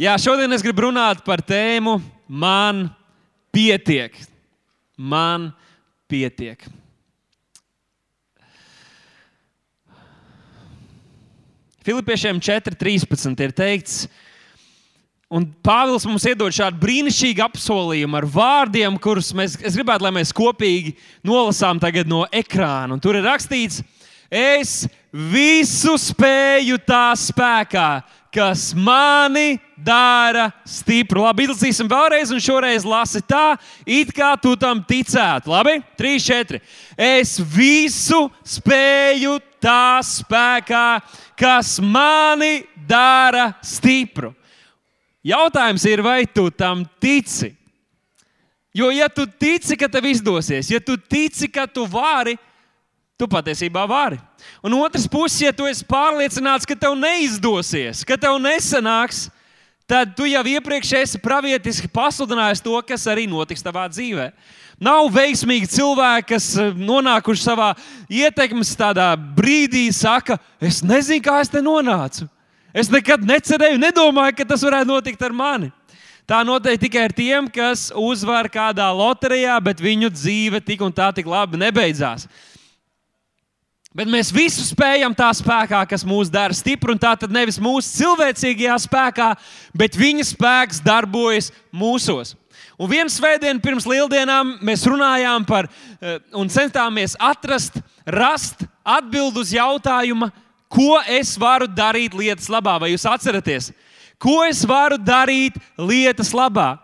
Jā, 0.00 0.14
šodien 0.16 0.48
es 0.56 0.62
gribu 0.64 0.86
runāt 0.86 1.18
par 1.26 1.42
tēmu 1.44 1.98
Man 2.24 2.86
pietiek. 3.52 4.14
Man 4.96 5.50
pietiek. 6.08 6.62
Filipiešiem 11.84 12.40
4.13 12.40 13.44
ir 13.44 13.52
teikts, 13.52 13.98
un 15.28 15.44
Pāvils 15.60 16.08
mums 16.08 16.24
iedod 16.32 16.56
šādu 16.56 16.80
brīnišķīgu 16.80 17.44
apsolījumu 17.44 18.22
ar 18.22 18.28
vārdiem, 18.38 18.96
kurus 19.04 19.34
mēs, 19.36 19.58
gribētu, 19.60 20.06
lai 20.06 20.14
mēs 20.16 20.32
kopīgi 20.32 20.94
nolasām 21.20 21.76
tagad 21.82 22.08
no 22.08 22.22
ekrāna. 22.32 22.96
Un 22.96 23.04
tur 23.04 23.20
ir 23.20 23.28
rakstīts, 23.28 23.82
es 24.32 24.86
visu 25.12 25.98
spēju 26.00 26.80
tā 26.88 27.10
spēkā, 27.20 27.90
kas 28.30 28.70
mani 28.74 29.58
dara 29.76 30.50
stipru. 30.68 31.24
Labi, 31.24 31.48
izlasīsim 31.48 31.88
vēlreiz, 31.90 32.30
un 32.32 32.42
šoreiz 32.42 32.86
lasi 32.86 33.22
tā, 33.26 33.56
it 33.86 34.12
kā 34.14 34.32
tu 34.40 34.54
tam 34.60 34.82
ticētu. 34.86 35.50
Labi, 35.50 35.80
3, 35.98 36.20
4. 36.26 36.60
Es 36.94 37.36
visu 37.42 38.28
spēju 38.46 39.38
tā 39.62 40.00
spēkā, 40.06 41.00
kas 41.38 41.78
mani 41.82 42.62
dara 42.88 43.50
stipru. 43.64 44.34
Jautājums 45.26 45.84
ir, 45.84 46.00
vai 46.00 46.22
tu 46.24 46.48
tam 46.50 46.86
tici? 47.02 47.52
Jo, 48.72 48.92
ja 48.94 49.08
tu 49.10 49.26
tici, 49.26 49.74
ka 49.76 49.88
tev 49.90 50.06
izdosies, 50.06 50.70
ja 50.70 50.78
tu 50.80 50.94
tici, 50.96 51.48
ka 51.50 51.66
tu 51.66 51.84
vari, 51.90 52.36
tu 53.20 53.28
patiesībā 53.28 53.84
vari. 53.88 54.16
Un 54.64 54.74
otrs 54.80 55.04
puses, 55.10 55.42
ja 55.44 55.52
tu 55.52 55.68
esi 55.68 55.84
pārliecināts, 55.84 56.68
ka 56.68 56.76
tev 56.78 56.96
neizdosies, 56.96 58.02
ka 58.08 58.16
tev 58.20 58.38
nesanāks, 58.40 59.28
tad 59.90 60.14
tu 60.16 60.28
jau 60.30 60.42
iepriekš 60.54 60.94
esi 61.02 61.20
pravietiski 61.20 61.90
pasludinājis 61.92 62.64
to, 62.64 62.76
kas 62.86 63.04
arī 63.10 63.26
notiks 63.28 63.64
tavā 63.64 63.84
dzīvē. 63.92 64.30
Nav 64.80 65.10
veiksmīgi 65.12 65.68
cilvēki, 65.74 66.28
kas 66.30 66.46
eh, 66.56 66.70
nonākuši 66.72 67.42
savā 67.44 67.74
ietekmes 68.08 68.72
brīdī, 69.36 69.90
saka, 69.92 70.38
es 70.56 70.80
nezinu, 70.80 71.20
kā 71.26 71.40
es 71.42 71.52
te 71.52 71.60
nonācu. 71.60 72.24
Es 72.72 72.88
nekad 72.88 73.26
necerēju, 73.26 73.76
nedomāju, 73.82 74.36
ka 74.38 74.46
tas 74.46 74.62
varētu 74.64 74.88
notikt 74.88 75.22
ar 75.26 75.34
mani. 75.34 75.72
Tā 76.30 76.44
notiek 76.46 76.78
tikai 76.78 77.08
ar 77.08 77.12
tiem, 77.12 77.48
kas 77.50 77.88
uzvar 77.90 78.46
kādā 78.46 78.86
loterijā, 78.94 79.56
bet 79.58 79.82
viņu 79.82 80.12
dzīve 80.14 80.60
tik 80.62 80.84
un 80.86 80.94
tā 80.94 81.08
tik 81.10 81.26
labi 81.26 81.58
nebeidzās. 81.58 82.28
Bet 83.90 84.06
mēs 84.06 84.28
visu 84.30 84.62
spējam 84.62 85.10
tā 85.18 85.26
spēkā, 85.34 85.80
kas 85.90 86.04
mūs 86.06 86.28
dara 86.30 86.54
stipri. 86.54 86.94
Tā 86.94 87.16
tad 87.18 87.32
nevis 87.34 87.58
mūsu 87.58 87.90
cilvēcīgajā 87.96 88.76
spēkā, 88.84 89.32
bet 89.74 89.98
viņa 89.98 90.28
spēks 90.28 90.78
darbojas 90.84 91.50
mūsos. 91.74 92.36
Un 92.78 92.88
vienā 92.88 93.10
svētdienā 93.10 93.58
pirms 93.60 93.88
lieldienām 93.90 94.54
mēs 94.64 94.86
runājām 94.86 95.42
par 95.48 95.66
eh, 95.66 96.20
un 96.38 96.48
centāmies 96.48 97.16
atrast, 97.18 97.80
rast 98.06 98.62
atbildi 98.86 99.42
uz 99.42 99.50
jautājumu, 99.52 100.30
ko 100.70 101.00
es 101.10 101.34
varu 101.40 101.66
darīt 101.66 102.14
lietas 102.14 102.46
labā. 102.48 102.78
Vai 102.78 102.92
jūs 102.94 103.08
atceraties? 103.10 103.72
Ko 104.22 104.38
es 104.46 104.62
varu 104.68 105.00
darīt 105.02 105.58
lietas 105.74 106.30
labā? 106.30 106.76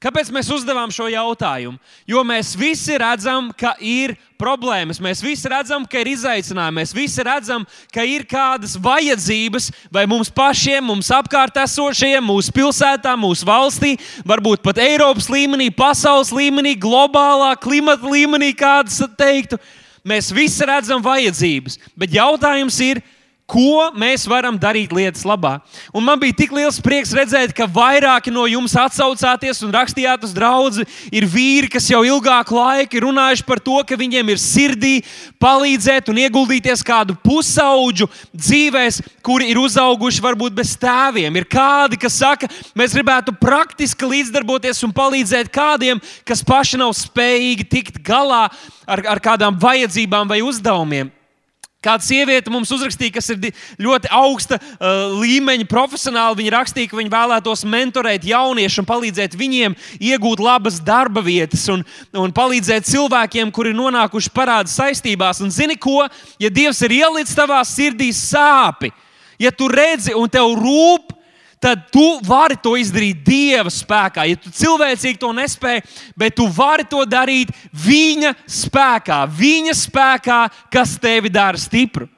Kāpēc 0.00 0.30
mēs 0.32 0.48
uzdevām 0.48 0.88
šo 0.88 1.10
jautājumu? 1.12 1.76
Jo 2.08 2.22
mēs 2.24 2.54
visi 2.56 2.94
redzam, 2.96 3.50
ka 3.52 3.74
ir 3.84 4.14
problēmas, 4.40 4.96
mēs 4.96 5.20
visi 5.20 5.50
redzam, 5.52 5.84
ka 5.84 6.00
ir 6.00 6.08
izaicinājumi, 6.14 6.78
mēs 6.78 6.94
visi 6.96 7.26
redzam, 7.26 7.66
ka 7.92 8.06
ir 8.08 8.24
kādas 8.24 8.78
vajadzības, 8.80 9.68
vai 9.92 10.06
mums 10.08 10.32
pašiem, 10.32 10.88
mums 10.88 11.12
apkārt 11.12 11.60
esošajiem, 11.60 12.24
mūsu 12.24 12.54
pilsētā, 12.56 13.12
mūsu 13.20 13.44
valstī, 13.44 13.92
varbūt 14.24 14.64
pat 14.64 14.80
Eiropas 14.80 15.28
līmenī, 15.28 15.68
pasaules 15.68 16.32
līmenī, 16.32 16.72
globālā 16.80 17.52
klimata 17.60 18.08
līmenī, 18.08 18.54
kādas 18.56 19.02
teiktu. 19.20 19.60
Mēs 20.00 20.32
visi 20.32 20.64
redzam 20.64 21.04
vajadzības, 21.04 21.76
bet 21.92 22.16
jautājums 22.16 22.80
ir, 22.88 23.04
ko 23.50 23.90
mēs 23.98 24.26
varam 24.30 24.58
darīt 24.60 24.92
lietas 24.94 25.24
labā. 25.26 25.56
Un 25.96 26.04
man 26.06 26.20
bija 26.22 26.36
tik 26.38 26.54
liels 26.54 26.78
prieks 26.82 27.12
redzēt, 27.16 27.52
ka 27.56 27.66
vairāki 27.66 28.30
no 28.32 28.46
jums 28.46 28.76
atsaucāties 28.78 29.64
un 29.66 29.74
rakstījāt 29.74 30.26
uz 30.28 30.34
draugu. 30.36 30.84
Ir 31.10 31.26
vīri, 31.26 31.70
kas 31.72 31.88
jau 31.90 32.02
ilgāku 32.06 32.54
laiku 32.58 32.98
ir 32.98 33.06
runājuši 33.08 33.46
par 33.48 33.62
to, 33.64 33.78
ka 33.86 33.98
viņiem 33.98 34.30
ir 34.30 34.40
sirdī 34.42 34.92
palīdzēt 35.42 36.10
un 36.12 36.20
ieguldīties 36.22 36.84
kādu 36.86 37.16
pusauģu 37.24 38.06
dzīvēs, 38.36 39.00
kuri 39.26 39.50
ir 39.50 39.60
uzauguši 39.62 40.24
varbūt 40.24 40.54
bez 40.60 40.76
tēviem. 40.80 41.40
Ir 41.40 41.48
kādi, 41.50 41.98
kas 42.00 42.20
saka, 42.20 42.50
mēs 42.78 42.94
gribētu 42.94 43.34
praktiski 43.40 44.08
līdzdarboties 44.14 44.84
un 44.86 44.94
palīdzēt 44.94 45.50
kādiem, 45.54 46.02
kas 46.28 46.44
paši 46.46 46.80
nav 46.80 46.94
spējīgi 46.98 47.70
tikt 47.72 48.02
galā 48.06 48.46
ar, 48.86 49.06
ar 49.16 49.22
kādām 49.24 49.58
vajadzībām 49.60 50.30
vai 50.30 50.44
uzdevumiem. 50.44 51.10
Kāda 51.80 52.04
sieviete 52.04 52.52
mums 52.52 52.68
uzrakstīja, 52.74 53.14
kas 53.14 53.30
ir 53.32 53.54
ļoti 53.80 54.10
augsta 54.12 54.58
uh, 54.60 55.14
līmeņa 55.16 55.64
profesionāli. 55.64 56.42
Viņa 56.42 56.50
rakstīja, 56.52 56.90
ka 56.90 56.98
viņa 56.98 57.12
vēlētos 57.14 57.64
mentorēt 57.72 58.26
jauniešus 58.28 58.82
un 58.82 58.88
palīdzēt 58.90 59.36
viņiem 59.40 59.76
iegūt 59.96 60.42
labas 60.44 60.76
darba 60.84 61.22
vietas 61.24 61.64
un, 61.72 61.80
un 62.12 62.34
palīdzēt 62.36 62.84
cilvēkiem, 62.84 63.48
kuri 63.48 63.72
ir 63.72 63.78
nonākuši 63.78 64.32
parāda 64.36 64.68
saistībās. 64.68 65.40
Un 65.40 65.54
zini 65.56 65.78
ko? 65.80 66.02
Ja 66.42 66.52
Dievs 66.52 66.82
ir 66.84 66.98
ielicis 66.98 67.38
tavā 67.38 67.62
sirdī 67.64 68.10
sāpes, 68.12 68.92
ja 69.40 69.48
tu 69.48 69.70
redzi 69.72 70.12
un 70.12 70.28
tev 70.28 70.52
rūp, 70.60 71.16
tad 71.60 71.84
tu 71.92 72.18
vari 72.24 72.56
to 72.56 72.72
izdarīt 72.80 73.20
Dieva 73.26 73.70
spēkā. 73.70 74.24
Ja 74.30 74.38
tu 74.40 74.50
cilvēcīgi 74.54 75.20
to 75.20 75.30
nespēji, 75.36 75.84
bet 76.18 76.38
tu 76.40 76.48
vari 76.48 76.86
to 76.88 77.04
darīt 77.04 77.52
Viņa 77.84 78.32
spēkā, 78.48 79.22
Viņa 79.28 79.76
spēkā, 79.76 80.40
kas 80.72 80.96
tevi 81.00 81.32
dara 81.32 81.60
stipru. 81.60 82.08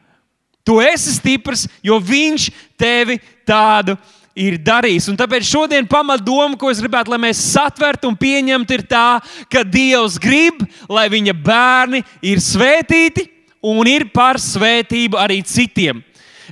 Tu 0.62 0.78
esi 0.86 1.16
stiprs, 1.16 1.66
jo 1.82 1.98
Viņš 1.98 2.48
tevi 2.78 3.18
tādu 3.48 3.96
ir 4.38 4.56
darījis. 4.62 5.10
Un 5.10 5.18
tāpēc 5.18 5.44
šodien 5.44 5.88
pamatdoma, 5.90 6.56
ko 6.56 6.70
es 6.72 6.80
gribētu, 6.80 7.12
lai 7.12 7.20
mēs 7.26 7.42
satvertu 7.52 8.08
un 8.08 8.16
pieņemtu, 8.16 8.78
ir 8.78 8.86
tā, 8.88 9.18
ka 9.52 9.64
Dievs 9.66 10.16
grib, 10.22 10.62
lai 10.88 11.08
viņa 11.12 11.34
bērni 11.34 12.02
ir 12.24 12.40
svētīti 12.40 13.26
un 13.62 13.86
ir 13.90 14.08
par 14.14 14.40
svētību 14.42 15.18
arī 15.20 15.42
citiem. 15.46 16.00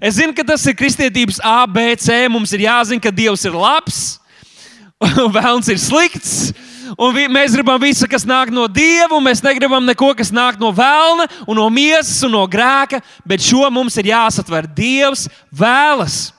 Es 0.01 0.17
zinu, 0.17 0.33
ka 0.33 0.41
tas 0.49 0.63
ir 0.65 0.77
kristietības 0.79 1.43
ABC. 1.45 2.09
Mums 2.33 2.55
ir 2.57 2.65
jāzina, 2.65 3.03
ka 3.05 3.13
Dievs 3.13 3.45
ir 3.45 3.53
labs, 3.53 3.99
un 5.21 5.29
vēlams 5.35 5.69
ir 5.69 5.81
slikts. 5.81 6.35
Un 6.97 7.13
vi, 7.15 7.27
mēs 7.31 7.53
gribam 7.55 7.79
visu, 7.79 8.09
kas 8.11 8.25
nāk 8.27 8.49
no 8.51 8.65
Dieva, 8.65 9.13
un 9.15 9.27
mēs 9.27 9.45
negribam 9.45 9.85
neko, 9.87 10.15
kas 10.17 10.33
nāk 10.35 10.57
no 10.59 10.73
vēlna, 10.75 11.29
un 11.45 11.61
no 11.61 11.69
miesas 11.71 12.25
un 12.27 12.33
no 12.35 12.47
grēka. 12.51 13.03
Bet 13.29 13.45
šo 13.45 13.69
mums 13.71 14.01
ir 14.01 14.09
jāsatver. 14.11 14.67
Dievs 14.73 15.29
vēlas, 15.53 16.31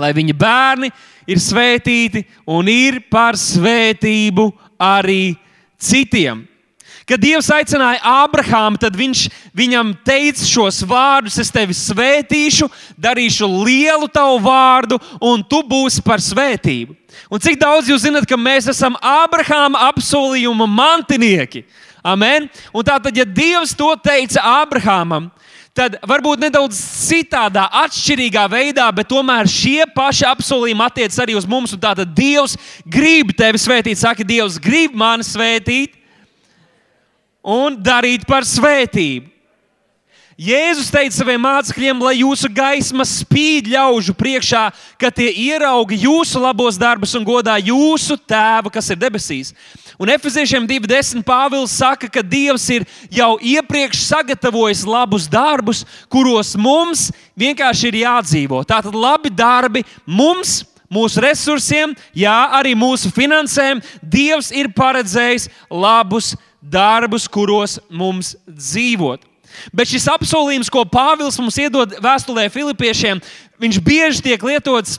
lai 0.00 0.14
viņa 0.16 0.34
bērni 0.40 0.90
ir 1.28 1.44
svētīti 1.44 2.24
un 2.48 2.72
ir 2.72 3.02
par 3.12 3.36
svētību 3.38 4.48
arī 4.80 5.36
citiem. 5.76 6.46
Kad 7.04 7.20
Dievs 7.20 7.50
aicināja 7.52 8.00
Ābrahāmu, 8.24 8.78
tad 8.80 8.94
viņš 8.96 9.26
viņam 9.56 9.92
teica 10.06 10.46
šos 10.48 10.80
vārdus: 10.88 11.36
Es 11.42 11.52
tevi 11.52 11.76
svētīšu, 11.76 12.70
darīšu 12.96 13.48
lielu 13.66 14.08
tavu 14.08 14.38
vārdu, 14.46 14.96
un 15.20 15.44
tu 15.44 15.60
būsi 15.68 16.00
par 16.04 16.22
svētību. 16.24 16.96
Un 17.28 17.42
cik 17.44 17.58
daudz 17.60 17.90
jūs 17.92 18.06
zinat, 18.06 18.24
ka 18.28 18.38
mēs 18.40 18.70
esam 18.72 18.96
Ābrahāma 19.04 19.84
apsolījuma 19.90 20.66
mantinieki? 20.70 21.66
Amen. 22.04 22.48
Un 22.72 22.84
tātad, 22.84 23.16
ja 23.16 23.24
Dievs 23.24 23.72
to 23.76 23.90
teica 24.00 24.40
Ābrahamam, 24.60 25.30
tad 25.76 25.96
varbūt 26.04 26.40
nedaudz 26.44 26.76
citādā, 26.76 27.66
atšķirīgā 27.84 28.44
veidā, 28.52 28.86
bet 28.96 29.08
tomēr 29.12 29.48
šie 29.50 29.84
paši 29.92 30.24
apsolījumi 30.28 30.84
attiecas 30.84 31.20
arī 31.20 31.36
uz 31.36 31.48
mums. 31.48 31.76
Tātad 31.76 32.12
Dievs 32.16 32.56
grib 32.84 33.32
tevi 33.36 33.60
svētīt, 33.60 34.00
saka, 34.00 34.24
Dievs 34.24 34.56
grib 34.62 34.96
mani 34.96 35.26
svētīt 35.26 36.00
un 37.44 37.76
darīt 37.76 38.24
par 38.26 38.46
svētību. 38.48 39.34
Jēzus 40.34 40.88
teica 40.90 41.14
saviem 41.14 41.38
mācekļiem, 41.38 42.00
lai 42.02 42.16
jūsu 42.18 42.48
gaisma 42.50 43.04
spīd 43.06 43.68
ļaužu 43.70 44.16
priekšā, 44.18 44.64
ka 44.98 45.12
tie 45.14 45.28
ierauga 45.30 45.94
jūsu 45.94 46.40
labos 46.42 46.74
darbus 46.74 47.12
un 47.14 47.22
godā 47.22 47.54
jūsu 47.62 48.16
tēvu, 48.18 48.72
kas 48.74 48.90
ir 48.90 48.98
debesīs. 48.98 49.52
Un 49.94 50.10
Efeziešiem 50.10 50.66
2.10. 50.66 51.22
Pāvils 51.22 51.76
saka, 51.78 52.08
ka 52.10 52.18
Dievs 52.18 52.66
ir 52.74 52.82
jau 53.14 53.36
iepriekš 53.38 54.00
sagatavojis 54.08 54.82
labus 54.82 55.28
darbus, 55.30 55.84
kuros 56.10 56.56
mums 56.58 57.12
vienkārši 57.38 57.92
ir 57.92 58.00
jādzīvo. 58.02 58.64
Tātad 58.66 58.90
labi 58.90 59.30
darbi 59.30 59.84
mums 60.02 60.64
mūsu 60.90 61.22
resursiem, 61.22 61.94
jā, 62.10 62.34
arī 62.58 62.74
mūsu 62.74 63.14
finansēm. 63.14 63.78
Dievs 64.02 64.50
ir 64.50 64.72
paredzējis 64.74 65.46
labus 65.70 66.34
darbus, 66.34 66.34
kuros 67.28 67.78
mums 67.90 68.34
dzīvot. 68.48 69.22
Bet 69.72 69.88
šis 69.92 70.08
apsolījums, 70.10 70.70
ko 70.72 70.82
Pāvils 70.88 71.38
mums 71.38 71.58
iedod 71.62 71.94
vēstulē 72.02 72.48
Filipiešiem, 72.50 73.20
viņš 73.62 73.80
bieži 73.84 74.24
tiek 74.24 74.42
lietots 74.42 74.98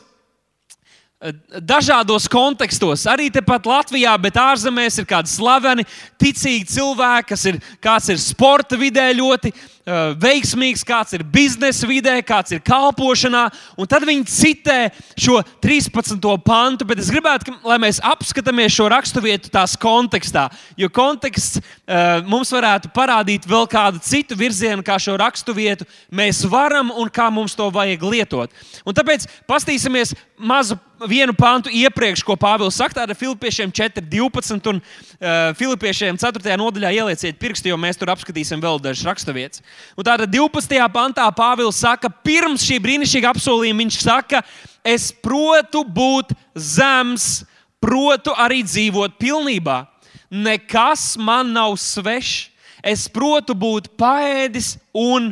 dažādos 1.60 2.28
kontekstos. 2.30 3.06
Arī 3.10 3.28
tepat 3.34 3.66
Latvijā, 3.66 4.14
bet 4.22 4.38
ārzemēs 4.40 5.00
ir 5.02 5.08
kādi 5.10 5.32
slaveni, 5.32 5.86
ticīgi 6.22 6.68
cilvēki, 6.76 7.30
kas 7.34 7.46
ir, 7.50 7.60
kāds 7.84 8.12
ir 8.14 8.22
sporta 8.22 8.78
vidē 8.80 9.10
ļoti 9.18 9.52
uh, 9.52 9.75
veiksmīgs, 9.86 10.82
kāds 10.86 11.14
ir 11.14 11.24
biznesa 11.30 11.86
vidē, 11.86 12.16
kāds 12.26 12.56
ir 12.56 12.62
kalpošanā. 12.66 13.46
Un 13.78 13.90
tad 13.90 14.06
viņi 14.08 14.26
citē 14.30 14.78
šo 15.14 15.42
13. 15.62 16.18
pantu, 16.46 16.88
bet 16.90 17.02
es 17.04 17.12
gribētu, 17.14 17.54
lai 17.66 17.78
mēs 17.82 18.02
apskatāmies 18.02 18.74
šo 18.74 18.90
raksturvietu 18.90 19.52
tās 19.54 19.76
kontekstā. 19.78 20.48
Jo 20.80 20.90
konteksts 20.90 21.62
uh, 21.62 22.26
mums 22.26 22.54
varētu 22.56 22.90
parādīt 22.96 23.46
vēl 23.50 23.70
kādu 23.70 24.02
citu 24.02 24.38
virzienu, 24.40 24.86
kā 24.86 24.98
šo 25.02 25.20
raksturvietu 25.22 25.86
mēs 26.10 26.42
varam 26.50 26.90
un 26.96 27.12
kā 27.14 27.30
mums 27.34 27.56
to 27.58 27.70
vajag 27.74 28.10
lietot. 28.10 28.66
Un 28.86 28.98
tāpēc 28.98 29.30
pastīsimies 29.46 30.16
mazu 30.38 30.80
vienu 31.04 31.34
pantu 31.36 31.72
iepriekš, 31.74 32.24
ko 32.24 32.38
Pāvils 32.40 32.78
saka, 32.80 33.02
tāda 33.02 33.16
Filipiešiem 33.18 33.72
4.12. 33.76 34.70
un 34.72 34.80
uh, 34.80 35.52
Filipiešiem 35.60 36.18
4. 36.22 36.56
nodaļā 36.60 36.94
ielieciet 36.96 37.40
pirkstu, 37.42 37.70
jo 37.72 37.80
mēs 37.80 38.00
tur 38.00 38.12
apskatīsim 38.14 38.64
vēl 38.64 38.80
dažas 38.84 39.06
raksturvietas. 39.08 39.64
Un 40.00 40.08
tāda 40.08 40.28
12. 40.30 40.80
pantā 40.94 41.28
Pāvils 41.36 41.82
saka, 41.84 42.10
pirms 42.10 42.64
šī 42.66 42.80
brīnišķīga 42.84 43.36
apsolījuma 43.36 43.84
viņš 43.84 44.00
saka, 44.06 44.42
es 44.86 45.12
protu 45.12 45.84
būt 45.84 46.32
zems, 46.56 47.44
protu 47.84 48.34
arī 48.40 48.64
dzīvot 48.66 49.20
pilnībā. 49.22 49.84
Nekas 50.32 51.16
man 51.22 51.54
nav 51.56 51.78
svešs. 51.80 52.52
Es 52.86 53.08
protu 53.10 53.56
būt 53.58 53.88
paēdis 53.98 54.76
un 54.94 55.32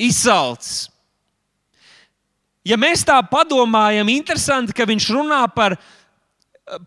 izsalcis. 0.00 0.86
Ja 2.66 2.76
mēs 2.80 3.04
tā 3.06 3.16
padomājam, 3.30 4.10
interesanti, 4.12 4.74
ka 4.76 4.86
viņš 4.88 5.08
runā 5.14 5.44
par, 5.54 5.78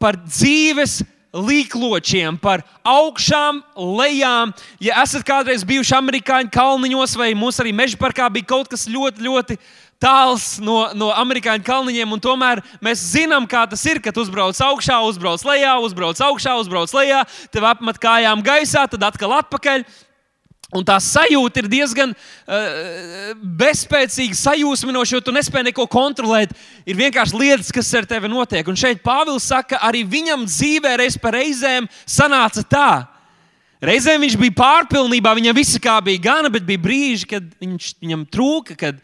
par 0.01 0.19
dzīves 0.25 1.01
līkločiem, 1.31 2.35
par 2.41 2.63
augšām, 2.83 3.61
lejām. 3.75 4.51
Ja 4.83 4.99
esat 5.05 5.23
kādreiz 5.27 5.63
bijuši 5.67 5.95
amerikāņu 5.95 6.51
kalniņos 6.51 7.15
vai 7.19 7.31
mūsu 7.37 7.63
arī 7.63 7.71
meža 7.75 7.99
parkā, 7.99 8.27
bija 8.33 8.49
kaut 8.51 8.67
kas 8.71 8.83
ļoti, 8.91 9.23
ļoti 9.23 9.57
tāls 10.01 10.57
no, 10.63 10.89
no 10.97 11.11
amerikāņu 11.15 11.63
kalniņiem. 11.65 12.15
Tomēr 12.23 12.61
mēs 12.83 13.03
zinām, 13.13 13.47
kā 13.49 13.63
tas 13.69 13.83
ir, 13.87 14.01
kad 14.03 14.17
uzbrauc 14.17 14.59
augšā, 14.59 14.99
uzbrauc 15.07 15.45
lejā, 15.47 15.77
uzbrauc 15.85 16.19
augšā, 16.27 16.57
uzbrauc 16.59 16.93
lejā, 16.99 17.23
tev 17.53 17.69
apmet 17.69 18.01
kājām 18.01 18.43
gaisā, 18.45 18.87
tad 18.91 19.07
atkal 19.11 19.39
atpakaļ. 19.39 19.85
Un 20.71 20.85
tā 20.87 20.95
sajūta 21.03 21.59
ir 21.59 21.67
diezgan 21.67 22.13
uh, 22.15 23.31
bezspēcīga, 23.59 24.37
sajūsminoša, 24.39 25.17
jo 25.17 25.23
tu 25.27 25.33
nespēji 25.35 25.67
neko 25.67 25.83
kontrolēt. 25.91 26.53
Ir 26.87 26.95
vienkārši 26.95 27.35
lietas, 27.35 27.71
kas 27.75 27.89
ar 27.99 28.07
tevi 28.07 28.29
notiek. 28.31 28.67
Un 28.71 28.79
šeit 28.79 29.01
Pāvils 29.03 29.49
saka, 29.51 29.81
arī 29.83 30.05
viņam 30.07 30.45
dzīvē 30.47 30.93
reiz 31.01 31.17
pa 31.19 31.33
reizēm 31.35 31.89
sanāca 32.07 32.63
tā. 32.63 32.91
Reizēm 33.83 34.23
viņš 34.23 34.37
bija 34.39 34.55
pārpilnībā, 34.61 35.33
viņam 35.35 35.57
viss 35.57 35.79
kā 35.81 35.97
bija 36.05 36.21
gana, 36.23 36.51
bet 36.53 36.63
bija 36.63 36.79
brīži, 36.79 37.27
kad 37.33 37.49
viņš, 37.59 37.89
viņam 38.05 38.23
trūka, 38.31 38.77
kad, 38.79 39.01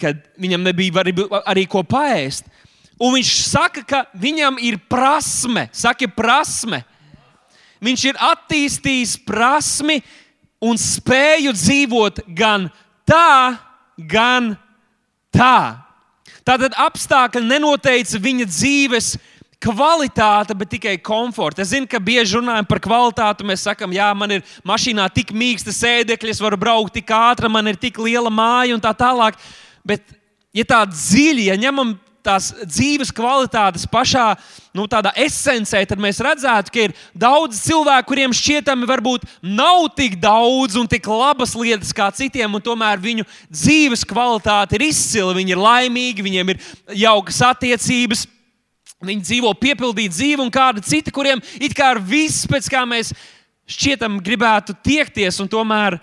kad 0.00 0.22
viņam 0.40 0.64
nebija 0.64 1.02
arī, 1.02 1.12
arī 1.42 1.66
ko 1.68 1.82
paēst. 1.84 2.48
Un 3.00 3.18
viņš 3.18 3.34
saka, 3.50 3.84
ka 3.84 4.00
viņam 4.16 4.56
ir 4.64 4.80
prasme, 4.88 5.66
saka, 5.76 6.08
prasme. 6.08 6.80
Viņš 7.80 8.02
ir 8.10 8.18
attīstījis 8.20 9.14
prasmi, 9.24 9.98
uh, 10.00 10.19
un 10.60 10.78
spēju 10.80 11.54
dzīvot 11.56 12.22
gan 12.36 12.68
tā, 13.08 13.56
gan 13.96 14.54
tā. 15.34 15.80
Tātad 16.46 16.76
apstākļi 16.80 17.42
nenoteica 17.46 18.20
viņa 18.20 18.46
dzīves 18.48 19.14
kvalitāte, 19.60 20.54
bet 20.56 20.70
tikai 20.72 20.94
komforts. 21.04 21.60
Es 21.60 21.72
zinu, 21.74 21.88
ka 21.88 22.00
bieži 22.00 22.38
runājam 22.38 22.68
par 22.68 22.80
kvalitāti. 22.82 23.44
Mēs 23.46 23.66
sakām, 23.68 23.92
jā, 23.92 24.08
man 24.16 24.38
ir 24.38 24.44
mašīnā 24.66 25.04
tik 25.12 25.34
mīksta 25.36 25.74
sēdekļa, 25.76 26.32
es 26.32 26.40
varu 26.40 26.58
braukt 26.60 26.96
tik 26.96 27.12
ātri, 27.12 27.50
man 27.52 27.68
ir 27.68 27.80
tik 27.80 28.00
liela 28.00 28.32
māja 28.32 28.76
un 28.76 28.80
tā 28.82 28.94
tālāk. 28.96 29.36
Bet, 29.84 30.04
ja 30.56 30.64
tā 30.68 30.80
dziļi, 30.88 31.50
ja 31.50 31.58
ņemam 31.60 31.92
tās 32.24 32.50
dzīves 32.64 33.12
kvalitātes 33.14 33.86
pašā 33.90 34.34
nu, 34.76 34.86
esencē, 35.18 35.82
tad 35.88 36.00
mēs 36.02 36.20
redzētu, 36.22 36.72
ka 36.72 36.84
ir 36.86 36.94
daudz 37.16 37.60
cilvēku, 37.64 38.10
kuriem 38.12 38.34
šķietami 38.36 38.88
varbūt 38.88 39.26
nav 39.42 39.88
tik 39.96 40.18
daudz 40.20 40.76
un 40.78 40.88
tik 40.90 41.06
labas 41.06 41.54
lietas 41.58 41.92
kā 41.96 42.10
citiem, 42.14 42.52
un 42.54 42.64
tomēr 42.64 43.00
viņu 43.00 43.26
dzīves 43.50 44.04
kvalitāte 44.08 44.78
ir 44.78 44.86
izcila. 44.90 45.34
Viņi 45.36 45.56
ir 45.56 45.64
laimīgi, 45.64 46.26
viņiem 46.26 46.54
ir 46.54 46.62
jaukas 47.02 47.40
attiecības. 47.50 48.26
Viņi 49.00 49.24
dzīvo 49.24 49.54
piepildītu 49.56 50.12
dzīvi, 50.12 50.42
un 50.44 50.52
kāda 50.52 50.82
cita, 50.84 51.12
kuriem 51.14 51.40
it 51.56 51.72
kā 51.76 51.94
ir 51.94 52.02
viss, 52.04 52.44
pēc 52.50 52.68
kā 52.68 52.84
mēs 52.84 53.14
šķietam, 53.70 54.18
gribētu 54.24 54.74
tiekties, 54.84 55.38
un 55.40 55.48
tomēr 55.48 55.96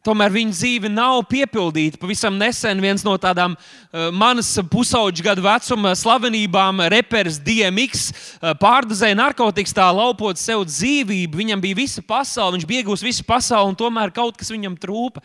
Tomēr 0.00 0.32
viņa 0.32 0.54
dzīve 0.56 0.88
nav 0.88 1.18
piepildīta. 1.28 1.98
Pavisam 2.00 2.38
nesen 2.40 2.80
viens 2.80 3.02
no 3.04 3.12
tādām 3.20 3.52
uh, 3.52 4.08
manas 4.16 4.48
pusauģa 4.72 5.26
gadu 5.26 5.44
vecuma 5.44 5.92
slavenībām, 5.98 6.80
reperis 6.88 7.36
DMX, 7.44 8.06
uh, 8.08 8.54
pārdozēja 8.60 9.18
narkotikas, 9.20 9.76
tā 9.76 9.90
laupot 9.92 10.40
sev 10.40 10.64
dzīvību. 10.70 11.42
Viņam 11.42 11.60
bija 11.60 11.82
visa 11.82 12.00
pasaule, 12.00 12.56
viņš 12.56 12.68
bija 12.70 12.84
iegūmis 12.84 13.04
visu 13.04 13.28
pasauli, 13.28 13.74
un 13.74 13.76
tomēr 13.76 14.14
kaut 14.16 14.40
kas 14.40 14.48
viņam 14.54 14.78
trūpa, 14.80 15.20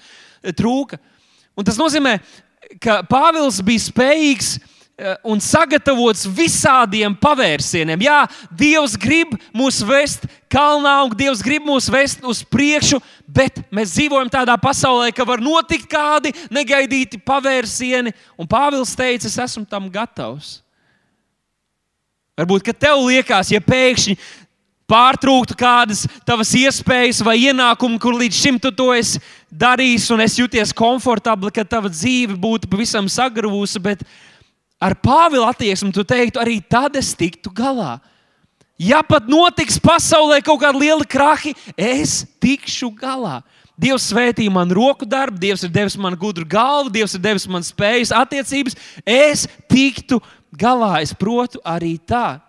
trūka. 0.60 1.00
Un 1.56 1.63
tas 1.63 1.80
nozīmē, 1.80 2.18
ka 2.83 3.00
Pāvils 3.07 3.63
bija 3.63 3.88
spējīgs 3.88 4.57
uh, 4.57 4.63
Eh, 4.66 4.75
un 5.27 5.42
sagatavots 5.44 6.24
visādiem 6.31 7.15
pavērsieniem. 7.19 8.06
Jā, 8.07 8.21
Dievs 8.56 8.95
grib 9.00 9.33
mūs 9.56 9.81
vest 9.83 10.24
kalnā, 10.51 11.01
un 11.03 11.15
Dievs 11.18 11.44
grib 11.44 11.65
mūs 11.68 11.89
vest 11.92 12.24
uz 12.24 12.39
priekšu, 12.47 13.01
bet 13.27 13.59
mēs 13.75 13.95
dzīvojam 13.97 14.31
tādā 14.31 14.56
pasaulē, 14.62 15.12
ka 15.12 15.27
var 15.27 15.44
notikt 15.44 15.89
kādi 15.92 16.31
negaidīti 16.47 17.19
pavērsieni. 17.19 18.15
Un 18.39 18.47
Pāvils 18.47 18.95
teica, 18.95 19.27
es 19.27 19.36
esmu 19.36 19.65
tam 19.68 19.92
gatavs. 19.92 20.62
Varbūt, 22.39 22.71
tev 22.80 23.00
liekas, 23.03 23.51
ja 23.51 23.62
pēkšņi 23.63 24.15
pārtrūktu 24.91 25.56
kādas 25.57 26.03
tavas 26.27 26.51
iespējas 26.56 27.21
vai 27.25 27.38
ienākumu, 27.50 27.98
kur 28.00 28.15
līdz 28.19 28.38
šim 28.38 28.59
tu 28.62 28.71
to 28.75 28.91
esi 28.94 29.19
darījis, 29.50 30.07
un 30.13 30.24
es 30.24 30.36
jūties 30.39 30.75
komfortabli, 30.75 31.51
ka 31.51 31.65
tava 31.68 31.89
dzīve 31.91 32.36
būtu 32.39 32.69
pavisam 32.69 33.09
sagrūsta 33.12 33.81
ar 34.86 34.96
Pāvila 35.02 35.50
attieksmi, 35.50 35.94
tu 35.96 36.06
teiktu, 36.06 36.42
arī 36.42 36.60
tad 36.62 36.98
es 37.00 37.14
tiktu 37.18 37.50
galā. 37.56 37.98
Ja 38.77 39.00
pat 39.08 39.27
notiks 39.32 39.80
pasaulē 39.80 40.42
kaut 40.44 40.60
kāda 40.62 40.77
liela 40.77 41.06
krahi, 41.08 41.56
es 41.80 42.24
tikšu 42.44 42.92
galā. 43.00 43.39
Dievs 43.80 44.08
svētīja 44.12 44.51
man 44.51 44.72
roku 44.72 45.08
darbu, 45.08 45.39
Dievs 45.39 45.65
ir 45.68 45.72
devis 45.72 45.98
man 46.00 46.15
gudru 46.20 46.46
galvu, 46.48 46.92
Dievs 46.94 47.15
ir 47.15 47.24
devis 47.24 47.48
man 47.51 47.63
spējas, 47.63 48.13
attiecības. 48.15 48.77
Es 49.04 49.46
tiktu 49.72 50.22
galā, 50.56 51.01
es 51.04 51.15
protu 51.15 51.60
arī 51.68 51.96
tā. 52.00 52.39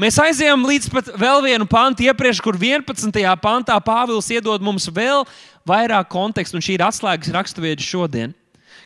Mēs 0.00 0.20
aizējām 0.22 0.62
līdz 0.68 0.88
pat 0.92 1.08
vēl 1.18 1.42
vienu 1.44 1.66
pantu 1.68 2.06
iepriekš, 2.06 2.40
kur 2.44 2.56
11. 2.56 3.20
pantā 3.42 3.76
Pāvils 3.84 4.30
iedod 4.32 4.62
mums 4.64 4.86
vēl 4.92 5.26
vairāk 5.68 6.08
kontekstu, 6.12 6.56
un 6.56 6.64
šī 6.64 6.78
ir 6.78 6.84
atslēgas 6.86 7.32
raksturvieta 7.34 7.84
šodien, 7.84 8.36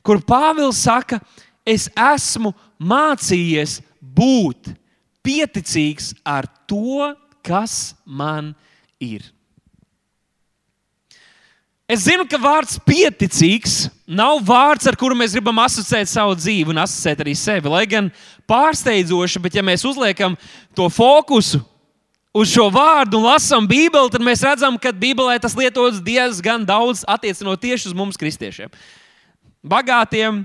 kur 0.07 0.23
Pāvils 0.25 0.81
saka, 0.87 1.21
ka 1.21 1.45
es 1.67 1.89
esmu 1.97 2.53
mācījies 2.79 3.81
būt 4.01 4.75
pieticīgs 5.25 6.13
ar 6.25 6.47
to, 6.69 7.15
kas 7.45 7.95
man 8.05 8.53
ir. 9.01 9.25
Es 11.85 12.07
zinu, 12.07 12.25
ka 12.25 12.39
vārds 12.41 12.79
pieticīgs 12.81 13.91
nav 14.09 14.39
vārds, 14.47 14.87
ar 14.89 14.97
kuru 14.97 15.17
mēs 15.19 15.35
gribam 15.37 15.59
asociēt 15.61 16.09
savu 16.09 16.33
dzīvi 16.39 16.73
un 16.73 16.81
asociēt 16.81 17.21
arī 17.21 17.35
sevi. 17.37 17.69
Lai 17.69 17.85
gan 17.89 18.09
pārsteidzoši, 18.49 19.43
bet 19.45 19.59
ja 19.59 19.65
mēs 19.65 19.85
uzliekam 19.85 20.39
to 20.77 20.89
fokusu 20.89 21.61
uz 22.35 22.51
šo 22.51 22.71
vārdu 22.73 23.21
un 23.21 23.29
lasām 23.29 23.69
Bībeli, 23.69 24.11
tad 24.11 24.25
mēs 24.25 24.43
redzam, 24.47 24.79
ka 24.81 24.95
Bībelē 24.97 25.37
tas 25.43 25.55
lietots 25.59 26.01
diezgan 26.05 26.65
daudz 26.67 27.05
attiecinot 27.07 27.61
tieši 27.61 27.93
uz 27.93 27.95
mums, 27.97 28.19
kristiešiem. 28.19 28.73
Bagātiem, 29.61 30.43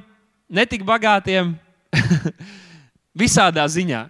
netik 0.49 0.83
bagātiem, 0.87 1.53
visādā 3.21 3.65
ziņā. 3.69 4.07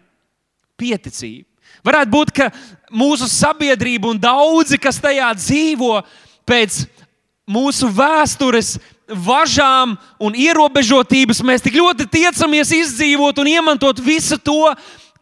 Pieticība. 0.79 1.45
Varētu 1.85 2.11
būt, 2.11 2.31
ka 2.35 2.47
mūsu 2.91 3.27
sabiedrība 3.31 4.09
un 4.11 4.19
daudzi, 4.19 4.79
kas 4.81 4.99
tajā 5.03 5.29
dzīvo, 5.37 5.99
pēc 6.47 6.83
mūsu 7.49 7.89
vēstures 7.93 8.77
važām 9.09 9.95
un 10.21 10.35
ierobežotības, 10.37 11.41
mēs 11.45 11.63
tik 11.65 11.79
ļoti 11.79 12.05
tiecamies 12.11 12.73
izdzīvot 12.77 13.41
un 13.41 13.49
iemantot 13.49 14.01
visu 14.03 14.37
to, 14.37 14.73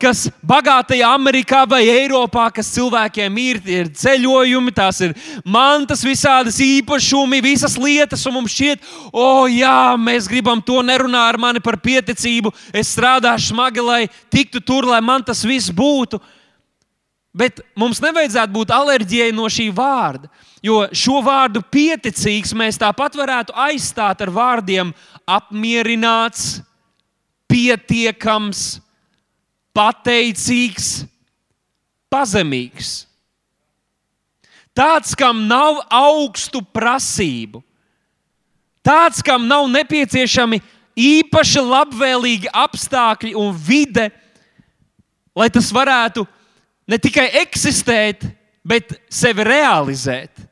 kas 0.02 0.28
bagātajā 0.46 1.10
Amerikā 1.10 1.64
vai 1.70 1.82
Eiropā, 1.90 2.48
kas 2.54 2.70
cilvēkiem 2.76 3.40
ir, 3.42 3.60
ir 3.66 3.90
ceļojumi, 3.98 4.74
tās 4.78 5.02
ir 5.02 5.16
mantas, 5.42 6.04
visādas 6.06 6.60
īpašumi, 6.62 7.42
visas 7.42 7.78
lietas, 7.82 8.26
un 8.30 8.38
mums 8.38 8.54
šķiet, 8.54 8.86
o, 9.10 9.24
oh, 9.24 9.44
jā, 9.50 9.98
mēs 9.98 10.30
gribam 10.30 10.62
to 10.62 10.84
nerunā 10.86 11.26
ar 11.32 11.42
mani 11.42 11.62
par 11.64 11.80
pieticību. 11.82 12.54
Es 12.70 12.94
strādāšu 12.94 13.56
smagi, 13.56 13.82
lai 13.82 14.02
tiktu 14.34 14.62
tur, 14.62 14.86
lai 14.86 15.02
man 15.02 15.26
tas 15.26 15.42
viss 15.46 15.74
būtu. 15.74 16.22
Bet 17.38 17.62
mums 17.78 18.02
nevajadzētu 18.02 18.54
būt 18.54 18.74
alerģijai 18.74 19.34
no 19.36 19.50
šī 19.50 19.68
vārda, 19.74 20.30
jo 20.66 20.80
šo 20.94 21.20
vārdu 21.26 21.62
pieticīgs 21.74 22.54
mēs 22.58 22.80
tāpat 22.82 23.18
varētu 23.18 23.54
aizstāt 23.68 24.24
ar 24.26 24.32
vārdiem 24.34 24.94
apmierināts, 25.26 26.60
pietiekams 27.50 28.80
pateicīgs, 29.78 31.06
pazemīgs. 32.10 33.06
Tāds, 34.78 35.14
kam 35.18 35.46
nav 35.50 35.82
augstu 35.94 36.62
prasību, 36.62 37.64
tāds, 38.86 39.24
kam 39.26 39.48
nav 39.50 39.66
nepieciešami 39.74 40.62
īpaši 40.98 41.64
labvēlīgi 41.66 42.52
apstākļi 42.54 43.34
un 43.38 43.54
vide, 43.54 44.10
lai 45.38 45.50
tas 45.54 45.70
varētu 45.74 46.26
ne 46.90 46.98
tikai 47.02 47.28
eksistēt, 47.42 48.26
bet 48.68 48.94
sevi 49.10 49.46
realizēt. 49.46 50.46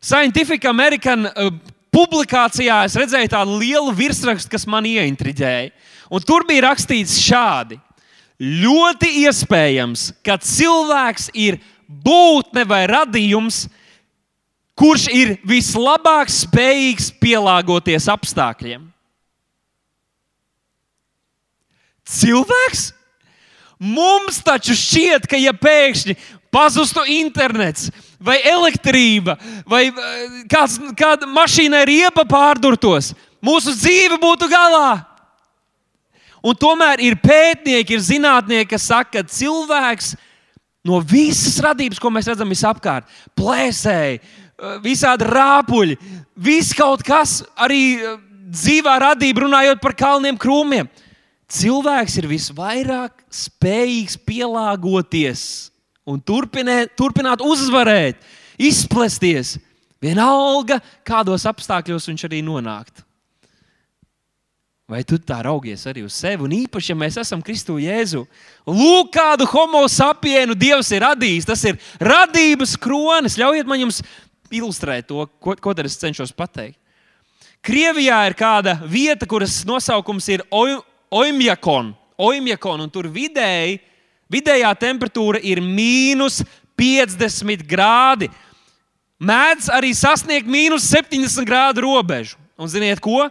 Scientific 0.00 0.64
American 0.64 1.26
uh, 1.28 1.50
publikācijā 1.94 2.82
es 2.86 2.96
redzēju 2.98 3.30
tādu 3.32 3.58
lielu 3.60 3.94
virsrakstu, 3.96 4.50
kas 4.52 4.66
man 4.70 4.86
ieintriģēja. 4.88 5.70
Un 6.10 6.24
tur 6.26 6.46
bija 6.48 6.68
rakstīts 6.68 7.18
šādi: 7.22 7.78
ļoti 8.40 9.10
iespējams, 9.26 10.10
ka 10.26 10.38
cilvēks 10.42 11.30
ir 11.34 11.60
būtne 11.86 12.64
vai 12.68 12.84
radījums, 12.90 13.66
kurš 14.78 15.08
ir 15.12 15.34
vislabāk 15.44 16.30
spējīgs 16.32 17.10
pielāgoties 17.20 18.08
apstākļiem. 18.10 18.86
Cilvēks? 22.10 22.90
Mums 23.80 24.42
taču 24.44 24.74
šķiet, 24.76 25.24
ka 25.30 25.38
ja 25.40 25.54
pēkšņi 25.56 26.16
pazustu 26.52 27.04
internets, 27.08 27.88
vai 28.20 28.38
elektrība, 28.44 29.36
vai 29.68 29.88
kāds, 30.50 30.78
kāda 30.98 31.28
mašīna 31.28 31.84
ir 31.84 31.94
iepa 32.04 32.26
pārdurtos, 32.28 33.14
mūsu 33.42 33.74
dzīve 33.76 34.20
būtu 34.20 34.48
galā. 34.52 35.00
Un 36.40 36.56
tomēr 36.56 37.02
ir 37.04 37.18
pētnieki, 37.20 37.96
ir 37.96 38.04
zinātnieki, 38.04 38.70
kas 38.72 38.86
saka, 38.88 39.20
ka 39.20 39.28
cilvēks 39.28 40.14
no 40.88 41.00
visas 41.04 41.58
radības, 41.60 42.00
ko 42.00 42.12
mēs 42.12 42.30
redzam 42.30 42.48
visapkārt, 42.48 43.08
plēsēji, 43.36 44.22
visādi 44.84 45.28
rāpuļi, 45.28 45.96
viss 46.36 46.76
kaut 46.76 47.04
kas, 47.04 47.40
arī 47.56 47.82
eh, 47.96 48.16
dzīvā 48.52 48.98
radība, 49.04 49.46
runājot 49.46 49.80
par 49.82 49.96
kalniem, 49.96 50.38
krūmiem. 50.40 50.88
Cilvēks 51.50 52.16
ir 52.20 52.28
visvairāk 52.30 53.24
spējīgs 53.34 54.20
pielāgoties 54.22 55.69
un 56.10 56.20
turpināt, 56.22 56.94
turpināt 56.98 57.44
uzvarēt, 57.44 58.18
izplesties. 58.58 59.58
Vienalga, 60.00 60.78
kādos 61.04 61.44
apstākļos 61.48 62.08
viņš 62.08 62.26
arī 62.28 62.40
nonāktu. 62.44 63.04
Vai 64.90 65.04
tu 65.06 65.20
tā 65.22 65.36
raugies 65.46 65.84
arī 65.86 66.02
uz 66.02 66.16
sevi? 66.18 66.42
Un 66.42 66.54
īpaši, 66.56 66.90
ja 66.90 66.96
mēs 66.98 67.20
esam 67.20 67.42
Kristu 67.46 67.76
Jēzu, 67.78 68.24
lūk, 68.66 69.12
kādu 69.14 69.46
homo 69.52 69.84
sapienu 69.86 70.56
Dievs 70.58 70.90
ir 70.90 71.04
radījis. 71.04 71.46
Tas 71.46 71.62
ir 71.68 71.78
radības 72.02 72.74
kronis. 72.80 73.36
Ļaujiet 73.38 73.70
man 73.70 73.84
jums 73.84 74.00
ilustrēt 74.50 75.06
to, 75.06 75.28
ko, 75.38 75.54
ko 75.54 75.76
tad 75.78 75.86
es 75.86 75.94
cenšos 76.00 76.34
pateikt. 76.34 76.74
Krievijā 77.62 78.18
ir 78.26 78.34
kāda 78.34 78.78
vieta, 78.88 79.28
kuras 79.30 79.60
nosaukums 79.68 80.26
ir 80.32 80.42
Oimjakon. 80.50 81.92
Oimjakon 82.18 82.82
un 82.82 82.90
tur 82.90 83.06
vidēji 83.12 83.78
Vidējā 84.30 84.70
temperatūra 84.78 85.40
ir 85.42 85.58
mīnus 85.64 86.40
50 86.78 87.64
grādi. 87.68 88.30
Mēdz 89.20 89.68
arī 89.74 89.90
sasniegt 89.96 90.48
mīnus 90.48 90.86
70 90.88 91.44
grādu 91.48 91.84
robežu. 91.84 92.38
Un 92.60 92.70
ziniet, 92.70 93.00
ko? 93.02 93.26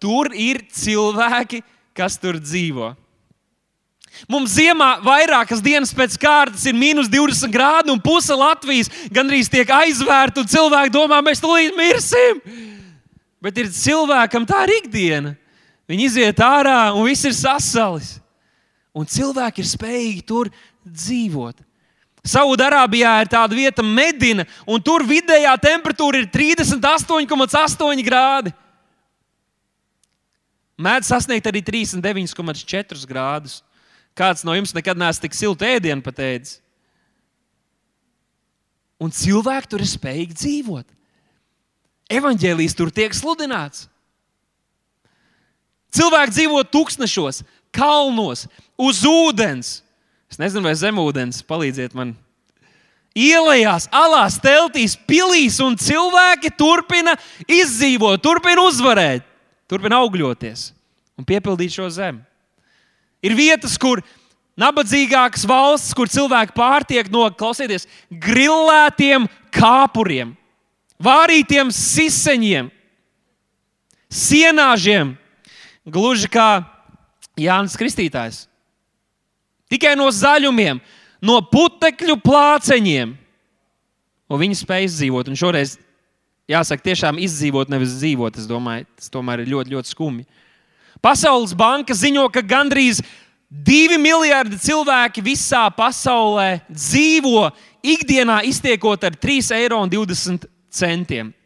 Tur 0.00 0.30
ir 0.32 0.62
cilvēki, 0.72 1.62
kas 1.96 2.16
tur 2.20 2.38
dzīvo. 2.40 2.92
Mums 4.30 4.54
ziemā 4.54 5.00
vairākas 5.02 5.62
dienas 5.64 5.90
pēc 5.96 6.14
kārtas 6.22 6.62
ir 6.70 6.76
mīnus 6.78 7.10
20 7.10 7.50
grādi, 7.50 7.90
un 7.90 8.00
puse 8.00 8.34
Latvijas 8.38 8.92
gandrīz 9.12 9.50
tiek 9.50 9.68
aizvērta, 9.74 10.44
un 10.44 10.50
cilvēki 10.52 10.94
domā, 10.94 11.18
mēs 11.24 11.42
tulīt 11.42 11.74
mirsim. 11.76 12.38
Bet 13.42 13.58
ir 13.58 13.72
cilvēkam 13.74 14.46
tā 14.48 14.62
ir 14.68 14.78
ikdiena. 14.78 15.34
Viņi 15.90 16.06
iziet 16.06 16.38
ārā, 16.40 16.94
un 16.94 17.08
viss 17.08 17.26
ir 17.26 17.34
sasalis 17.36 18.14
un 18.94 19.08
cilvēki 19.10 19.62
ir 19.62 19.68
spējīgi 19.68 20.24
tur 20.26 20.50
dzīvot. 20.86 21.60
Saudārābijā 22.24 23.10
ir 23.20 23.28
tāda 23.28 23.56
vieta, 23.56 23.84
Medina, 23.84 24.46
un 24.64 24.80
tur 24.80 25.04
vidējā 25.04 25.52
temperatūra 25.60 26.22
ir 26.22 26.30
38,8 26.32 28.04
grādi. 28.06 28.54
Mēdz 30.80 31.10
sasniegt 31.12 31.46
arī 31.46 31.60
39,4 31.62 33.04
grādus. 33.06 33.60
Kāds 34.16 34.44
no 34.46 34.54
jums 34.54 34.72
nekad 34.74 34.98
neesat 34.98 35.26
tik 35.26 35.36
siltu 35.36 35.66
ēdienu 35.66 36.02
pateicis? 36.06 36.60
Un 39.02 39.12
cilvēki 39.12 39.68
tur 39.68 39.82
ir 39.82 39.90
spējīgi 39.90 40.38
dzīvot. 40.38 40.86
Evangelijas 42.14 42.76
tur 42.78 42.92
tiek 42.94 43.12
sludināts. 43.16 43.88
Cilvēki 45.94 46.34
dzīvo 46.34 46.62
tūkstošos, 46.72 47.42
kalnos, 47.74 48.46
uz 48.78 49.02
ūdens. 49.08 49.80
Es 50.30 50.40
nezinu, 50.40 50.64
vai 50.66 50.74
zemūdens 50.78 51.42
palīdziet 51.46 51.94
man. 51.94 52.14
Ielējās, 53.14 53.86
alās, 53.94 54.40
teltīs, 54.42 54.96
pilīs, 55.06 55.60
un 55.62 55.76
cilvēki 55.78 56.50
turpina 56.58 57.14
izdzīvot, 57.46 58.18
turpina 58.24 58.64
uzvarēt, 58.66 59.22
turpina 59.70 60.00
augļoties 60.02 60.72
un 61.14 61.26
piepildīt 61.26 61.76
šo 61.76 61.86
zemi. 61.94 62.24
Ir 63.24 63.36
vietas, 63.38 63.76
kur 63.78 64.02
nabadzīgākas 64.58 65.46
valsts, 65.46 65.94
kur 65.96 66.10
cilvēki 66.10 66.56
pārtiek 66.58 67.08
no, 67.14 67.28
klausieties, 67.38 67.86
grilētiem 68.10 69.28
kāpuriem, 69.54 70.34
vārītiem 70.98 71.70
siseņiem, 71.74 72.68
sienāžiem, 74.10 75.14
gluži 75.86 76.30
kā 76.34 76.64
Jānis 77.40 77.76
Kristītājs. 77.78 78.44
Tikai 79.72 79.94
no 79.98 80.06
zaļumiem, 80.12 80.80
no 81.24 81.40
putekļu 81.50 82.18
plāceņiem. 82.22 83.16
Un 84.30 84.40
viņi 84.40 84.60
spēja 84.60 84.88
izdzīvot. 84.88 85.28
Un 85.30 85.38
šoreiz, 85.38 85.76
jāsaka, 86.50 86.84
tiešām 86.90 87.18
izdzīvot, 87.22 87.72
nevis 87.72 87.96
dzīvot. 87.98 88.38
Es 88.40 88.48
domāju, 88.50 88.86
tas 88.98 89.12
tomēr 89.12 89.44
ir 89.44 89.52
ļoti, 89.52 89.74
ļoti 89.74 89.92
skumji. 89.92 90.26
Pasaules 91.04 91.52
banka 91.58 91.96
ziņo, 91.96 92.28
ka 92.32 92.40
gandrīz 92.44 93.02
divi 93.48 93.98
miljardi 94.00 94.58
cilvēki 94.62 95.22
visā 95.24 95.66
pasaulē 95.76 96.62
dzīvo 96.70 97.50
ikdienā 97.84 98.40
iztiekot 98.48 99.04
ar 99.04 99.18
3,20 99.20 99.58
eiro. 99.60 99.82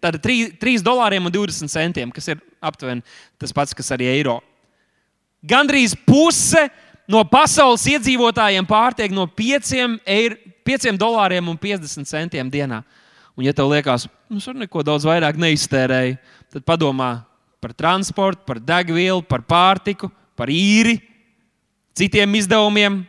Tātad 0.01 0.23
3, 0.25 0.53
3 0.61 0.85
dolāriem 0.87 1.27
un 1.27 1.35
20 1.35 1.73
centiem, 1.73 2.13
kas 2.15 2.31
ir 2.31 2.39
aptuveni 2.65 3.03
tas 3.41 3.53
pats, 3.57 3.75
kas 3.77 3.91
arī 3.97 4.09
eiro. 4.15 4.39
Gandrīz 5.47 5.95
puse 6.07 6.67
no 7.09 7.23
pasaules 7.29 7.87
iedzīvotājiem 7.89 8.67
pārtiek 8.69 9.13
no 9.15 9.27
5, 9.31 9.75
eir, 10.07 10.37
5 10.67 10.99
dolāriem 10.99 11.49
un 11.49 11.59
50 11.59 12.09
centiem 12.09 12.51
dienā. 12.51 12.83
Un, 13.39 13.45
ja 13.47 13.55
tev 13.55 13.71
liekas, 13.71 14.09
nu, 14.27 14.43
tur 14.43 14.57
neko 14.59 14.83
daudz 14.83 15.07
vairāk 15.07 15.39
neiztērēji, 15.39 16.17
tad 16.51 16.65
padomā 16.67 17.13
par 17.63 17.75
transportu, 17.75 18.43
par 18.47 18.59
degvielu, 18.59 19.23
par 19.23 19.45
pārtiku, 19.47 20.11
par 20.39 20.51
īri, 20.51 20.99
citiem 21.95 22.35
izdevumiem 22.39 23.01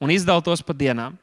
un 0.00 0.12
izdala 0.12 0.44
tos 0.44 0.64
pa 0.64 0.76
dienām. 0.76 1.16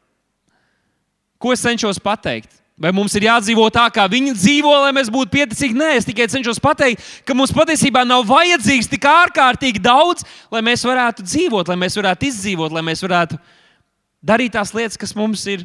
Ko 1.42 1.54
es 1.54 1.66
cenšos 1.66 2.00
pateikt? 2.02 2.62
Vai 2.76 2.92
mums 2.92 3.14
ir 3.16 3.24
jādzīvo 3.30 3.70
tā, 3.72 3.86
kā 3.94 4.04
viņi 4.12 4.34
dzīvo, 4.36 4.72
lai 4.84 4.92
mēs 4.96 5.08
būtu 5.12 5.32
pieticīgi? 5.32 5.78
Nē, 5.80 5.94
es 5.96 6.08
tikai 6.08 6.28
cenšos 6.32 6.60
pateikt, 6.60 7.04
ka 7.24 7.36
mums 7.38 7.54
patiesībā 7.56 8.04
nav 8.04 8.26
vajadzīgs 8.28 8.92
tik 8.92 9.08
ārkārtīgi 9.08 9.80
daudz, 9.80 10.26
lai 10.52 10.60
mēs 10.66 10.84
varētu 10.84 11.24
dzīvot, 11.24 11.72
lai 11.72 11.80
mēs 11.86 11.96
varētu 11.96 12.28
izdzīvot, 12.28 12.76
lai 12.76 12.84
mēs 12.84 13.06
varētu 13.06 13.40
darīt 14.20 14.58
tās 14.58 14.76
lietas, 14.76 15.00
kas 15.00 15.16
mums 15.16 15.48
ir 15.48 15.64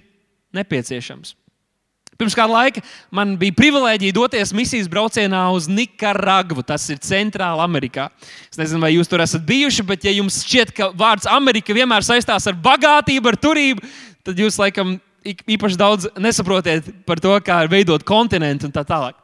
nepieciešamas. 0.54 1.34
Pirms 2.20 2.36
kāda 2.36 2.52
laika 2.52 2.82
man 3.16 3.32
bija 3.40 3.56
privilēģija 3.56 4.14
doties 4.14 4.54
misijas 4.54 4.90
braucienā 4.92 5.40
uz 5.56 5.66
Nikaragvu. 5.72 6.62
Tas 6.68 6.84
ir 6.92 7.00
Centrāla 7.00 7.64
Amerikā. 7.64 8.10
Es 8.52 8.60
nezinu, 8.60 8.84
vai 8.84 8.92
jūs 8.92 9.08
tur 9.08 9.24
esat 9.24 9.42
bijuši, 9.48 9.86
bet, 9.88 10.04
ja 10.04 10.12
jums 10.12 10.42
šķiet, 10.44 10.74
ka 10.76 10.92
vārds 10.94 11.26
Amerika 11.26 11.74
vienmēr 11.74 12.04
saistās 12.04 12.46
ar 12.46 12.58
bagātību, 12.60 13.32
ar 13.32 13.40
turību, 13.40 13.94
tad 14.26 14.38
jūs 14.38 14.60
laikam 14.60 14.98
īpaši 15.24 15.78
daudz 15.78 16.08
nesaprotiet 16.18 16.88
par 17.06 17.20
to, 17.20 17.32
kā 17.44 17.62
veidot 17.70 18.04
kontinentu 18.06 18.68
un 18.68 18.74
tā 18.74 18.84
tālāk. 18.86 19.16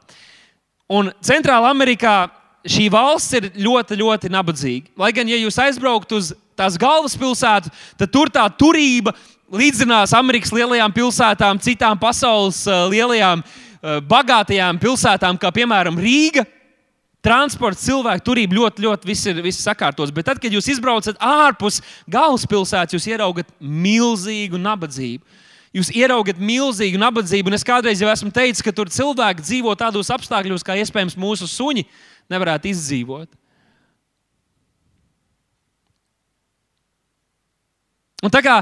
Un 0.87 1.11
Centrāla 1.25 1.71
Amerikā 1.73 2.27
šī 2.67 2.87
valsts 2.91 3.37
ir 3.37 3.49
ļoti, 3.59 3.97
ļoti 3.99 4.31
nabadzīga. 4.31 4.91
Lai 4.99 5.13
gan, 5.15 5.29
ja 5.29 5.39
jūs 5.39 5.57
aizbrauktu 5.61 6.19
uz 6.19 6.33
tās 6.57 6.77
galvaspilsētu, 6.79 7.71
tad 7.99 8.11
tur 8.13 8.31
tā 8.33 8.45
turība 8.59 9.13
līdzinās 9.53 10.13
Amerikas 10.17 10.51
lielajām 10.55 10.93
pilsētām, 10.95 11.61
citām 11.63 11.99
pasaules 11.99 12.63
uh, 12.67 12.85
lielajām, 12.91 13.43
uh, 13.43 13.97
bagātajām 14.03 14.79
pilsētām, 14.81 15.39
kā 15.39 15.51
piemēram 15.55 15.99
Rīga. 16.01 16.45
Transports, 17.27 17.83
cilvēku 17.83 18.23
turība 18.23 18.55
ļoti, 18.55 18.83
ļoti 18.85 19.09
viss 19.09 19.27
ir 19.27 19.39
viss 19.43 19.65
sakārtots. 19.65 20.13
Bet 20.15 20.27
tad, 20.29 20.39
kad 20.39 20.53
jūs 20.53 20.69
izbraucat 20.71 21.17
ārpus 21.19 21.81
galvaspilsētas, 22.07 22.93
jūs 22.95 23.07
ieraugat 23.09 23.49
milzīgu 23.59 24.59
nabadzību. 24.61 25.25
Jūs 25.75 25.91
ieraugat 25.95 26.39
milzīgu 26.39 26.99
nabadzību, 27.01 27.51
un 27.51 27.57
es 27.57 27.65
kādreiz 27.67 28.01
jau 28.01 28.09
esmu 28.11 28.31
teicis, 28.33 28.63
ka 28.63 28.73
tur 28.75 28.91
cilvēki 28.91 29.43
dzīvo 29.43 29.73
tādos 29.79 30.11
apstākļos, 30.13 30.65
kā 30.65 30.77
iespējams 30.79 31.17
mūsu 31.19 31.49
suņi 31.51 31.83
nevarētu 32.31 32.71
izdzīvot. 32.71 33.29
Un 38.25 38.33
tā 38.33 38.41
kā 38.41 38.61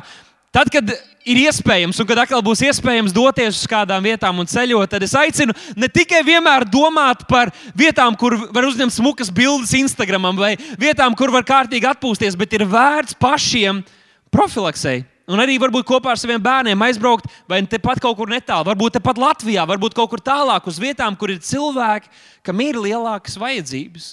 Tad, 0.55 0.69
kad 0.71 0.88
ir 1.27 1.39
iespējams, 1.41 1.97
un 2.00 2.07
kad 2.07 2.21
atkal 2.21 2.39
būs 2.45 2.62
iespējams 2.63 3.12
doties 3.12 3.57
uz 3.57 3.67
kādām 3.67 4.05
vietām 4.07 4.38
un 4.39 4.47
ceļot, 4.47 4.88
tad 4.88 5.03
es 5.03 5.12
aicinu 5.19 5.51
ne 5.75 5.89
tikai 5.91 6.21
vienmēr 6.24 6.63
domāt 6.71 7.25
par 7.27 7.51
vietām, 7.75 8.15
kur 8.15 8.38
var 8.55 8.63
uzņemt 8.69 8.95
smukas 8.95 9.33
bildes 9.35 9.74
Instagram 9.75 10.29
vai 10.39 10.53
vietām, 10.79 11.12
kur 11.12 11.33
var 11.33 11.43
kārtīgi 11.43 11.89
atpūsties, 11.89 12.39
bet 12.39 12.55
ir 12.55 12.63
vērts 12.71 13.19
pašiem 13.19 13.83
profilaksei. 14.31 15.03
Un 15.25 15.41
arī 15.41 15.55
varbūt 15.58 15.88
kopā 15.89 16.12
ar 16.13 16.20
saviem 16.22 16.41
bērniem 16.41 16.84
aizbraukt, 16.86 17.25
vai 17.50 17.63
tepat 17.65 17.98
kaut 18.03 18.13
kur 18.20 18.29
netālu, 18.29 18.67
varbūt 18.67 19.00
tepat 19.00 19.17
Latvijā, 19.17 19.63
varbūt 19.65 19.96
kaut 19.98 20.12
kur 20.12 20.22
tālāk 20.22 20.67
uz 20.70 20.77
vietām, 20.82 21.17
kur 21.17 21.34
ir 21.34 21.41
cilvēki, 21.41 22.12
kam 22.46 22.62
ir 22.62 22.77
lielākas 22.77 23.39
vajadzības, 23.41 24.12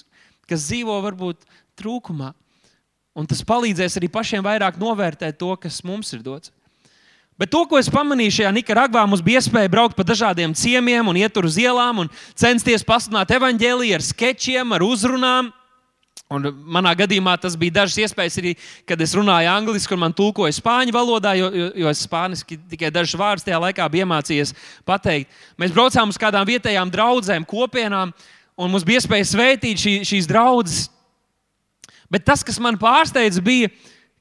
kas 0.49 0.65
dzīvo 0.71 0.97
varbūt 1.05 1.45
trūkumā. 1.77 2.31
Un 3.13 3.29
tas 3.29 3.45
palīdzēs 3.45 3.99
arī 3.99 4.09
pašiem 4.09 4.41
vairāk 4.41 4.81
novērtēt 4.81 5.37
to, 5.37 5.53
kas 5.61 5.83
mums 5.85 6.09
ir 6.17 6.25
dots. 6.25 6.49
Bet 7.37 7.49
to, 7.53 7.63
ko 7.69 7.77
es 7.81 7.89
pamanīju 7.93 8.39
šajā 8.39 8.49
Nikaragvā, 8.53 9.05
mums 9.09 9.21
bija 9.25 9.41
iespēja 9.41 9.69
braukt 9.69 9.97
pa 9.97 10.05
dažādiem 10.05 10.53
ciemiemiem 10.57 11.07
un 11.09 11.17
iet 11.17 11.37
uz 11.41 11.57
ielām 11.61 12.03
un 12.03 12.11
censties 12.37 12.85
pasludināt 12.85 13.33
evaņģēlīju 13.37 13.97
ar 13.97 14.05
sketčiem, 14.05 14.73
ar 14.73 14.85
uzrunām. 14.85 15.49
Un 16.33 16.47
manā 16.75 16.95
gadījumā 16.97 17.35
tas 17.41 17.57
bija 17.59 17.79
dažas 17.81 17.99
iespējas 18.07 18.39
arī, 18.41 18.55
kad 18.89 19.01
es 19.05 19.13
runāju 19.17 19.51
angliski, 19.51 19.93
un 19.93 20.01
man 20.05 20.15
tulkoja 20.17 20.55
spāņu 20.57 20.95
valodā, 20.95 21.35
jo, 21.37 21.51
jo, 21.53 21.67
jo 21.83 21.91
es 21.91 22.01
spāniski 22.07 22.57
tikai 22.71 22.89
dažus 22.93 23.19
vārdus 23.19 23.45
tajā 23.45 23.59
laikā 23.61 23.85
biju 23.93 24.07
iemācījies 24.07 24.55
pateikt. 24.87 25.29
Mēs 25.61 25.75
braucām 25.75 26.09
uz 26.09 26.17
kādām 26.17 26.47
vietējām 26.49 26.91
draugiem, 26.93 27.45
kopienām, 27.45 28.15
un 28.57 28.73
mums 28.73 28.87
bija 28.87 29.03
iespēja 29.03 29.29
svētīt 29.29 29.85
šī, 29.85 29.95
šīs 30.09 30.29
draudzes 30.31 30.87
Bet 32.13 32.27
tas, 32.29 32.43
kas 32.45 32.59
man 32.61 32.77
pārsteidza, 32.77 33.41
bija, 33.41 33.71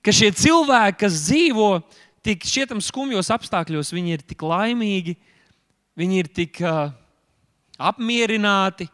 ka 0.00 0.14
šie 0.16 0.30
cilvēki, 0.32 0.96
kas 1.02 1.18
dzīvo 1.26 1.68
tik 2.24 2.46
šķietam 2.48 2.80
skumjos 2.80 3.28
apstākļos, 3.34 3.92
viņi 3.92 4.16
ir 4.16 4.22
tik 4.24 4.40
laimīgi, 4.48 5.12
viņi 6.00 6.22
ir 6.22 6.30
tik 6.32 6.62
uh, 6.64 6.86
apmierināti. 7.76 8.88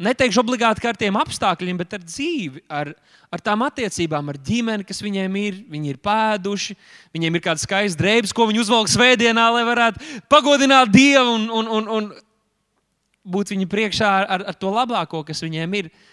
Neteikšu 0.00 0.44
obligāti 0.44 0.86
ar 0.86 0.96
tiem 0.96 1.16
apstākļiem, 1.18 1.80
bet 1.80 1.96
ar 1.96 2.04
dzīvi, 2.04 2.62
ar, 2.70 2.92
ar 3.32 3.42
tām 3.42 3.64
attiecībām, 3.66 4.28
ar 4.30 4.38
ģimeni, 4.38 4.86
kas 4.86 5.02
viņiem 5.02 5.40
ir. 5.40 5.58
Viņi 5.72 5.90
ir 5.90 5.98
pēduši, 6.04 6.76
viņiem 7.16 7.36
ir 7.36 7.44
kāds 7.44 7.66
skaists 7.66 7.98
drēbes, 7.98 8.34
ko 8.36 8.46
viņi 8.48 8.62
uzvelk 8.62 8.92
svētdienā, 8.92 9.48
lai 9.56 9.64
varētu 9.66 10.22
pagodināt 10.30 10.94
Dievu 10.94 11.34
un, 11.34 11.50
un, 11.50 11.74
un, 11.80 11.90
un 11.96 12.08
būt 13.26 13.52
viņa 13.52 13.68
priekšā 13.70 14.14
ar, 14.22 14.46
ar 14.52 14.56
to 14.56 14.70
labāko, 14.72 15.24
kas 15.26 15.42
viņiem 15.42 15.76
ir. 15.82 15.90
Uh, 15.90 16.06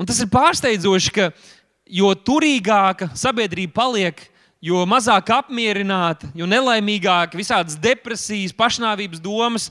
Un 0.00 0.08
tas 0.08 0.16
ir 0.22 0.30
pārsteidzoši, 0.32 1.10
ka 1.12 1.26
jo 1.84 2.08
turīgāka 2.16 3.10
sabiedrība 3.12 3.74
paliek, 3.82 4.22
jo 4.64 4.86
mazāk 4.88 5.28
apmierināta, 5.36 6.30
jo 6.32 6.48
nelaimīgāka, 6.48 7.36
visādas 7.36 7.76
depresijas, 7.76 8.56
pašnāvības 8.56 9.20
domas. 9.20 9.68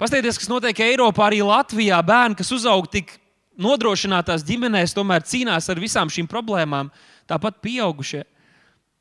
Paskatieties, 0.00 0.40
kas 0.42 0.50
notiek 0.50 0.80
Eiropā, 0.82 1.28
arī 1.28 1.38
Latvijā. 1.46 2.00
Bērni, 2.02 2.34
kas 2.38 2.50
uzaug 2.54 2.88
tik 2.90 3.12
nodrošinātās 3.60 4.42
ģimenēs, 4.46 4.94
tomēr 4.96 5.22
cīnās 5.22 5.70
ar 5.70 5.78
visām 5.78 6.10
šīm 6.10 6.26
problēmām, 6.30 6.90
tāpat 7.30 7.60
pieaugušie. 7.62 8.24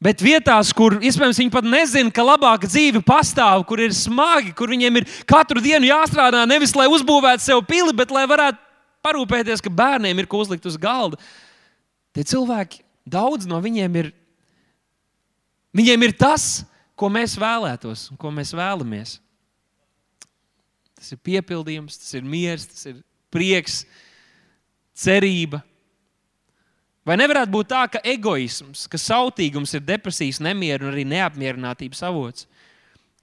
Bet 0.03 0.19
vietās, 0.21 0.73
kur 0.75 0.97
iespējams 0.99 1.39
viņi 1.39 1.53
pat 1.53 1.65
nezina, 1.65 2.11
ka 2.13 2.25
labāka 2.27 2.67
dzīve 2.67 2.99
pastāv, 3.07 3.63
kur 3.65 3.79
ir 3.79 3.95
smagi, 3.95 4.51
kur 4.57 4.69
viņiem 4.73 4.99
ir 4.99 5.07
katru 5.29 5.63
dienu 5.63 5.87
jāstrādā 5.87 6.43
nevis 6.49 6.75
lai 6.75 6.89
uzbūvētu 6.91 7.45
sev 7.45 7.63
pili, 7.65 7.95
bet 7.95 8.11
lai 8.11 8.25
varētu 8.27 8.59
parūpēties, 9.03 9.63
ka 9.63 9.71
bērniem 9.71 10.19
ir 10.19 10.27
ko 10.29 10.43
uzlikt 10.43 10.67
uz 10.67 10.75
galda. 10.79 11.17
Tie 12.13 12.27
cilvēki, 12.27 12.83
daudz 13.07 13.47
no 13.49 13.57
viņiem 13.63 13.95
ir, 14.03 14.11
viņiem 15.73 16.05
ir 16.05 16.17
tas, 16.19 16.65
ko 16.99 17.09
mēs 17.09 17.39
vēlētos 17.39 18.09
un 18.11 18.19
ko 18.19 18.29
mēs 18.35 18.51
vēlamies. 18.53 19.22
Tas 20.99 21.13
ir 21.15 21.21
piepildījums, 21.25 21.99
tas 21.99 22.15
ir 22.17 22.25
miers, 22.27 22.67
tas 22.69 22.87
ir 22.91 23.01
prieks, 23.33 23.83
cerība. 24.95 25.63
Vai 27.03 27.17
nevarētu 27.19 27.51
būt 27.51 27.71
tā, 27.73 27.83
ka 27.91 27.99
egoisms, 28.07 28.85
ka 28.87 28.99
sautīgums 29.01 29.73
ir 29.75 29.83
depresijas, 29.83 30.39
nemieru 30.43 30.87
un 30.87 30.93
arī 30.93 31.03
neapmierinātības 31.09 32.05
avots? 32.07 32.47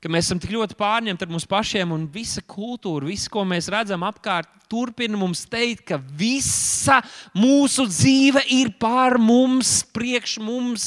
ka 0.00 0.08
mēs 0.08 0.30
esam 0.30 0.40
tik 0.40 0.54
ļoti 0.54 0.76
pārņemti 0.80 1.26
ar 1.26 1.32
mums 1.32 1.46
pašiem, 1.48 1.90
un 1.92 2.06
visa 2.12 2.40
kultūra, 2.48 3.04
viss, 3.10 3.28
ko 3.28 3.44
mēs 3.44 3.68
redzam 3.72 4.04
apkārt, 4.08 4.48
turpina 4.70 5.18
mums 5.20 5.42
teikt, 5.50 5.84
ka 5.90 5.98
visa 6.00 7.00
mūsu 7.36 7.84
dzīve 7.90 8.46
ir 8.56 8.72
pār 8.80 9.18
mums, 9.20 9.80
priekš 9.92 10.38
mums. 10.40 10.86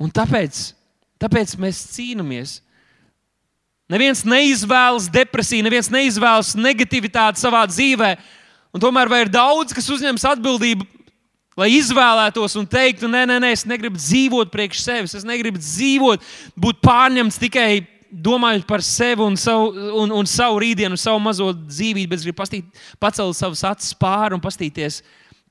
Un 0.00 0.14
tāpēc, 0.14 0.62
tāpēc 1.20 1.56
mēs 1.60 1.82
cīnāmies. 1.96 2.60
Neviens 3.90 4.22
neizvēlas 4.22 5.08
depresiju, 5.10 5.66
neviens 5.66 5.90
neizvēlas 5.90 6.54
negativitāti 6.54 7.42
savā 7.42 7.64
dzīvē. 7.66 8.14
Un 8.70 8.82
tomēr 8.82 9.10
ir 9.18 9.32
daudz, 9.34 9.74
kas 9.74 9.88
uzņems 9.90 10.28
atbildību 10.30 10.86
Lai 11.58 11.68
izvēlētos 11.74 12.54
un 12.60 12.66
teiktu, 12.70 13.08
nē, 13.10 13.24
nē, 13.28 13.36
nē, 13.42 13.50
es 13.52 13.66
negribu 13.68 13.98
dzīvot 13.98 14.52
priekš 14.52 14.80
sevis, 14.80 15.14
es 15.18 15.26
negribu 15.26 15.58
dzīvot, 15.60 16.22
būt 16.56 16.78
pārņemts 16.84 17.40
tikai 17.42 17.82
domājot 18.10 18.64
par 18.68 18.84
sevi 18.86 19.26
un 19.26 19.36
savu, 19.38 19.72
un, 20.00 20.14
un 20.14 20.28
savu 20.30 20.60
rītdienu, 20.62 20.98
savu 20.98 21.20
mazo 21.22 21.50
dzīvību, 21.52 22.08
bet 22.10 22.22
es 22.22 22.26
gribu 22.26 22.38
pastīt, 22.40 22.80
pacelt 23.02 23.38
savus 23.38 23.64
acis 23.66 23.92
pāri 23.98 24.38
un 24.38 24.42
pastīties 24.42 25.02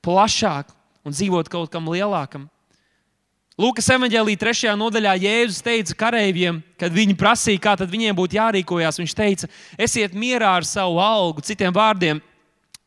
plašāk 0.04 0.72
un 1.06 1.14
dzīvot 1.14 1.52
kaut 1.52 1.70
kam 1.72 1.88
lielākam. 1.92 2.48
Lūkas 3.60 3.90
evanģēlī 3.92 4.38
3. 4.40 4.70
nodaļā 4.80 5.18
Jēzus 5.20 5.60
teica 5.60 5.92
kareiviem, 6.06 6.62
kad 6.80 6.94
viņi 6.94 7.12
prasīja, 7.18 7.60
kā 7.60 7.74
viņiem 7.76 8.16
būtu 8.16 8.38
jārīkojas. 8.38 8.96
Viņš 9.02 9.12
teica, 9.18 9.48
esiet 9.76 10.14
mierā 10.16 10.54
ar 10.62 10.64
savu 10.64 10.96
algu, 11.04 11.44
citiem 11.44 11.74
vārdiem, 11.76 12.22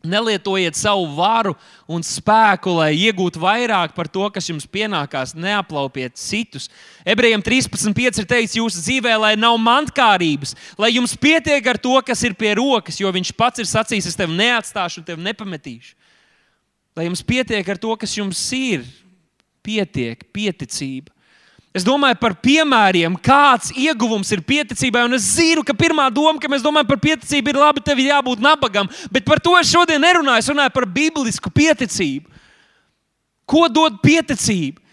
Nelietojiet 0.04 0.76
savu 0.76 1.06
varu 1.16 1.54
un 1.88 2.02
spēku, 2.04 2.74
lai 2.76 2.90
iegūtu 3.06 3.40
vairāk 3.40 3.94
par 3.96 4.10
to, 4.12 4.26
kas 4.36 4.50
jums 4.50 4.66
pienākās. 4.68 5.32
Neaplaupiet 5.32 6.18
citus. 6.20 6.66
Ebrejiem 7.08 7.40
13.5 7.40 8.20
ir 8.20 8.28
teikts, 8.28 8.58
jūsu 8.58 8.82
dzīvē, 8.84 9.14
lai 9.16 9.32
nav 9.40 9.56
mantkārības, 9.64 10.58
lai 10.76 10.90
jums 10.98 11.16
pietiek 11.16 11.70
ar 11.72 11.80
to, 11.80 11.94
kas 12.04 12.26
ir 12.28 12.36
pie 12.36 12.52
rokas, 12.60 13.00
jo 13.00 13.14
viņš 13.16 13.32
pats 13.38 13.64
ir 13.64 13.70
sacījis, 13.70 14.10
es 14.12 14.20
tevi 14.20 14.36
neatstāšu 14.42 15.00
un 15.00 15.08
tevi 15.08 15.24
nepametīšu. 15.30 15.96
Lai 17.00 17.08
jums 17.08 17.24
pietiek 17.24 17.72
ar 17.72 17.80
to, 17.80 17.96
kas 17.96 18.18
jums 18.20 18.44
ir, 18.60 18.84
pietiek, 19.64 20.24
pieticība. 20.36 21.14
Es 21.74 21.82
domāju 21.82 22.20
par 22.22 22.36
piemēriem, 22.38 23.16
kāds 23.18 23.72
ieguvums 23.74 24.30
ir 24.36 24.44
pieticībai. 24.46 25.08
Es 25.18 25.32
zinu, 25.40 25.64
ka 25.66 25.74
pirmā 25.74 26.06
doma, 26.14 26.38
ka 26.38 26.52
mēs 26.52 26.62
domājam 26.62 26.92
par 26.92 27.00
pieticību, 27.02 27.50
ir 27.50 27.58
labi, 27.58 27.82
tev 27.82 27.98
ir 27.98 28.12
jābūt 28.12 28.44
nabagam. 28.46 28.90
Bet 29.10 29.26
par 29.26 29.42
to 29.42 29.56
es 29.58 29.72
šodien 29.74 30.04
nerunāju. 30.04 30.44
Es 30.44 30.52
runāju 30.54 30.74
par 30.76 30.86
biblisku 30.86 31.50
pieticību. 31.50 32.30
Ko 33.50 33.66
dod 33.74 33.98
pieticība? 34.06 34.84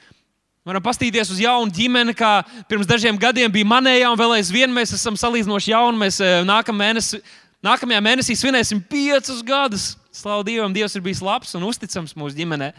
Varam 0.64 0.82
paskatīties 0.84 1.30
uz 1.32 1.38
jaunu 1.40 1.72
ģimeni, 1.72 2.12
kā 2.16 2.40
pirms 2.68 2.88
dažiem 2.88 3.16
gadiem 3.20 3.52
bija 3.52 3.68
manējā, 3.68 4.08
un 4.12 4.18
vēl 4.20 4.34
aizvien 4.38 4.72
mēs 4.72 4.94
esam 4.96 5.16
salīdzinoši 5.20 5.72
jauni. 5.72 6.00
Mēs 6.00 6.20
eh, 6.24 6.40
nākamā 6.48 6.84
mēnesī, 6.86 7.20
nākamajā 7.64 8.00
mēnesī 8.04 8.36
svinēsim 8.40 8.80
piecus 8.88 9.44
gadus. 9.44 9.86
Slavu 10.16 10.44
Dievam, 10.48 10.72
Dievs 10.72 10.96
ir 10.96 11.04
bijis 11.04 11.20
labs 11.24 11.52
un 11.56 11.68
uzticams 11.68 12.16
mūsu 12.16 12.40
ģimenei. 12.40 12.72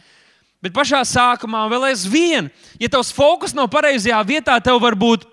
Bet 0.61 0.75
pašā 0.75 1.01
sākumā 1.07 1.63
vēl 1.71 1.89
aizvien, 1.89 2.51
ja 2.77 2.89
tavs 2.91 3.09
fokus 3.15 3.55
nav 3.57 3.69
pareizajā 3.73 4.19
vietā, 4.27 4.59
tev 4.61 4.77
var 4.83 4.97
būt 4.97 5.25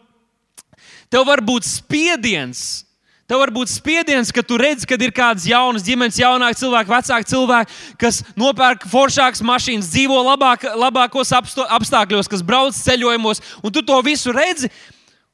Tev 1.08 1.24
var 1.24 1.40
būt 1.44 1.64
spiediens. 1.64 2.84
Tev 3.28 3.42
var 3.42 3.50
būt 3.52 3.68
spiediens, 3.68 4.30
ka 4.32 4.40
tu 4.44 4.56
redz, 4.60 4.86
ka 4.88 4.96
ir 4.96 5.12
kādas 5.12 5.44
jaunas 5.48 5.84
ģimenes, 5.84 6.16
jaunāki 6.20 6.62
cilvēki, 6.62 6.92
vecāki 6.92 7.28
cilvēki, 7.28 7.74
kas 8.00 8.22
nopērk 8.40 8.86
foršākas 8.88 9.42
mašīnas, 9.44 9.90
dzīvo 9.92 10.16
labāk, 10.24 10.64
labākos 10.80 11.34
apstākļos, 11.36 12.30
kas 12.32 12.44
brauc 12.44 12.76
ceļojumos, 12.76 13.42
un 13.60 13.74
tu 13.74 13.84
to 13.84 13.98
visu 14.04 14.32
redzi. 14.32 14.72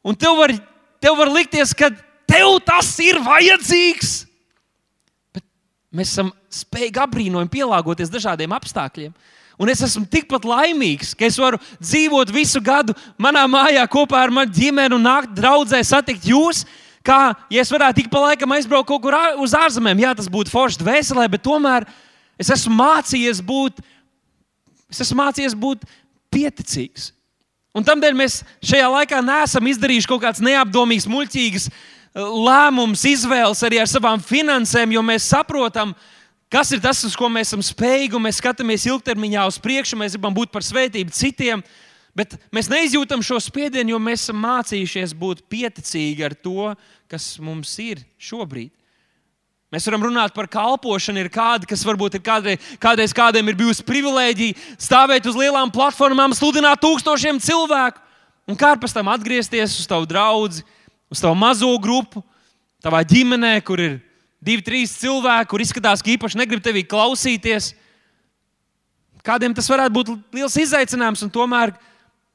Un 0.02 0.18
tev 0.18 0.34
var, 0.40 0.54
tev 1.02 1.14
var 1.20 1.30
likties, 1.30 1.70
ka 1.74 1.92
tev 2.26 2.58
tas 2.66 2.90
ir 3.02 3.22
vajadzīgs. 3.22 4.16
Bet 5.34 5.46
mēs 5.94 6.16
esam 6.16 6.34
spējīgi 6.50 7.02
apbrīnojami 7.02 7.54
pielāgoties 7.54 8.10
dažādiem 8.10 8.58
apstākļiem. 8.58 9.14
Un 9.60 9.70
es 9.70 9.82
esmu 9.86 10.02
tikpat 10.10 10.46
laimīgs, 10.48 11.12
ka 11.14 11.28
es 11.28 11.36
varu 11.38 11.60
dzīvot 11.78 12.32
visu 12.34 12.58
gadu 12.64 12.94
manā 13.20 13.44
mājā 13.46 13.84
kopā 13.90 14.24
ar 14.24 14.32
manu 14.34 14.50
ģimeni 14.54 14.96
un 14.96 15.06
nākt 15.06 15.34
draudzē, 15.36 15.78
satikt 15.86 16.26
jūs. 16.26 16.64
Kā 17.04 17.34
ja 17.52 17.62
es 17.62 17.70
varētu 17.70 18.02
ik 18.02 18.08
pa 18.10 18.22
laikam 18.24 18.54
aizbraukt 18.56 18.88
kaut 18.88 19.02
kur 19.04 19.14
uz 19.44 19.52
ārzemēm, 19.54 20.00
jā, 20.02 20.14
tas 20.16 20.30
būtu 20.32 20.50
forši 20.50 20.80
dvēselē, 20.80 21.28
bet 21.30 21.44
tomēr 21.44 21.84
es 22.40 22.50
esmu 22.50 22.72
mācījies 22.78 23.42
būt, 23.44 23.82
es 24.90 25.02
esmu 25.04 25.20
mācījies 25.20 25.54
būt 25.54 25.84
pieticīgs. 26.32 27.12
Un 27.74 27.84
tādēļ 27.86 28.16
mēs 28.16 28.40
šajā 28.64 28.88
laikā 28.88 29.20
neesam 29.22 29.68
izdarījuši 29.70 30.08
kaut 30.10 30.22
kādas 30.22 30.42
neapdomīgas, 30.46 31.06
muļķīgas 31.10 31.68
lēmumus, 32.14 33.04
izvēles 33.10 33.62
arī 33.66 33.80
ar 33.82 33.90
savām 33.90 34.22
finansēm, 34.22 34.94
jo 34.94 35.02
mēs 35.02 35.26
saprotam, 35.28 35.92
ka 35.94 36.04
Kas 36.54 36.70
ir 36.70 36.78
tas, 36.78 37.00
uz 37.02 37.16
ko 37.18 37.26
mēs 37.26 37.48
esam 37.48 37.64
spējīgi, 37.66 38.14
un 38.14 38.22
mēs 38.22 38.36
skatāmies 38.38 38.84
ilgtermiņā 38.86 39.42
uz 39.50 39.56
priekšu, 39.58 39.96
mēs 39.98 40.12
gribam 40.14 40.36
būt 40.36 40.52
par 40.54 40.62
svētību 40.62 41.10
citiem, 41.10 41.64
bet 42.14 42.36
mēs 42.54 42.68
neizjūtam 42.70 43.24
šo 43.26 43.40
spiedienu, 43.42 43.90
jo 43.90 43.98
mēs 43.98 44.22
esam 44.22 44.38
mācījušies 44.38 45.16
būt 45.18 45.42
pieticīgi 45.50 46.22
ar 46.22 46.38
to, 46.38 46.68
kas 47.10 47.26
mums 47.42 47.74
ir 47.82 48.04
šobrīd. 48.22 48.70
Mēs 49.74 49.90
varam 49.90 50.06
runāt 50.06 50.30
par 50.36 50.46
kalpošanu. 50.46 51.24
Ir 51.24 51.32
kādi, 51.34 51.66
kas 51.66 51.82
varbūt 51.82 52.20
ir 52.20 52.22
kādreiz, 52.22 52.70
kādreiz 52.78 53.16
kādiem 53.18 53.50
ir 53.50 53.58
bijusi 53.58 53.82
privilēģija 53.90 54.78
stāvēt 54.78 55.26
uz 55.26 55.34
lielām 55.34 55.74
platformām, 55.74 56.38
sludināt 56.38 56.78
tūkstošiem 56.86 57.42
cilvēku, 57.42 57.98
un 58.46 58.54
kā 58.54 58.76
pēc 58.78 58.94
tam 58.94 59.10
atgriezties 59.10 59.74
uz 59.82 59.90
tavu 59.90 60.06
draugu, 60.06 60.62
uz 61.10 61.18
tavu 61.18 61.34
mazo 61.34 61.74
grupu, 61.82 62.22
tavā 62.78 63.02
ģimenē, 63.02 63.56
kur 63.66 63.82
ir 63.82 63.98
divi, 64.44 64.64
trīs 64.64 64.92
cilvēki, 65.00 65.48
kur 65.50 65.64
izskatās, 65.64 66.02
ka 66.04 66.12
īpaši 66.14 66.38
negrib 66.40 66.62
tevi 66.64 66.84
klausīties. 66.86 67.72
Kādiem 69.24 69.54
tas 69.56 69.68
varētu 69.72 69.94
būt 69.96 70.12
liels 70.36 70.56
izaicinājums, 70.60 71.24
un 71.24 71.32
tomēr, 71.32 71.72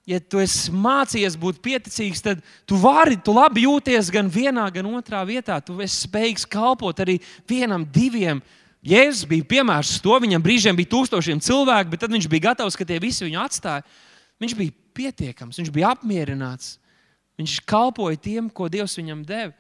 ja 0.10 0.18
tu 0.20 0.42
esi 0.42 0.74
mācījies 0.74 1.38
būt 1.38 1.62
pieticīgs, 1.66 2.24
tad 2.26 2.42
tu 2.66 2.80
vari, 2.82 3.20
tu 3.22 3.36
labi 3.36 3.68
jūties 3.68 4.10
gan 4.14 4.32
vienā, 4.34 4.66
gan 4.74 4.90
otrā 4.90 5.22
vietā. 5.28 5.60
Tu 5.62 5.78
esi 5.86 6.08
spējīgs 6.08 6.48
kalpot 6.50 7.04
arī 7.06 7.20
vienam, 7.50 7.86
diviem. 7.86 8.42
Jēzus 8.86 9.28
bija 9.30 9.46
piemērs 9.46 9.98
to, 10.02 10.16
viņam 10.24 10.42
brīžiem 10.42 10.78
bija 10.78 10.90
tūkstošiem 10.96 11.42
cilvēku, 11.44 11.92
bet 11.94 12.02
tad 12.02 12.14
viņš 12.16 12.30
bija 12.32 12.48
gatavs, 12.50 12.80
ka 12.80 12.88
tie 12.88 12.98
visi 13.04 13.28
viņu 13.28 13.42
atstāja. 13.44 13.86
Viņš 14.40 14.54
bija 14.56 14.76
pietiekams, 14.96 15.60
viņš 15.60 15.72
bija 15.76 15.92
apmierināts. 15.94 16.78
Viņš 17.40 17.60
kalpoja 17.68 18.18
tiem, 18.20 18.48
ko 18.52 18.68
Dievs 18.72 18.98
viņam 18.98 19.22
deva. 19.28 19.54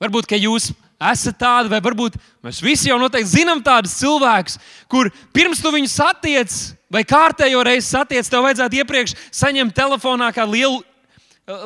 Varbūt, 0.00 0.28
ka 0.28 0.36
jūs 0.36 0.70
esat 0.70 0.85
tādi, 0.98 1.68
vai 1.68 1.80
varbūt 1.80 2.16
mēs 2.44 2.62
visi 2.64 2.88
jau 2.88 2.98
noteikti 2.98 3.28
zinām 3.28 3.62
tādus 3.62 3.98
cilvēkus, 4.00 4.58
kur 4.88 5.10
pirms 5.32 5.60
tu 5.60 5.70
viņus 5.70 5.96
satiec, 5.98 6.52
vai 6.90 7.04
kārtējo 7.04 7.62
reizi 7.62 7.90
satiec, 7.90 8.28
tev 8.28 8.42
vajadzētu 8.46 8.76
iepriekš 8.80 9.14
saņemt 9.30 9.74
telefonā 9.76 10.32
kādu 10.32 10.52
lielu. 10.52 10.84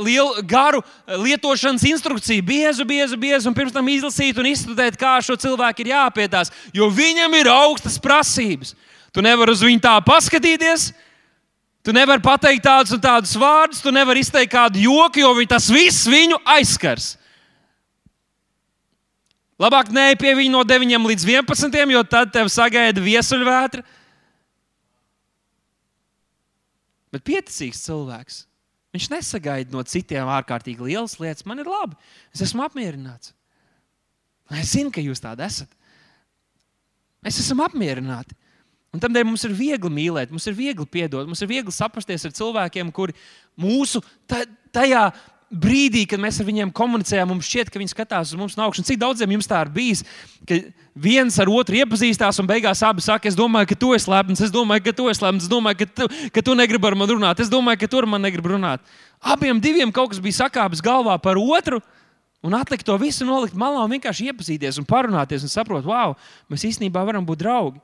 Lielu 0.05 0.43
garu 0.45 0.83
lietošanas 1.09 1.87
instrukciju, 1.89 2.43
biezu, 2.45 2.85
biezu, 2.85 3.17
biezu, 3.17 3.49
un 3.49 3.55
pirms 3.57 3.73
tam 3.73 3.87
izlasīt 3.89 4.37
un 4.37 4.51
izstudēt, 4.51 4.99
kā 5.01 5.15
šo 5.25 5.39
cilvēku 5.41 5.81
ir 5.81 5.95
jāpietās. 5.95 6.51
Jo 6.77 6.91
viņam 6.93 7.33
ir 7.39 7.49
augstas 7.49 7.97
prasības. 7.97 8.75
Tu 9.09 9.25
nevari 9.25 9.55
uz 9.55 9.63
viņu 9.65 9.81
tā 9.81 9.95
paskatīties, 10.05 10.91
tu 11.81 11.95
nevari 11.97 12.21
pateikt 12.21 12.67
tādus 12.67 12.93
un 12.93 13.01
tādus 13.01 13.33
vārdus, 13.41 13.81
tu 13.81 13.89
nevari 13.89 14.21
izteikt 14.21 14.53
kādu 14.53 14.85
joku, 14.85 15.25
jo 15.25 15.33
tas 15.49 15.71
viss 15.73 16.05
viņu 16.05 16.43
aizskars. 16.45 17.15
Labāk 19.61 19.91
nē, 19.93 20.15
pie 20.17 20.33
viņa 20.39 20.53
no 20.55 20.63
9 20.65 21.09
līdz 21.11 21.27
11, 21.29 21.93
jo 21.93 22.05
tad 22.09 22.31
tev 22.33 22.49
sagaida 22.49 23.03
viesuļvētra. 23.05 23.85
Bet 27.11 27.27
pieticīgs 27.27 27.83
cilvēks. 27.85 28.45
Viņš 28.95 29.11
nesagaida 29.13 29.75
no 29.75 29.83
citiem 29.87 30.31
ārkārtīgi 30.33 30.89
lielas 30.89 31.19
lietas. 31.21 31.45
Man 31.47 31.61
ir 31.63 31.69
labi, 31.71 31.99
es 32.35 32.43
esmu 32.47 32.65
apmierināts. 32.65 33.35
Es 34.59 34.73
zinu, 34.73 34.91
ka 34.91 35.03
jūs 35.03 35.23
tādi 35.23 35.45
esat. 35.47 35.71
Mēs 37.23 37.39
esam 37.43 37.61
apmierināti. 37.63 38.35
Un 38.91 39.03
tādēļ 39.03 39.29
mums 39.29 39.45
ir 39.47 39.53
viegli 39.55 39.91
mīlēt, 39.93 40.33
mums 40.35 40.49
ir 40.51 40.57
viegli 40.59 40.87
piedot, 40.91 41.29
mums 41.29 41.43
ir 41.45 41.51
viegli 41.51 41.71
saprasties 41.75 42.25
ar 42.27 42.33
cilvēkiem, 42.35 42.89
kuri 42.95 43.15
mūsu 43.61 44.01
tajā 44.27 45.05
brīdī, 45.51 46.05
kad 46.07 46.21
mēs 46.23 46.39
ar 46.39 46.47
viņiem 46.47 46.71
komunicējām, 46.75 47.33
mums 47.33 47.49
šķiet, 47.51 47.73
ka 47.73 47.81
viņi 47.81 47.91
skatās 47.91 48.31
uz 48.31 48.39
mums 48.39 48.55
no 48.55 48.69
augšas. 48.69 48.87
Cik 48.87 49.01
daudziem 49.03 49.33
jums 49.35 49.49
tā 49.51 49.59
ir 49.65 49.73
bijis, 49.75 50.05
ka 50.47 50.61
viens 50.95 51.39
ar 51.43 51.51
otru 51.51 51.81
iepazīstās 51.81 52.39
un 52.39 52.47
beigās 52.47 52.83
abi 52.87 53.03
saka, 53.03 53.27
es 53.27 53.39
domāju, 53.39 53.73
ka 53.73 53.79
tu 53.83 53.91
esi 53.97 54.11
lepns, 54.13 54.43
es 54.47 54.53
domāju, 54.55 54.85
ka 54.87 54.95
tu 54.95 55.09
esi 55.11 55.25
lepns, 55.25 55.49
es 55.49 55.51
domāju, 55.51 55.81
ka 55.83 55.89
tu, 55.91 56.09
ka 56.37 56.45
tu 56.47 56.55
negribi 56.55 56.87
ar 56.87 56.99
mani 56.99 57.17
runāt, 57.17 57.43
es 57.43 57.51
domāju, 57.51 57.83
ka 57.83 57.91
tu 57.91 57.99
ar 57.99 58.07
mani 58.13 58.29
negribi 58.29 58.53
runāt. 58.55 58.85
Abiem 59.19 59.59
diviem 59.61 59.91
kaut 59.93 60.13
kas 60.13 60.23
bija 60.23 60.39
sakāpis 60.45 60.85
galvā 60.85 61.19
par 61.23 61.41
otru. 61.41 61.83
Un 62.41 62.55
atlikt 62.57 62.87
to 62.89 62.95
visu, 62.97 63.27
nolikt 63.29 63.53
malā 63.59 63.83
un 63.85 63.91
vienkārši 63.93 64.31
iepazīties 64.31 64.79
un 64.81 64.87
parunāties 64.89 65.43
un 65.45 65.51
saprast, 65.53 65.85
wow, 65.85 66.15
mēs 66.49 66.65
īstenībā 66.71 67.03
varam 67.05 67.27
būt 67.29 67.43
draugi. 67.43 67.83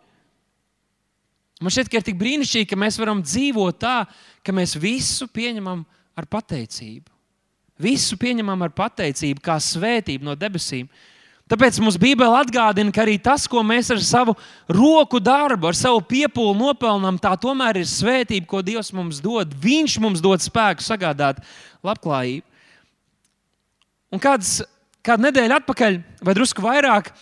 Man 1.60 1.72
šķiet, 1.72 1.90
ka 1.92 1.98
ir 1.98 2.06
tik 2.06 2.16
brīnišķīgi, 2.20 2.70
ka 2.70 2.78
mēs 2.80 2.96
varam 3.00 3.20
dzīvot 3.24 3.76
tā, 3.80 3.98
ka 4.44 4.54
mēs 4.56 4.78
visu 4.80 5.28
pieņemam 5.28 5.84
ar 6.16 6.28
pateicību. 6.32 7.15
Visu 7.76 8.16
pieņemam 8.16 8.64
ar 8.64 8.72
pateicību, 8.72 9.42
kā 9.44 9.58
svētību 9.60 10.24
no 10.24 10.34
debesīm. 10.38 10.88
Tāpēc 11.46 11.76
mums 11.78 11.98
Bībele 12.00 12.40
atgādina, 12.40 12.90
ka 12.90 13.04
arī 13.04 13.20
tas, 13.22 13.44
ko 13.46 13.60
mēs 13.62 13.92
ar 13.94 14.00
savu 14.02 14.32
roku 14.72 15.20
darbu, 15.22 15.68
ar 15.68 15.76
savu 15.78 16.00
piepūli 16.08 16.56
nopelnām, 16.58 17.20
tā 17.22 17.36
tomēr 17.38 17.78
ir 17.78 17.86
svētība, 17.86 18.48
ko 18.50 18.64
Dievs 18.66 18.90
mums 18.96 19.20
dod. 19.22 19.52
Viņš 19.62 19.98
mums 20.02 20.24
dod 20.24 20.42
spēku 20.42 20.82
sagādāt 20.82 21.38
labklājību. 21.86 22.42
Un 24.10 24.22
kāds, 24.22 24.58
kādu 25.06 25.28
nedēļu 25.28 25.58
atpakaļ, 25.60 26.00
vai 26.24 26.34
drusku 26.34 26.64
vairāk, 26.64 27.12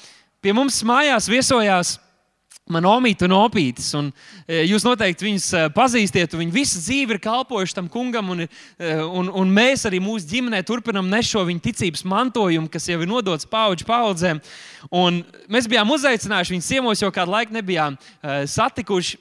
pie 0.41 0.55
mums 0.57 0.81
mājās 0.87 1.29
viesojās 1.29 1.97
Man 2.73 2.87
omīte 2.89 3.27
un 3.27 3.35
opītis, 3.37 3.91
un 3.93 4.07
e, 4.49 4.63
jūs 4.65 4.87
noteikti 4.87 5.27
viņus 5.27 5.49
e, 5.53 5.65
pazīstiet. 5.75 6.33
Viņi 6.33 6.55
visu 6.55 6.81
dzīvi 6.81 7.13
ir 7.13 7.21
kalpojuši 7.21 7.77
tam 7.77 7.91
kungam, 7.93 8.31
un, 8.33 8.47
e, 8.47 8.93
un, 9.05 9.29
un 9.29 9.51
mēs 9.53 9.85
arī 9.85 10.01
mūsu 10.01 10.31
ģimenē 10.31 10.63
turpinām 10.65 11.11
nes 11.13 11.29
šo 11.29 11.43
viņa 11.45 11.61
ticības 11.67 12.07
mantojumu, 12.09 12.71
kas 12.73 12.89
jau 12.89 12.97
ir 13.05 13.11
nodots 13.11 13.45
paudžu 13.53 13.85
paudzēm. 13.85 14.41
Un 14.97 15.21
mēs 15.53 15.69
bijām 15.69 15.93
uzaicinājuši 15.93 16.57
viņus 16.57 16.71
ciemos, 16.73 17.05
jo 17.05 17.13
kādu 17.13 17.37
laiku 17.37 17.53
nebijām 17.53 18.01
satikuši. 18.25 19.21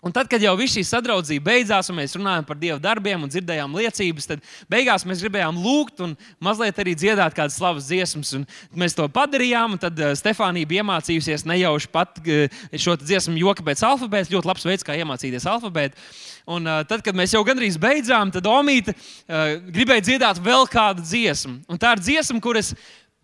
Un 0.00 0.14
tad, 0.16 0.30
kad 0.32 0.40
jau 0.40 0.54
viss 0.56 0.72
šī 0.72 0.80
sadraudzība 0.88 1.50
beidzās, 1.50 1.90
un 1.92 1.98
mēs 1.98 2.14
runājām 2.16 2.46
par 2.48 2.56
Dieva 2.56 2.78
darbiem 2.80 3.20
un 3.20 3.28
dzirdējām 3.28 3.74
liecības, 3.76 4.28
tad 4.30 4.46
beigās 4.72 5.04
mēs 5.04 5.20
gribējām 5.20 5.58
lūgt 5.60 6.00
un 6.06 6.14
mazliet 6.40 6.80
arī 6.80 6.94
dziedāt 6.96 7.36
kādas 7.36 7.58
slavas 7.60 7.90
dziesmas. 7.90 8.32
Un 8.38 8.46
mēs 8.80 8.96
to 8.96 9.04
padarījām, 9.12 9.76
un 9.76 9.82
tad 9.82 10.00
uh, 10.00 10.14
Stefānija 10.16 10.70
bija 10.70 10.86
iemācījusies 10.86 11.44
nejauši 11.50 11.90
pat 11.92 12.16
uh, 12.22 12.62
šo 12.72 12.96
dziesmu 13.02 13.36
joka 13.42 13.66
pēc 13.66 13.84
alfabēta. 13.90 14.32
Ļoti 14.32 14.48
labs 14.48 14.64
veids, 14.70 14.86
kā 14.88 14.96
iemācīties 14.96 15.44
alfabētu. 15.52 16.00
Un, 16.48 16.64
uh, 16.64 16.80
tad, 16.88 17.04
kad 17.04 17.20
mēs 17.20 17.36
jau 17.36 17.44
gandrīz 17.44 17.76
beidzām, 17.80 18.32
tad 18.32 18.48
Omīte 18.48 18.96
gribēja 19.28 20.06
dziedāt 20.08 20.40
vēl 20.42 20.64
kādu 20.70 21.04
dziesmu. 21.04 21.58
Un 21.68 21.78
tā 21.80 21.92
ir 21.94 22.00
dziesma, 22.02 22.40
kuras 22.42 22.72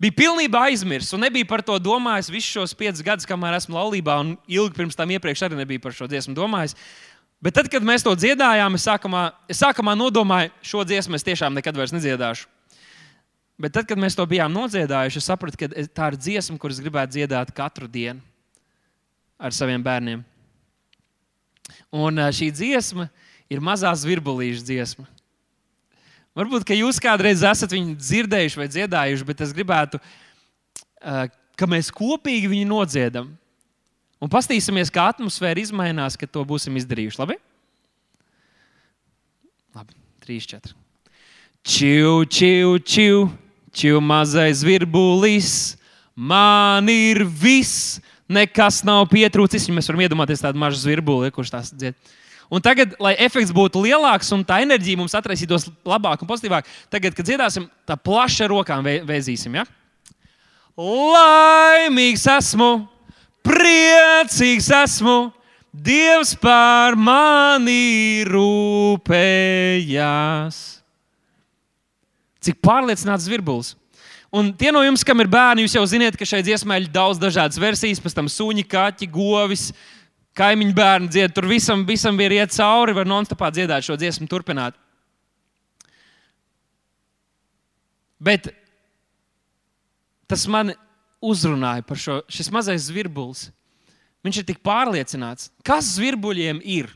bija 0.01 0.17
pilnībā 0.17 0.67
aizmirsts 0.71 1.15
un 1.17 1.25
nebija 1.25 1.49
par 1.49 1.63
to 1.65 1.77
domājis 1.83 2.31
visus 2.33 2.53
šos 2.53 2.75
piecus 2.77 3.05
gadus, 3.05 3.29
kamēr 3.29 3.57
esmu 3.59 3.79
laulībā, 3.79 4.19
un 4.23 4.35
ilgi 4.49 4.77
pirms 4.77 4.99
tam 4.99 5.13
iepriekš 5.15 5.47
arī 5.47 5.61
nebija 5.61 5.83
par 5.83 5.97
šo 5.97 6.09
dziesmu 6.11 6.37
domājis. 6.37 6.77
Bet 7.43 7.57
tad, 7.59 7.69
kad 7.73 7.85
mēs 7.85 8.05
to 8.05 8.15
dziedājām, 8.17 8.79
es 8.79 8.87
sākumā, 8.89 9.27
es 9.53 9.61
sākumā 9.61 9.93
nodomāju, 9.99 10.53
šo 10.65 10.85
dziesmu 10.89 11.19
es 11.19 11.27
tiešām 11.27 11.57
nekad 11.57 11.77
vairs 11.77 11.93
nedziedāšu. 11.93 12.49
Bet 13.61 13.73
tad, 13.73 13.87
kad 13.89 14.01
mēs 14.01 14.17
to 14.17 14.25
bijām 14.29 14.53
nodziedājuši, 14.53 15.21
es 15.21 15.29
sapratu, 15.31 15.61
ka 15.61 15.69
tā 15.69 16.11
ir 16.13 16.19
dziesma, 16.21 16.59
kuras 16.61 16.81
gribētu 16.83 17.17
dziedāt 17.17 17.53
katru 17.57 17.89
dienu 17.89 18.21
ar 19.41 19.53
saviem 19.53 19.85
bērniem. 19.85 20.25
Un 21.97 22.21
šī 22.37 22.51
dziesma 22.53 23.09
ir 23.53 23.63
mazā 23.65 23.93
virbulīša 23.97 24.65
dziesma. 24.65 25.07
Varbūt 26.37 26.69
jūs 26.77 27.01
kādreiz 27.01 27.41
esat 27.47 27.73
viņu 27.73 27.95
dzirdējuši 27.97 28.61
vai 28.61 28.69
dziedājuši, 28.69 29.27
bet 29.29 29.43
es 29.47 29.55
gribētu, 29.57 30.01
ka 31.57 31.69
mēs 31.71 31.89
kopīgi 31.95 32.51
viņu 32.53 32.69
nodziedam. 32.69 33.31
Un 34.21 34.33
paskatīsimies, 34.33 34.93
kā 34.93 35.11
atmosfēra 35.13 35.65
mainās, 35.77 36.17
kad 36.17 36.31
to 36.33 36.45
būsim 36.45 36.77
izdarījuši. 36.81 37.21
Labi? 37.21 37.37
Labi, 39.77 39.97
3, 40.25 40.45
4. 40.57 40.77
Čiu, 41.67 42.13
čiu, 42.31 42.77
čiu, 42.79 43.25
čiu 43.73 44.01
mazais 44.01 44.63
virbulis, 44.65 45.77
man 46.15 46.89
ir 46.89 47.25
viss, 47.27 47.99
nekas 48.29 48.85
nav 48.87 49.09
pietrūcis. 49.11 49.69
Mēs 49.75 49.89
varam 49.91 50.05
iedomāties 50.07 50.45
tādu 50.45 50.61
mazu 50.63 50.81
zvirbuli, 50.85 51.33
kurš 51.35 51.53
tās 51.57 51.73
dzied. 51.75 51.97
Un 52.51 52.63
tagad, 52.63 52.95
lai 53.03 53.17
efekts 53.19 53.55
būtu 53.55 53.83
lielāks 53.83 54.31
un 54.35 54.45
tā 54.47 54.61
enerģija 54.63 55.01
mums 55.01 55.17
atraisītos 55.19 55.67
labāk 55.87 56.23
un 56.23 56.31
pozitīvāk, 56.31 56.69
tagad, 56.93 57.17
kad 57.17 57.27
dziedāsim, 57.27 57.67
tā 57.89 57.97
plaša 57.99 58.47
rokām 58.53 58.87
vēzīsim. 58.87 59.57
Ja? 59.59 59.65
Laimīgs 60.77 62.27
esmu, 62.37 62.71
priecīgs 63.47 64.71
esmu, 64.85 65.17
Dievs 65.77 66.31
par 66.41 66.97
mani 66.97 68.25
rūpējās. 68.25 69.21
Cik 72.41 72.57
pārliecināts 72.65 73.29
virbulis. 73.29 73.77
Un 74.33 74.57
tie 74.57 74.73
no 74.73 74.81
jums, 74.87 75.05
kam 75.05 75.21
ir 75.21 75.29
bērni, 75.31 75.63
jūs 75.67 75.77
jau 75.77 75.85
zināt, 75.89 76.17
ka 76.17 76.25
šai 76.29 76.41
dziesmai 76.47 76.81
ir 76.81 76.89
daudz 76.93 77.19
dažādas 77.21 77.61
versijas, 77.61 78.01
pēc 78.01 78.15
tam 78.17 78.29
suņi, 78.33 78.65
kaķi, 78.69 79.07
govis, 79.13 79.73
kaimiņu 80.37 80.75
bērni 80.77 81.11
dzied. 81.13 81.35
Tur 81.37 81.49
visam, 81.51 81.85
visam 81.89 82.19
ir 82.21 82.37
iet 82.37 82.55
cauri, 82.55 82.95
var 82.97 83.09
non-stopā 83.09 83.51
dziedāt 83.55 83.87
šo 83.87 83.97
dziesmu, 84.01 84.29
turpināt. 84.31 84.77
Bet 88.21 88.49
tas 90.29 90.47
man 90.51 90.73
uzrunāja 91.25 91.85
par 91.87 92.01
šo 92.01 92.21
šis 92.33 92.49
mazais 92.55 92.89
zvirbulis. 92.89 93.49
Viņš 94.27 94.41
ir 94.41 94.47
tik 94.49 94.63
pārliecināts, 94.67 95.51
kas 95.67 95.97
zvirbuļiem 95.99 96.63
ir. 96.65 96.89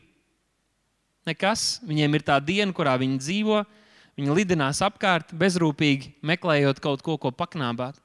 Nekas. 1.29 1.77
Viņiem 1.85 2.17
ir 2.17 2.25
tā 2.25 2.39
diena, 2.43 2.73
kurā 2.75 2.97
viņi 2.99 3.21
dzīvo 3.21 3.61
Viņi 4.21 4.35
lidinās 4.35 4.81
apkārt, 4.83 5.31
bezrūpīgi 5.33 6.11
meklējot 6.27 6.81
kaut 6.83 7.03
ko, 7.05 7.15
ko 7.17 7.31
paknābāt. 7.33 7.95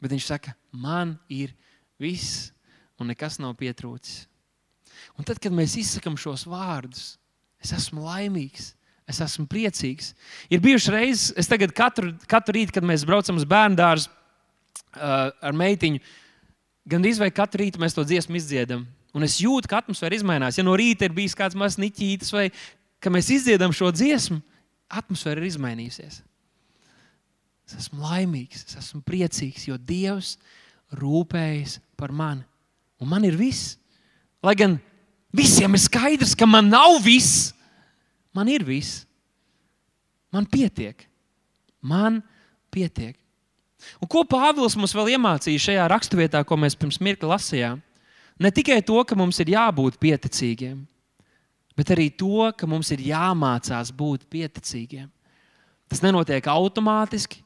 Bet 0.00 0.12
viņš 0.14 0.28
saka, 0.28 0.54
man 0.70 1.16
ir 1.32 1.54
viss, 2.00 2.52
un 3.00 3.10
nekas 3.12 3.38
nav 3.42 3.56
pietrūcis. 3.60 4.24
Un 5.16 5.26
tad, 5.28 5.40
kad 5.42 5.54
mēs 5.54 5.76
izsakām 5.80 6.16
šos 6.20 6.46
vārdus, 6.48 7.16
es 7.62 7.72
esmu 7.76 8.04
laimīgs, 8.06 8.72
es 9.08 9.20
esmu 9.22 9.46
priecīgs. 9.50 10.12
Ir 10.50 10.62
bijušas 10.64 10.92
reizes, 10.92 11.26
es 11.38 11.50
tagad 11.50 11.74
katru, 11.76 12.14
katru 12.30 12.56
rītu, 12.56 12.74
kad 12.76 12.86
mēs 12.86 13.06
braucam 13.06 13.38
uz 13.38 13.46
bērnu 13.48 13.78
dārzu 13.78 14.10
uh, 14.10 15.30
ar 15.30 15.56
meitiņu, 15.56 16.02
gandrīz 16.90 17.20
vai 17.22 17.30
katru 17.34 17.64
rītu 17.64 17.82
mēs 17.82 17.96
to 17.96 18.04
dziesmu 18.06 18.40
izdziedam. 18.40 18.86
Un 19.16 19.24
es 19.24 19.38
jūtu, 19.40 19.68
ka 19.70 19.80
atmosfēra 19.80 20.18
mainās. 20.28 20.58
Ja 20.58 20.64
no 20.66 20.74
rīta 20.76 21.06
ir 21.06 21.14
bijis 21.16 21.36
kāds 21.38 21.56
mazs 21.56 21.78
niķītis 21.80 22.32
vai 22.34 22.50
kad 23.00 23.14
mēs 23.14 23.30
izdziedam 23.32 23.72
šo 23.72 23.88
dziesmu, 23.94 24.42
atmosfēra 24.92 25.40
ir 25.40 25.48
izmainījusies. 25.48 26.20
Es 27.66 27.78
esmu 27.80 28.02
laimīgs, 28.04 28.66
es 28.68 28.76
esmu 28.78 29.00
priecīgs, 29.06 29.66
jo 29.70 29.78
Dievs 29.80 30.36
rūpējas 30.94 31.80
par 31.98 32.12
mani. 32.14 32.44
Un 33.02 33.10
man 33.10 33.24
ir 33.28 33.36
viss. 33.36 33.76
Lai 34.44 34.54
gan 34.56 34.78
visiem 35.34 35.74
ir 35.76 35.82
skaidrs, 35.82 36.34
ka 36.38 36.48
man 36.48 36.70
nav 36.72 37.00
viss, 37.04 37.52
man 38.34 38.48
ir 38.48 38.64
viss. 38.64 39.04
Man 40.32 40.48
pietiek. 40.48 41.06
Man 41.80 42.20
pietiek. 42.72 43.16
Un 44.00 44.08
ko 44.10 44.24
Pāvils 44.26 44.76
mums 44.78 44.94
vēl 44.96 45.14
iemācīja 45.14 45.62
šajā 45.68 45.88
raksturvietā, 45.92 46.42
ko 46.44 46.56
mēs 46.58 46.76
pirms 46.78 46.98
mirkli 47.04 47.28
lasījām? 47.28 47.80
Ne 48.40 48.52
tikai 48.52 48.82
to, 48.84 48.98
ka 49.08 49.16
mums 49.16 49.38
ir 49.40 49.54
jābūt 49.54 49.96
pieticīgiem, 50.00 50.76
bet 51.76 51.92
arī 51.94 52.10
to, 52.12 52.50
ka 52.56 52.68
mums 52.68 52.90
ir 52.92 53.04
jāmācās 53.08 53.92
būt 53.96 54.26
pieticīgiem. 54.32 55.08
Tas 55.88 56.02
nenotiek 56.04 56.44
automātiski, 56.50 57.40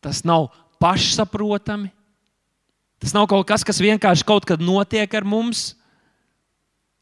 tas 0.00 0.22
nav 0.24 0.48
pašsaprotami. 0.80 1.90
Tas 3.00 3.14
nav 3.16 3.26
kaut 3.30 3.46
kas, 3.48 3.64
kas 3.64 3.80
vienkārši 3.80 4.26
kaut 4.28 4.44
kad 4.48 4.60
notiek 4.60 5.14
ar 5.16 5.24
mums. 5.24 5.70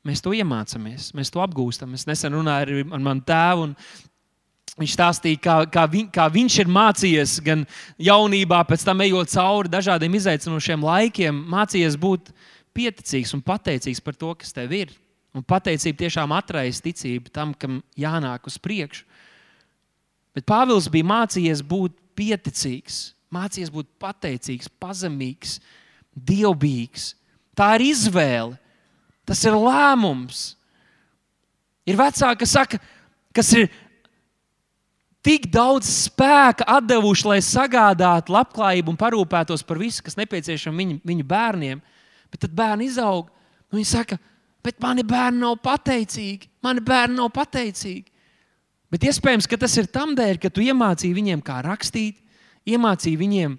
Mēs 0.07 0.23
to 0.23 0.31
iemācāmies, 0.33 1.11
mēs 1.19 1.33
to 1.35 1.43
apgūstam. 1.43 1.97
Es 1.99 2.07
nesen 2.09 2.37
runāju 2.39 2.87
ar 2.87 3.03
manu 3.03 3.25
tēvu, 3.27 3.67
un 3.67 3.75
viņš 4.79 4.95
stāstīja, 4.95 5.41
kā, 5.43 5.57
kā, 5.75 5.85
vi, 5.91 6.05
kā 6.15 6.29
viņš 6.33 6.61
ir 6.63 6.71
mācījies 6.71 7.35
gan 7.45 7.65
jaunībā, 7.99 8.63
pēc 8.69 8.87
tam 8.87 9.03
ejot 9.05 9.33
cauri 9.35 9.73
dažādiem 9.73 10.15
izaicinošiem 10.21 10.87
laikiem, 10.87 11.43
mācījies 11.51 11.99
būt 12.01 12.31
pieticīgs 12.79 13.35
un 13.35 13.43
pateicīgs 13.45 14.03
par 14.05 14.17
to, 14.19 14.33
kas 14.39 14.55
tev 14.55 14.75
ir. 14.79 14.95
Un 15.37 15.45
pateicība 15.45 16.05
tiešām 16.05 16.33
atraisa 16.35 16.83
ticību 16.87 17.35
tam, 17.35 17.53
kam 17.55 17.83
jānāk 17.99 18.47
uz 18.49 18.57
priekšu. 18.63 19.05
Bet 20.35 20.47
Pāvils 20.49 20.87
bija 20.93 21.07
mācījies 21.11 21.65
būt 21.67 21.99
pieticīgs, 22.19 23.01
mācījies 23.35 23.73
būt 23.75 23.91
pateicīgs, 24.01 24.71
pazemīgs, 24.81 25.59
dievbijīgs. 26.14 27.12
Tā 27.59 27.73
ir 27.79 27.88
izvēle, 27.90 28.57
tas 29.27 29.42
ir 29.47 29.57
lēmums. 29.59 30.53
Ir 31.88 31.99
vecāki, 31.99 32.42
kas 32.44 32.55
saka, 32.55 32.81
kas 33.35 33.51
ir 33.57 33.71
tik 35.25 35.49
daudz 35.53 35.88
spēka 36.07 36.79
devuši, 36.85 37.27
lai 37.29 37.38
sagādātu 37.44 38.35
labklājību 38.35 38.92
un 38.92 39.01
parūpētos 39.01 39.64
par 39.66 39.81
visu, 39.81 40.05
kas 40.05 40.18
nepieciešams 40.21 40.79
viņu, 40.79 41.01
viņu 41.07 41.27
bērniem. 41.29 41.81
Bet 42.29 42.44
tad 42.44 42.55
bērni 42.57 42.88
izaug 42.90 43.31
un 43.73 43.81
viņi 43.81 43.88
saka, 43.88 44.18
bet 44.64 44.79
mani 44.85 45.05
bērni 45.07 45.42
nav 45.42 45.59
pateicīgi. 45.64 46.49
Mani 46.64 46.85
bērni 46.85 47.18
nav 47.18 47.33
pateicīgi. 47.35 48.07
Bet 48.92 49.05
iespējams, 49.05 49.49
ka 49.49 49.59
tas 49.61 49.75
ir 49.81 49.88
tam 49.92 50.14
dēļ, 50.16 50.38
ka 50.40 50.49
tu 50.53 50.64
iemācīji 50.64 51.16
viņiem, 51.16 51.42
kā 51.44 51.59
rakstīt, 51.64 52.16
iemācīji 52.68 53.21
viņiem, 53.21 53.59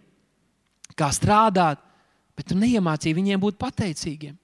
kā 0.98 1.10
strādāt, 1.14 1.82
bet 2.40 2.48
tu 2.48 2.56
neiemācīji 2.56 3.18
viņiem 3.18 3.42
būt 3.42 3.60
pateicīgiem. 3.60 4.38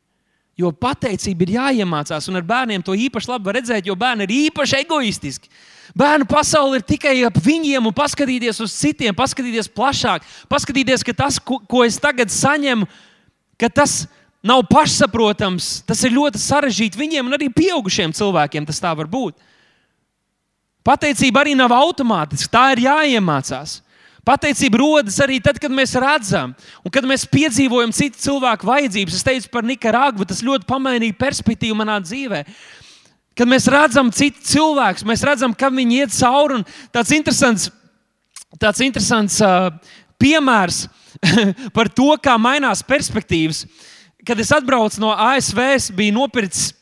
Jo 0.55 0.71
pateicība 0.71 1.43
ir 1.43 1.53
jāiemācās, 1.57 2.27
un 2.31 2.39
ar 2.39 2.43
bērniem 2.47 2.83
to 2.83 2.95
īpaši 2.95 3.27
labi 3.27 3.55
redzēt, 3.57 3.87
jo 3.87 3.95
bērni 3.99 4.23
ir 4.27 4.33
īpaši 4.35 4.81
egoistiski. 4.83 5.51
Bērnu 5.95 6.27
pasaule 6.27 6.79
ir 6.79 6.85
tikai 6.87 7.15
ap 7.27 7.35
viņiem, 7.43 7.87
un 7.87 7.95
paskatīties 7.95 8.61
uz 8.63 8.75
citiem, 8.75 9.15
paskatīties 9.15 9.67
plašāk, 9.71 10.23
paskatīties, 10.51 11.03
ka 11.07 11.15
tas, 11.25 11.39
ko, 11.39 11.59
ko 11.67 11.83
es 11.87 11.99
tagad 11.99 12.31
saņemu, 12.31 12.87
ka 13.59 13.71
tas 13.71 14.05
nav 14.45 14.63
pašsaprotams, 14.69 15.81
tas 15.87 16.03
ir 16.07 16.15
ļoti 16.15 16.39
sarežģīti 16.39 16.99
viņiem 16.99 17.27
un 17.27 17.35
arī 17.37 17.49
pieaugušiem 17.51 18.15
cilvēkiem. 18.15 18.67
Tas 18.67 18.79
tā 18.83 18.91
var 18.95 19.09
būt. 19.11 19.35
Pateicība 20.85 21.41
arī 21.41 21.55
nav 21.57 21.73
automātiska, 21.73 22.51
tā 22.53 22.65
ir 22.75 22.85
jāiemācās. 22.85 23.79
Pateicība 24.25 24.79
rodas 24.81 25.19
arī 25.21 25.37
tad, 25.43 25.59
kad 25.61 25.73
mēs 25.73 25.93
redzam, 26.01 26.55
un 26.81 26.93
kad 26.93 27.05
mēs 27.05 27.27
piedzīvojam 27.29 27.91
citu 27.93 28.17
cilvēku 28.23 28.65
vajadzības. 28.65 29.19
Es 29.19 29.25
teicu 29.25 29.51
par 29.53 29.65
Nikaragvu, 29.67 30.25
tas 30.25 30.41
ļoti 30.45 30.65
pamainīja 30.69 31.17
perspektīvu 31.19 31.77
manā 31.77 31.99
dzīvē. 32.01 32.41
Kad 33.37 33.51
mēs 33.51 33.67
redzam 33.69 34.09
citu 34.15 34.41
cilvēku, 34.47 35.05
mēs 35.05 35.25
redzam, 35.27 35.53
kam 35.53 35.77
viņi 35.77 35.99
iet 36.01 36.15
cauri. 36.15 36.63
Tāds 36.95 37.11
interesants, 37.13 37.67
tāds 38.57 38.81
interesants 38.81 39.37
uh, 39.45 39.69
piemērs 40.17 40.85
par 41.75 41.91
to, 41.93 42.09
kā 42.17 42.37
mainās 42.41 42.81
perspektīvas. 42.87 43.65
Kad 44.25 44.41
es 44.41 44.49
atbraucu 44.55 45.03
no 45.03 45.11
ASV, 45.13 45.61
es 45.75 45.91
biju 45.93 46.15
nopircis 46.15 46.73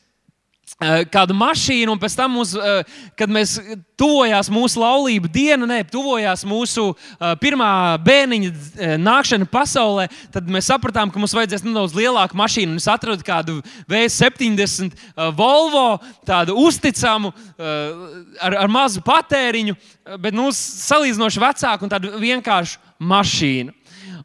kādu 1.13 1.35
mašīnu, 1.37 1.93
un 1.93 2.01
pēc 2.01 2.15
tam, 2.17 2.35
mums, 2.37 2.53
uh, 2.57 2.81
kad 3.19 3.31
mēs 3.31 3.55
tuvojās 3.99 4.49
mūsu 4.53 4.81
laulību 4.81 5.31
diena, 5.31 5.67
ne, 5.69 5.79
tuvojās 5.87 6.43
mūsu 6.47 6.89
uh, 6.91 7.33
pirmā 7.41 7.69
bērniņa 8.03 8.97
nākšana 9.01 9.47
pasaulē, 9.51 10.09
tad 10.33 10.51
mēs 10.51 10.69
sapratām, 10.71 11.11
ka 11.13 11.21
mums 11.21 11.35
vajadzēs 11.37 11.65
nedaudz 11.65 11.95
lielāku 11.97 12.37
mašīnu. 12.39 12.77
Es 12.81 12.89
atradu 12.91 13.25
kādu 13.25 13.59
V70 13.89 14.95
Volvo, 15.37 15.99
tādu 16.27 16.55
uzticamu, 16.59 17.31
ar, 17.57 18.55
ar 18.65 18.71
mazu 18.71 19.03
patēriņu, 19.05 19.75
bet 20.21 20.35
nu, 20.35 20.49
salīdzinoši 20.57 21.43
vecāku 21.43 21.85
un 21.85 21.93
tādu 21.93 22.13
vienkāršu 22.21 22.81
mašīnu. 23.13 23.75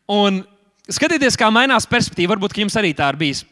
Un 0.08 0.42
Skatieties, 0.88 1.36
kā 1.36 1.50
mainās 1.52 1.84
perspektīva. 1.88 2.32
Varbūt 2.32 2.62
jums 2.62 2.76
arī 2.80 2.94
tā 2.96 3.10
ir 3.12 3.18
bijis. 3.20 3.44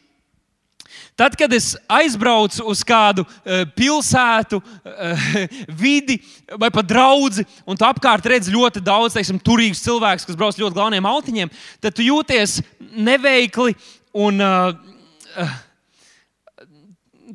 Tad, 1.16 1.32
kad 1.38 1.52
es 1.56 1.70
aizbraucu 1.88 2.66
uz 2.68 2.82
kādu 2.84 3.22
uh, 3.24 3.62
pilsētu, 3.72 4.58
uh, 4.60 5.28
vidi 5.84 6.18
vai 6.60 6.68
pat 6.74 6.90
draugu, 6.90 7.44
un 7.64 7.78
tu 7.78 7.86
apkārt 7.88 8.28
redzi 8.28 8.52
ļoti 8.52 8.82
daudz 8.84 9.16
teiksim, 9.16 9.40
turīgus 9.40 9.80
cilvēkus, 9.86 10.26
kas 10.28 10.36
brauc 10.36 10.60
ļoti 10.60 10.76
galveniem 10.76 11.08
autiņiem, 11.08 11.52
tad 11.80 11.96
tu 11.96 12.04
jūties 12.04 12.58
neveikli 12.92 13.72
un 14.12 14.44
uh, 14.44 15.56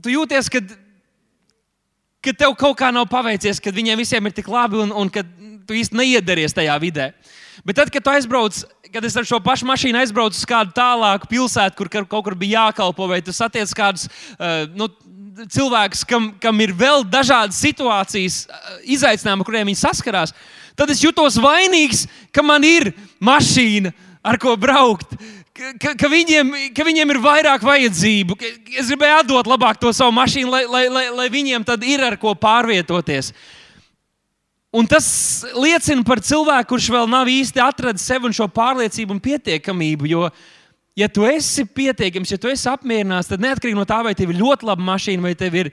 tu 0.01 0.13
jūties, 0.13 0.49
ka, 0.53 0.61
ka 2.21 2.33
tev 2.37 2.53
kaut 2.59 2.77
kā 2.79 2.91
nav 2.93 3.09
paveicies, 3.09 3.61
ka 3.61 3.73
viņiem 3.73 4.01
visiem 4.01 4.29
ir 4.29 4.35
tik 4.37 4.49
labi 4.51 4.81
un, 4.81 4.93
un 4.93 5.09
ka 5.09 5.25
tu 5.65 5.77
īsti 5.77 5.97
neiedaries 5.97 6.53
tajā 6.53 6.77
vidē. 6.81 7.11
Bet 7.65 7.77
tad, 7.77 7.91
kad 7.93 8.03
tu 8.05 8.13
aizbrauc 8.13 8.61
kad 8.93 9.05
es 9.07 9.15
ar 9.17 9.27
šo 9.27 9.39
pašu 9.43 9.67
mašīnu 9.69 10.01
aizbraucu 10.01 10.37
uz 10.37 10.47
kādu 10.47 10.73
tālāku 10.75 11.29
pilsētu, 11.31 11.77
kur 11.77 11.89
kaut 11.91 12.25
kur 12.25 12.35
bija 12.35 12.67
jākalpo, 12.67 13.07
vai 13.11 13.21
tu 13.23 13.33
satiec 13.35 13.71
kādus 13.77 14.07
uh, 14.07 14.67
nu, 14.75 14.89
cilvēks, 15.51 16.03
kam, 16.07 16.31
kam 16.41 16.59
ir 16.63 16.73
vēl 16.77 17.05
dažādas 17.07 17.59
situācijas, 17.63 18.43
izaicinājumi, 18.83 19.45
kuriem 19.47 19.69
viņi 19.71 19.81
saskarās, 19.81 20.35
tad 20.77 20.91
es 20.91 21.03
jutos 21.03 21.39
vainīgs, 21.41 22.05
ka 22.35 22.43
man 22.45 22.65
ir 22.67 22.91
mašīna, 23.23 23.93
ar 24.23 24.39
ko 24.41 24.57
braukt. 24.59 25.15
Ka, 25.81 25.93
ka, 25.99 26.07
viņiem, 26.09 26.51
ka 26.73 26.83
viņiem 26.87 27.11
ir 27.13 27.19
vairāk 27.21 27.63
vajadzību. 27.65 28.37
Es 28.71 28.87
gribēju 28.89 29.19
atdot 29.19 29.49
labāk 29.51 29.77
to 29.81 29.91
savu 29.93 30.13
mašīnu, 30.15 30.49
lai, 30.49 30.63
lai, 30.65 30.85
lai, 30.89 31.03
lai 31.13 31.27
viņiem 31.29 31.65
tad 31.67 31.83
ir 31.85 32.01
ar 32.07 32.15
ko 32.21 32.33
pārvietoties. 32.39 33.33
Un 34.71 34.87
tas 34.87 35.05
liecina 35.51 36.03
par 36.07 36.21
cilvēku, 36.23 36.69
kurš 36.71 36.87
vēl 36.93 37.09
nav 37.11 37.27
īsti 37.27 37.59
atradzis 37.59 38.07
sevi 38.07 38.29
un 38.29 38.35
šo 38.35 38.47
pārliecību 38.47 39.17
un 39.17 39.19
pietiekamību. 39.23 40.07
Jo, 40.07 40.29
ja 40.95 41.09
tu 41.11 41.25
esi 41.27 41.65
pietiekams, 41.67 42.31
ja 42.31 42.39
tu 42.39 42.47
esi 42.51 42.69
apmierināts, 42.71 43.27
tad 43.27 43.43
neatkarīgi 43.43 43.75
no 43.75 43.83
tā, 43.87 43.99
vai 44.07 44.15
tev 44.15 44.31
ir 44.31 44.39
ļoti 44.39 44.69
laba 44.69 44.85
mašīna, 44.93 45.25
vai 45.27 45.33
tev 45.35 45.57
ir 45.59 45.71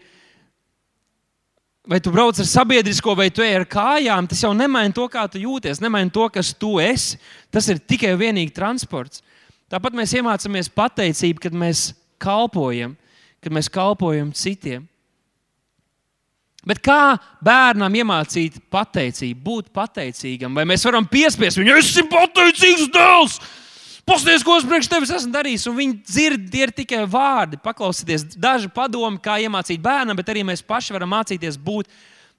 vai 1.88 2.02
tu 2.04 2.10
brauc 2.12 2.36
ar 2.36 2.50
sabiedrisko, 2.50 3.14
vai 3.16 3.30
tu 3.32 3.40
ej 3.40 3.62
ar 3.62 3.68
kājām, 3.70 4.26
tas 4.28 4.42
jau 4.44 4.50
nemaina 4.52 4.92
to, 4.92 5.06
kā 5.08 5.24
tu 5.30 5.40
jūties, 5.40 5.80
nemaina 5.80 6.12
to, 6.12 6.26
kas 6.34 6.50
tu 6.52 6.74
esi. 6.82 7.16
Tas 7.54 7.70
ir 7.70 7.78
tikai 7.80 8.12
un 8.12 8.20
vienīgi 8.20 8.52
transports. 8.52 9.22
Tāpat 9.72 9.96
mēs 9.96 10.12
iemācāmies 10.18 10.68
pateicību, 10.74 11.46
kad 11.46 11.56
mēs 11.56 11.92
kalpojam, 12.20 12.98
kad 13.40 13.54
mēs 13.54 13.70
kalpojam 13.72 14.34
citiem. 14.36 14.84
Bet 16.68 16.82
kā 16.84 17.16
bērnam 17.44 17.94
iemācīt 17.96 18.58
pateicību, 18.72 19.40
būt 19.44 19.70
pateicīgam? 19.72 20.52
Vai 20.56 20.66
mēs 20.68 20.84
varam 20.84 21.06
piespiest 21.08 21.60
viņu, 21.60 21.78
es 21.78 21.94
esmu 21.94 22.10
pateicīgs 22.12 22.90
dēls? 22.92 23.38
Pasties, 24.08 24.44
ko 24.44 24.54
es 24.56 24.64
priekš 24.64 24.88
tevis 24.88 25.10
esmu 25.12 25.32
darījis, 25.34 25.66
un 25.68 25.76
viņi 25.76 25.96
dzird, 26.00 26.44
tie 26.52 26.62
ir 26.64 26.72
tikai 26.76 27.02
vārdi. 27.08 27.58
Paklausieties, 27.60 28.24
daži 28.40 28.70
padomi, 28.72 29.20
kā 29.20 29.36
iemācīt 29.44 29.82
bērnam, 29.84 30.16
bet 30.16 30.30
arī 30.32 30.44
mēs 30.48 30.64
paši 30.64 30.96
varam 30.96 31.12
mācīties 31.12 31.58
būt 31.60 31.90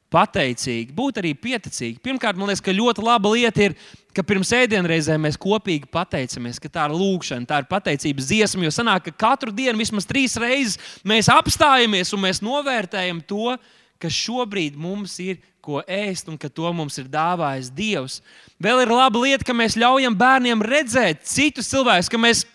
pateicīgi, 0.10 0.94
būt 0.98 1.20
arī 1.22 1.36
pieticīgi. 1.38 2.00
Pirmkārt, 2.02 2.38
man 2.38 2.50
liekas, 2.50 2.64
ka 2.66 2.74
ļoti 2.74 3.06
laba 3.06 3.34
lieta 3.36 3.68
ir, 3.68 3.76
ka 4.18 4.26
pirms 4.26 4.50
ēdienreizēm 4.58 5.22
mēs 5.28 5.38
kopīgi 5.42 5.90
pateicamies, 5.94 6.58
ka 6.62 6.72
tā 6.74 6.88
ir 6.90 6.96
lūkšana, 6.98 7.46
tā 7.50 7.62
ir 7.62 7.70
pateicības 7.70 8.30
dziesma. 8.32 8.66
Jo 8.66 8.74
sanāk, 8.74 9.06
ka 9.10 9.28
katru 9.28 9.54
dienu 9.54 9.78
vismaz 9.82 10.10
trīs 10.10 10.38
reizes 10.42 10.80
mēs 11.06 11.30
apstājamies 11.34 12.14
un 12.18 12.26
mēs 12.26 12.42
novērtējam 12.46 13.22
to, 13.30 13.54
kas 13.54 13.78
šobrīd 14.08 14.80
mums 14.80 15.18
ir 15.20 15.42
ko 15.60 15.82
ēst 15.84 16.32
un 16.32 16.38
ka 16.40 16.48
to 16.48 16.72
mums 16.72 16.96
ir 17.02 17.10
dāvājis 17.12 17.74
Dievs. 17.76 18.22
Vēl 18.62 18.86
ir 18.86 18.94
laba 18.94 19.20
lieta, 19.20 19.44
ka 19.44 19.52
mēs 19.52 19.76
ļaujam 19.76 20.16
bērniem 20.16 20.64
redzēt 20.64 21.28
citus 21.28 21.68
cilvēkus, 21.74 22.08
ka 22.08 22.22
mēs 22.22 22.46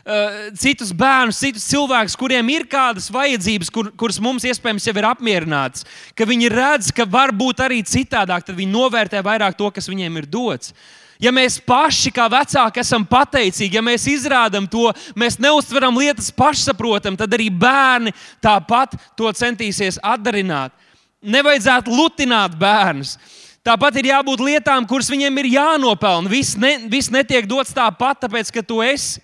Uh, 0.00 0.48
citus 0.56 0.94
bērnus, 0.96 1.36
citus 1.36 1.66
cilvēkus, 1.68 2.14
kuriem 2.16 2.48
ir 2.48 2.62
kādas 2.72 3.10
vajadzības, 3.12 3.68
kur, 3.68 3.90
kuras 4.00 4.16
mums 4.22 4.46
iespējams 4.48 4.86
jau 4.88 4.94
ir 4.96 5.06
apmierinātas, 5.10 5.84
ka 6.16 6.24
viņi 6.24 6.48
redz, 6.48 6.88
ka 6.96 7.04
var 7.04 7.34
būt 7.36 7.60
arī 7.60 7.82
citādāk, 7.84 8.46
tad 8.46 8.56
viņi 8.56 8.72
novērtē 8.72 9.20
vairāk 9.24 9.58
to, 9.58 9.68
kas 9.76 9.90
viņiem 9.92 10.16
ir 10.22 10.28
dots. 10.32 10.72
Ja 11.20 11.32
mēs 11.36 11.58
paši, 11.60 12.08
kā 12.16 12.24
vecāki, 12.32 12.80
esam 12.80 13.04
pateicīgi, 13.04 13.76
ja 13.76 13.82
mēs 13.84 14.06
izrādām 14.08 14.64
to, 14.70 14.88
mēs 15.18 15.36
neustveram 15.42 15.98
lietas 16.00 16.30
pašsaprotam, 16.32 17.18
tad 17.20 17.36
arī 17.36 17.50
bērni 17.52 18.14
tāpat 18.40 18.96
to 19.18 19.28
centīsies 19.36 20.00
atdarināt. 20.00 20.72
Nevajadzētu 21.20 21.92
lutināt 21.92 22.56
bērnus. 22.56 23.18
Tāpat 23.60 23.98
ir 24.00 24.08
jābūt 24.08 24.40
lietām, 24.40 24.86
kuras 24.88 25.10
viņiem 25.12 25.42
ir 25.42 25.50
jānopelna. 25.58 26.32
Viss, 26.32 26.56
ne, 26.56 26.78
viss 26.88 27.12
netiek 27.12 27.44
dots 27.48 27.76
tāpat, 27.76 28.22
tāpēc 28.24 28.48
ka 28.56 28.64
tu 28.64 28.80
esi. 28.80 29.20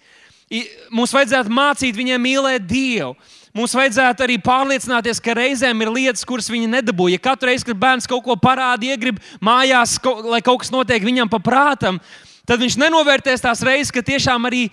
Mums 0.92 1.14
vajadzētu 1.16 1.50
mācīt 1.50 1.96
viņiem 1.96 2.20
mīlēt 2.22 2.68
Dievu. 2.68 3.14
Mums 3.56 3.72
vajadzētu 3.72 4.24
arī 4.26 4.36
pārliecināties, 4.44 5.20
ka 5.24 5.32
reizēm 5.38 5.80
ir 5.80 5.90
lietas, 5.94 6.26
kuras 6.28 6.50
viņi 6.52 6.68
nedabūja. 6.74 7.16
Ja 7.16 7.22
katru 7.24 7.48
reizi, 7.48 7.64
kad 7.64 7.78
bērns 7.80 8.08
kaut 8.10 8.26
ko 8.26 8.36
parāda, 8.36 8.84
iegrib 8.84 9.22
mājās, 9.40 9.96
lai 10.28 10.42
kaut 10.44 10.60
kas 10.64 10.72
notiek 10.74 11.04
viņam 11.04 11.30
pa 11.32 11.40
prātam, 11.40 11.96
tad 12.44 12.60
viņš 12.60 12.76
nenovērtēs 12.82 13.46
tās 13.46 13.64
reizes, 13.64 13.94
ka 13.94 14.04
tiešām 14.04 14.44
arī 14.50 14.66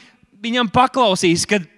viņam 0.43 0.67
paklausīs. 0.73 1.47
Kad 1.47 1.69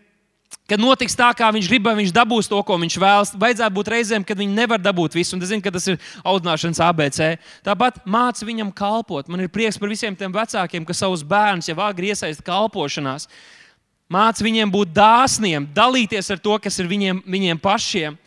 Kad 0.65 0.81
notiks 0.81 1.13
tā, 1.13 1.27
kā 1.37 1.45
viņš 1.53 1.67
grib, 1.69 1.85
viņš 1.93 2.11
dabūs 2.15 2.47
to, 2.49 2.57
ko 2.65 2.77
viņš 2.81 2.95
vēlas. 2.97 3.31
Vajadzētu 3.37 3.75
būt 3.75 3.89
reizēm, 3.93 4.23
kad 4.25 4.39
viņi 4.39 4.55
nevar 4.57 4.81
dabūt 4.81 5.13
visu. 5.13 5.35
Un 5.35 5.43
es 5.45 5.51
zinu, 5.51 5.61
ka 5.61 5.69
tas 5.73 5.85
ir 5.91 5.99
audzināšanas 6.25 6.81
ABC. 6.81 7.19
Tāpat 7.65 7.99
māci 8.09 8.47
viņam 8.47 8.71
kalpot. 8.73 9.29
Man 9.29 9.43
ir 9.43 9.51
prieks 9.53 9.77
par 9.77 9.93
visiem 9.93 10.17
tiem 10.17 10.33
vecākiem, 10.33 10.87
kas 10.87 11.03
savus 11.03 11.21
bērnus 11.21 11.69
jau 11.69 11.77
agri 11.85 12.09
iesaista 12.09 12.45
kalpošanās. 12.47 13.29
Māci 14.11 14.45
viņiem 14.45 14.69
būt 14.69 14.91
dāsniem, 14.93 15.65
dalīties 15.73 16.29
ar 16.29 16.41
to, 16.41 16.53
kas 16.61 16.77
ir 16.79 16.89
viņiem, 16.89 17.23
viņiem 17.25 17.61
pašiem. 17.61 18.17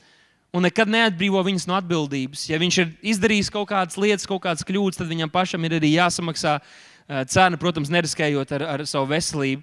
Un 0.55 0.65
nekad 0.65 0.89
neatbrīvo 0.91 1.43
viņus 1.45 1.67
no 1.69 1.77
atbildības. 1.77 2.47
Ja 2.49 2.59
viņš 2.59 2.79
ir 2.81 2.93
izdarījis 3.13 3.51
kaut 3.53 3.69
kādas 3.71 3.99
lietas, 4.01 4.27
kaut 4.27 4.41
kādas 4.47 4.65
kļūdas, 4.67 4.99
tad 4.99 5.11
viņam 5.11 5.31
pašam 5.31 5.67
ir 5.69 5.77
arī 5.77 5.93
jāsamaksā 5.93 6.57
eh, 6.59 7.25
cena, 7.29 7.61
protams, 7.61 7.93
neriskējot 7.93 8.55
ar, 8.57 8.65
ar 8.75 8.85
savu 8.89 9.11
veselību. 9.13 9.63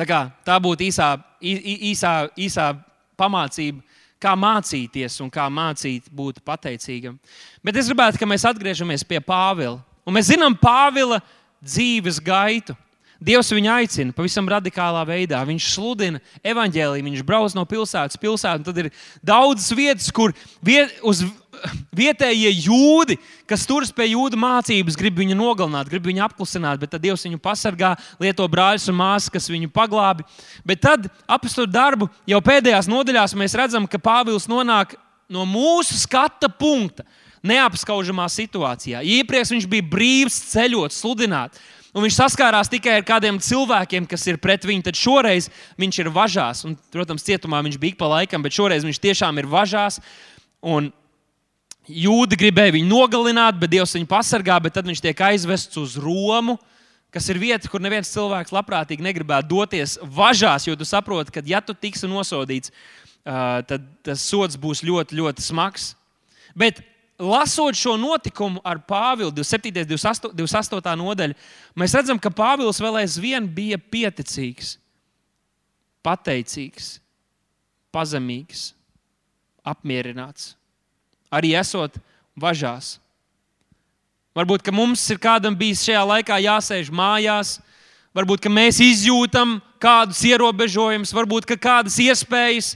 Tā, 0.00 0.06
kā, 0.08 0.20
tā 0.44 0.56
būtu 0.62 0.86
īsā, 0.88 1.12
īsā, 1.44 2.12
īsā 2.40 2.66
pamācība, 3.20 3.84
kā 4.20 4.34
mācīties 4.36 5.18
un 5.24 5.30
kā 5.32 5.46
mācīt 5.52 6.06
būt 6.12 6.42
pateicīgam. 6.44 7.18
Bet 7.64 7.76
es 7.80 7.88
gribētu, 7.88 8.20
lai 8.20 8.30
mēs 8.32 8.46
atgriežamies 8.48 9.04
pie 9.06 9.20
Pāvila. 9.24 9.78
Un 10.04 10.16
mēs 10.16 10.30
zinām 10.32 10.56
Pāvila 10.56 11.20
dzīves 11.60 12.20
gaitu. 12.24 12.76
Dievs 13.20 13.52
viņu 13.52 13.68
aicina 13.74 14.14
pavisam 14.16 14.48
radikālā 14.48 15.02
veidā. 15.04 15.42
Viņš 15.44 15.66
sludina 15.74 16.22
evaņģēlīju, 16.40 17.04
viņš 17.04 17.24
brauc 17.28 17.54
no 17.56 17.66
pilsētas 17.68 18.16
uz 18.16 18.22
pilsētu. 18.22 18.64
Tad 18.64 18.80
ir 18.80 18.88
daudzas 19.20 19.68
vietas, 19.76 20.08
kur 20.14 20.32
viet, 20.64 20.94
uz 21.04 21.20
vietējie 21.96 22.52
jūdi, 22.64 23.18
kas 23.50 23.66
turas 23.68 23.90
pie 23.92 24.10
jūda 24.12 24.38
mācības, 24.40 24.96
grib 24.96 25.18
viņu 25.20 25.36
nogalināt, 25.36 25.90
grib 25.90 26.06
viņu 26.08 26.24
apklusināt, 26.24 26.80
bet 26.80 26.94
tad 26.94 27.04
Dievs 27.04 27.26
viņu 27.26 27.40
pasargā, 27.42 27.92
lieto 28.22 28.46
brāļus 28.48 28.88
un 28.92 28.96
māsas, 29.00 29.28
kas 29.32 29.50
viņu 29.52 29.68
paglābi. 29.74 30.24
Bet 30.64 30.80
tad, 30.86 31.10
apstākļu 31.28 31.70
darbu, 31.74 32.08
jau 32.30 32.40
pēdējās 32.46 32.88
nodaļās 32.90 33.36
mēs 33.36 33.56
redzam, 33.58 33.88
ka 33.90 34.00
Pāvils 34.00 34.48
nonāk 34.50 34.96
no 35.30 35.44
mūsu 35.48 35.98
skata 36.00 36.48
punkta 36.48 37.04
neapskaužamā 37.46 38.26
situācijā. 38.32 39.02
Iepriekš 39.04 39.54
viņš 39.54 39.68
bija 39.70 39.86
brīvs 39.92 40.40
ceļot, 40.52 40.96
sludināt. 40.96 41.60
Un 41.90 42.04
viņš 42.04 42.20
saskārās 42.20 42.70
tikai 42.70 43.00
ar 43.00 43.04
kādiem 43.06 43.40
cilvēkiem, 43.42 44.06
kas 44.06 44.22
ir 44.30 44.38
pret 44.38 44.62
viņu. 44.66 44.84
Tad 44.86 44.98
šoreiz 44.98 45.48
viņš 45.80 45.96
ir 46.04 46.10
važās. 46.14 46.62
Un, 46.68 46.76
protams, 46.94 47.24
cietumā 47.26 47.62
viņš 47.66 47.78
bija 47.82 47.98
pa 47.98 48.12
laikam, 48.12 48.44
bet 48.44 48.54
šoreiz 48.54 48.86
viņš 48.86 49.00
tiešām 49.02 49.40
ir 49.42 49.48
važās. 49.50 49.98
Un 50.62 50.92
jūdi 51.90 52.38
gribēja 52.38 52.76
viņu 52.76 52.86
nogalināt, 52.86 53.58
bet 53.58 53.72
Dievs 53.74 53.96
viņu 53.98 54.06
pasargā. 54.10 54.60
Tad 54.70 54.86
viņš 54.86 55.02
tiek 55.02 55.24
aizvests 55.32 55.80
uz 55.80 55.96
Romu, 55.98 56.60
kas 57.10 57.26
ir 57.32 57.40
vieta, 57.42 57.66
kur 57.66 57.82
neviens 57.82 58.12
cilvēks 58.14 58.54
labprātīgi 58.54 59.02
negribētu 59.02 59.50
doties 59.50 59.96
važās. 60.14 60.68
Jo 60.68 60.78
tu 60.78 60.86
saproti, 60.86 61.34
ka 61.34 61.42
ja 61.42 61.58
tu 61.58 61.74
tiksi 61.74 62.06
nosodīts, 62.10 62.70
tad 63.24 63.90
tas 64.06 64.22
sots 64.22 64.54
būs 64.60 64.84
ļoti, 64.86 65.18
ļoti 65.18 65.42
smags. 65.42 65.96
Bet 66.54 66.84
lasot 67.20 67.76
šo 67.76 67.94
notikumu 68.00 68.62
ar 68.64 68.80
Pāvilu, 68.88 69.30
27. 69.34 69.84
un 69.84 69.92
28. 69.92 70.32
28. 70.40 70.96
nodaļu, 70.98 71.36
mēs 71.78 71.94
redzam, 71.96 72.18
ka 72.18 72.32
Pāvils 72.32 72.80
vēl 72.80 73.02
aizvien 73.02 73.46
bija 73.46 73.78
pieticīgs, 73.78 74.78
pateicīgs, 76.04 76.96
pazemīgs, 77.92 78.70
apmierināts. 79.66 80.54
Arī 81.30 81.52
esot 81.58 82.00
važās. 82.34 82.98
Varbūt 84.34 84.70
mums 84.72 85.02
ir 85.10 85.18
kādam 85.20 85.56
bijis 85.58 85.82
šajā 85.84 86.02
laikā 86.06 86.38
jāsēž 86.40 86.90
mājās, 86.94 87.58
varbūt 88.16 88.48
mēs 88.50 88.80
izjūtam 88.82 89.58
kādus 89.82 90.22
ierobežojumus, 90.28 91.12
varbūt 91.14 91.50
kādas 91.58 91.98
iespējas, 92.02 92.74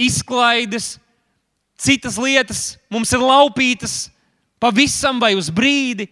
izklaides, 0.00 0.98
citas 1.80 2.18
lietas 2.20 2.76
mums 2.92 3.12
ir 3.16 3.24
laupītas 3.24 4.10
pavisam 4.60 5.20
vai 5.22 5.34
uz 5.38 5.48
brīdi. 5.52 6.10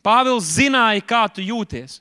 Pāvils 0.00 0.54
zināja, 0.56 1.02
kā 1.04 1.26
tu 1.28 1.42
jūties. 1.44 1.98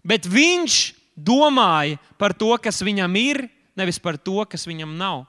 Bet 0.00 0.24
viņš 0.24 0.94
domāja 1.12 1.98
par 2.16 2.32
to, 2.32 2.54
kas 2.56 2.80
viņam 2.84 3.18
ir, 3.20 3.42
nevis 3.76 3.98
par 4.00 4.16
to, 4.16 4.40
kas 4.48 4.64
viņam 4.64 4.94
nav. 4.96 5.26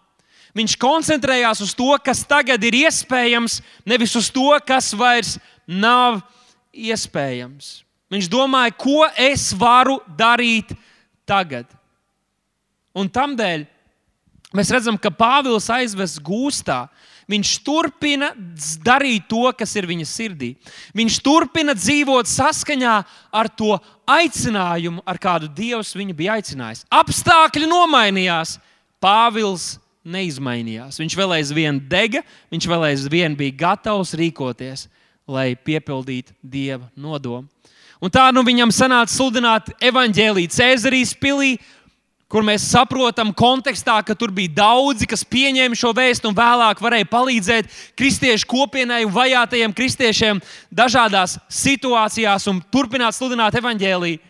Viņš 0.56 0.78
koncentrējās 0.80 1.60
uz 1.66 1.74
to, 1.76 1.90
kas 2.00 2.24
tagad 2.24 2.64
ir 2.64 2.78
iespējams, 2.86 3.60
nevis 3.84 4.16
uz 4.16 4.30
to, 4.32 4.48
kas 4.64 4.94
vairs 4.96 5.36
nav 5.68 6.22
iespējams. 6.72 7.82
Viņš 8.12 8.30
domāja, 8.32 8.72
ko 8.78 9.04
es 9.20 9.50
varu 9.58 9.98
darīt 10.16 10.72
tagad. 11.28 11.68
Un 12.96 13.10
tādēļ 13.12 13.66
mēs 14.56 14.72
redzam, 14.72 14.96
ka 14.96 15.12
Pāvils 15.12 15.68
aizves 15.74 16.16
gūstā 16.24 16.86
Viņš 17.32 17.52
turpina 17.66 18.30
darīt 18.86 19.26
to, 19.30 19.48
kas 19.58 19.72
ir 19.80 19.88
viņa 19.90 20.06
sirdī. 20.06 20.52
Viņš 20.94 21.18
turpina 21.26 21.74
dzīvot 21.74 22.30
saskaņā 22.30 22.98
ar 23.34 23.50
to 23.50 23.80
aicinājumu, 24.06 25.02
ar 25.02 25.18
kādu 25.22 25.50
Dievs 25.50 25.96
viņu 25.98 26.14
bija 26.18 26.36
aicinājis. 26.38 26.86
Apstākļi 26.94 27.70
nomainījās, 27.72 28.60
Pāvils 29.02 29.76
neizmainījās. 30.06 31.00
Viņš 31.02 31.18
vēl 31.18 31.40
aizvien 31.40 31.82
dega, 31.90 32.22
viņš 32.54 32.70
vēl 32.70 32.92
aizvien 32.92 33.36
bija 33.38 33.58
gatavs 33.66 34.14
rīkoties, 34.18 34.86
lai 35.26 35.56
piepildītu 35.58 36.36
dieva 36.42 36.86
nodomu. 36.94 37.50
Un 38.04 38.12
tā 38.14 38.28
nu 38.36 38.44
viņam 38.46 38.74
sanāca 38.76 39.10
sludināt 39.10 39.72
evaņģēlīju 39.82 40.54
Cēzarijas 40.54 41.16
pilī, 41.18 41.56
kur 42.32 42.46
mēs 42.46 42.66
saprotam 42.72 43.32
kontekstā, 43.38 44.00
ka 44.06 44.16
tur 44.18 44.34
bija 44.34 44.54
daudzi, 44.58 45.08
kas 45.10 45.26
pieņēma 45.28 45.78
šo 45.78 45.92
vēstu 45.96 46.30
un 46.30 46.38
vēlāk 46.38 46.82
varēja 46.82 47.10
palīdzēt 47.12 47.70
kristiešu 47.98 48.50
kopienai 48.50 49.04
un 49.06 49.14
vajātajiem 49.16 49.76
kristiešiem 49.76 50.42
dažādās 50.74 51.38
situācijās 51.50 52.50
un 52.52 52.64
turpināt 52.74 53.18
sludināt 53.18 53.58
evaņģēlīju. 53.62 54.24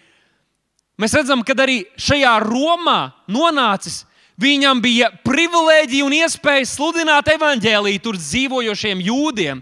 Mēs 1.01 1.15
redzam, 1.15 1.41
ka 1.43 1.55
arī 1.59 1.81
šajā 1.99 2.37
Romā 2.43 2.99
nonācis 3.27 4.03
Viņam 4.35 4.81
bija 4.83 5.07
privilēģija 5.23 6.03
un 6.03 6.13
iespēja 6.17 6.67
sludināt 6.67 7.29
evaņģēlīju 7.37 8.01
tur 8.03 8.17
dzīvojošiem 8.19 9.03
jūdiem 9.05 9.61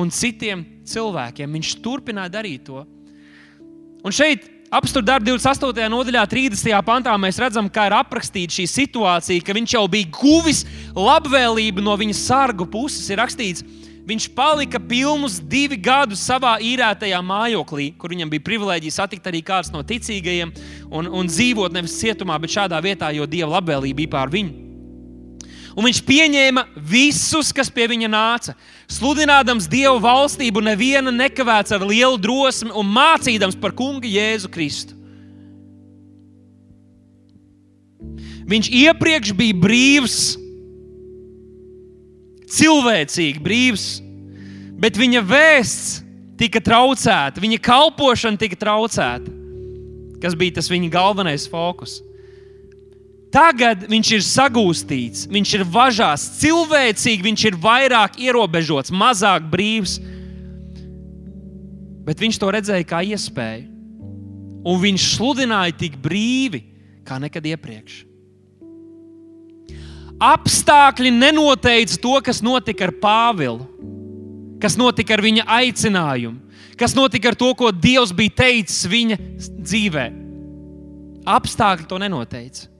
un 0.00 0.12
citiem 0.12 0.62
cilvēkiem. 0.88 1.58
Viņš 1.58 1.72
turpināja 1.84 2.32
darīt 2.38 2.64
to. 2.64 2.86
Un 4.04 4.14
šeit, 4.16 4.46
apstākļu 4.70 5.06
darba 5.06 5.30
28. 5.30 5.88
nodaļā, 5.92 6.24
30. 6.30 6.74
pantā, 6.86 7.14
mēs 7.20 7.40
redzam, 7.42 7.68
kā 7.72 7.88
ir 7.88 7.96
aprakstīta 7.98 8.58
šī 8.58 8.68
situācija, 8.70 9.44
ka 9.44 9.56
viņš 9.56 9.76
jau 9.76 9.86
bija 9.90 10.10
guvis 10.14 10.64
labvēlību 10.96 11.84
no 11.84 11.96
viņa 12.00 12.18
sargu 12.18 12.68
puses. 12.70 13.08
Ir 13.10 13.20
rakstīts, 13.22 13.64
Viņš 14.04 14.26
palika 14.36 14.76
pilnus 14.76 15.38
divi 15.40 15.78
gadus 15.80 16.20
savā 16.28 16.58
īrētajā 16.60 17.22
mājoklī, 17.24 17.86
kur 17.96 18.12
viņam 18.12 18.28
bija 18.34 18.44
privilēģija 18.44 18.98
satikt 18.98 19.30
arī 19.30 19.40
kāds 19.40 19.72
no 19.72 19.80
ticīgajiem 19.80 20.52
un, 20.92 21.08
un 21.08 21.30
dzīvot 21.30 21.72
nevis 21.72 21.96
cietumā, 22.02 22.36
bet 22.42 22.52
šādā 22.52 22.82
vietā, 22.84 23.08
jo 23.16 23.24
Dieva 23.24 23.54
labvēlība 23.56 24.02
bija 24.02 24.12
pār 24.18 24.34
viņu. 24.36 24.63
Un 25.74 25.88
viņš 25.88 26.00
pieņēma 26.06 26.68
visus, 26.78 27.50
kas 27.54 27.70
pie 27.72 27.88
viņa 27.90 28.08
nāca, 28.10 28.54
sludinādams 28.90 29.66
Dieva 29.70 29.96
valstību, 30.02 30.62
neviena 30.62 31.10
nekavēts 31.10 31.74
ar 31.74 31.82
lielu 31.82 32.18
drosmi 32.22 32.70
un 32.70 32.92
mācīdams 32.94 33.58
par 33.58 33.74
kungu 33.74 34.06
Jēzu 34.06 34.50
Kristu. 34.54 34.94
Viņš 38.44 38.68
iepriekš 38.70 39.32
bija 39.34 39.56
brīvs 39.56 40.18
cilvēcīgi 42.54 43.42
brīvs, 43.42 43.86
bet 44.78 44.98
viņa 45.00 45.22
vēsts 45.26 46.02
tika 46.38 46.60
traucēta, 46.62 47.42
viņa 47.42 47.60
kalpošana 47.64 48.38
tika 48.38 48.58
traucēta, 48.60 49.32
kas 50.22 50.36
bija 50.38 50.60
tas 50.60 50.70
viņa 50.70 50.92
galvenais 50.92 51.48
fokus. 51.50 51.98
Tagad 53.34 53.88
viņš 53.90 54.10
ir 54.14 54.22
sagūstīts, 54.22 55.24
viņš 55.26 55.52
ir 55.58 55.64
važās, 55.66 56.28
cilvēcīgi 56.38 57.24
viņš 57.26 57.44
ir 57.48 57.56
vairāk 57.58 58.18
ierobežots, 58.22 58.92
mazāk 58.94 59.48
brīvs. 59.50 59.96
Bet 62.06 62.20
viņš 62.22 62.38
to 62.38 62.50
redzēja 62.54 62.86
kā 62.86 63.00
iespēju. 63.02 63.72
Un 64.64 64.78
viņš 64.80 65.06
sludināja 65.16 65.74
tik 65.76 65.96
brīvi 66.00 66.62
kā 67.04 67.18
nekad 67.20 67.44
iepriekš. 67.50 68.04
Apstākļi 70.22 71.10
nenoteica 71.10 71.98
to, 72.00 72.12
kas 72.24 72.38
notika 72.44 72.86
ar 72.86 72.92
Pāvilu, 73.02 73.66
kas 74.62 74.78
notika 74.78 75.16
ar 75.16 75.24
viņa 75.24 75.46
aicinājumu, 75.58 76.38
kas 76.78 76.94
notika 76.94 77.32
ar 77.32 77.38
to, 77.40 77.50
ko 77.58 77.72
Dievs 77.74 78.14
bija 78.14 78.36
teicis 78.44 78.86
viņa 78.88 79.18
dzīvē. 79.42 80.06
Apstākļi 81.34 81.90
to 81.90 81.98
nenoteica. 81.98 82.70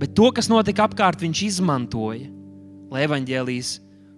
Bet 0.00 0.16
to, 0.16 0.30
kas 0.32 0.48
notika 0.48 0.86
apkārt, 0.88 1.20
viņš 1.20 1.44
izmantoja, 1.50 2.26
lai 2.90 3.04
evaņģēlijas 3.04 3.76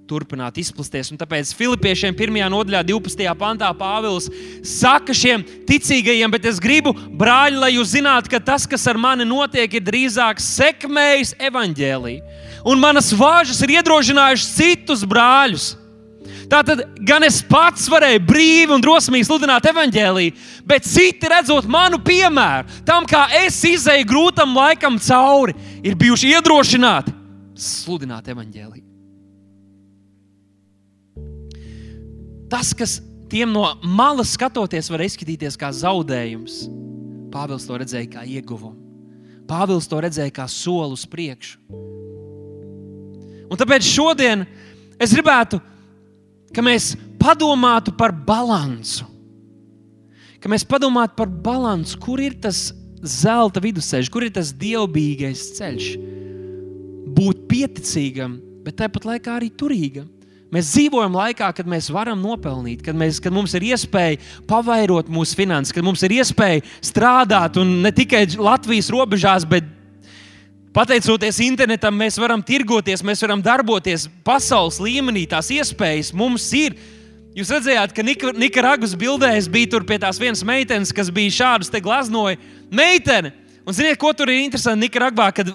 turpinātu 0.09 0.61
izplatties. 0.61 1.11
Un 1.13 1.19
tāpēc 1.21 1.53
Filipiešiem 1.57 2.15
1. 2.15 2.39
nodaļā, 2.53 2.83
12. 2.87 3.27
pantā 3.39 3.71
Pāvils 3.79 4.29
saka 4.67 5.15
šiem 5.17 5.45
ticīgajiem, 5.69 6.31
bet 6.33 6.47
es 6.51 6.61
gribu, 6.63 6.93
brāļi, 7.19 7.61
lai 7.63 7.73
jūs 7.77 7.95
zinātu, 7.95 8.31
ka 8.33 8.43
tas, 8.43 8.67
kas 8.69 8.87
ar 8.91 9.01
mani 9.01 9.27
notiek, 9.29 9.79
ir 9.79 9.87
drīzāk 9.87 10.43
sekmējis 10.43 11.37
evaņģēliju 11.51 12.51
un 12.65 12.83
manas 12.83 13.11
vāžas 13.17 13.61
ir 13.65 13.79
iedrošinājušas 13.79 14.51
citus 14.59 15.07
brāļus. 15.09 15.73
Tātad 16.51 16.83
gan 17.07 17.25
es 17.27 17.41
pats 17.47 17.87
varēju 17.91 18.23
brīvi 18.27 18.75
un 18.75 18.83
drosmīgi 18.83 19.29
sludināt 19.29 19.67
evaņģēlīju, 19.71 20.35
bet 20.69 20.87
citi 20.89 21.31
redzot 21.31 21.69
manu 21.71 22.01
piemēru, 22.03 22.83
tam 22.89 23.07
kā 23.09 23.27
es 23.45 23.61
izēju 23.69 24.09
grūtam 24.09 24.55
laikam 24.57 24.99
cauri, 25.03 25.57
ir 25.85 25.99
bijuši 25.99 26.35
iedrošināti 26.37 27.15
sludināt 27.63 28.29
evaņģēlīju. 28.33 28.89
Tas, 32.53 32.75
kas 32.77 32.99
tiem 33.33 33.53
no 33.53 33.65
malas 33.81 34.35
skatoties, 34.37 34.91
var 34.93 35.05
izskatīties 35.07 35.57
kā 35.61 35.71
zaudējums, 35.73 36.67
Pāvils 37.33 37.65
to 37.65 37.79
redzēja 37.81 38.11
kā 38.13 38.23
ieguvumu. 38.29 38.77
Pāvils 39.49 39.89
to 39.89 39.97
redzēja 40.05 40.35
kā 40.37 40.45
soli 40.53 40.93
uz 40.93 41.07
priekšu. 41.09 41.57
Un 43.49 43.61
tāpēc 43.61 43.87
šodien 43.89 44.45
es 45.01 45.15
gribētu, 45.17 45.61
ka 46.55 46.65
mēs 46.65 46.93
padomātu 47.21 47.95
par 47.97 48.13
balansu. 48.13 49.09
Ka 50.43 50.51
mēs 50.51 50.67
padomātu 50.67 51.17
par 51.19 51.31
balansu, 51.31 51.99
kur 52.03 52.21
ir 52.23 52.35
tas 52.43 52.71
zelta 53.03 53.63
vidusceļš, 53.63 54.11
kur 54.11 54.27
ir 54.27 54.33
tas 54.35 54.51
dievbijīgais 54.59 55.45
ceļš. 55.59 55.93
Būt 57.13 57.47
pieticīgam, 57.51 58.39
bet 58.65 58.79
tāpat 58.81 59.07
laikā 59.07 59.39
arī 59.39 59.53
turīgam. 59.55 60.09
Mēs 60.53 60.69
dzīvojam 60.75 61.15
laikā, 61.17 61.49
kad 61.57 61.69
mēs 61.69 61.89
varam 61.89 62.21
nopelnīt, 62.21 62.83
kad, 62.85 62.97
mēs, 62.99 63.23
kad 63.25 63.33
mums 63.33 63.55
ir 63.57 63.65
iespēja 63.71 64.19
pavairot 64.51 65.09
mūsu 65.09 65.39
finanses, 65.39 65.73
kad 65.73 65.87
mums 65.87 66.03
ir 66.05 66.19
iespēja 66.19 66.61
strādāt 66.85 67.57
un 67.61 67.79
ne 67.87 67.93
tikai 67.95 68.27
Latvijas 68.37 68.91
robežās, 68.93 69.47
bet 69.49 69.65
Pateicoties 70.73 71.37
internetam, 71.45 71.93
mēs 72.01 72.17
varam 72.17 72.41
tirgoties, 72.41 73.03
mēs 73.05 73.21
varam 73.21 73.43
darboties 73.45 74.07
pasaules 74.25 74.79
līmenī. 74.81 75.27
Tās 75.29 75.51
iespējas 75.53 76.15
mums 76.17 76.47
ir. 76.57 76.79
Jūs 77.37 77.53
redzējāt, 77.53 77.93
ka 77.97 78.05
Nikaragvas 78.05 78.95
bildēs 78.97 79.51
bija 79.53 79.69
tur 79.75 79.85
pie 79.89 79.99
tās 80.01 80.21
vienas 80.21 80.41
meitenes, 80.45 80.93
kas 80.97 81.13
bija 81.13 81.33
šādas 81.33 81.73
te 81.73 81.81
glaznoja. 81.85 82.41
Meitene! 82.73 83.35
Un 83.69 83.77
ziniet, 83.77 83.99
ko 84.01 84.11
tur 84.17 84.33
ir 84.33 84.41
interesanti 84.43 84.87
Nikaragvā? 84.87 85.29
Kad 85.37 85.53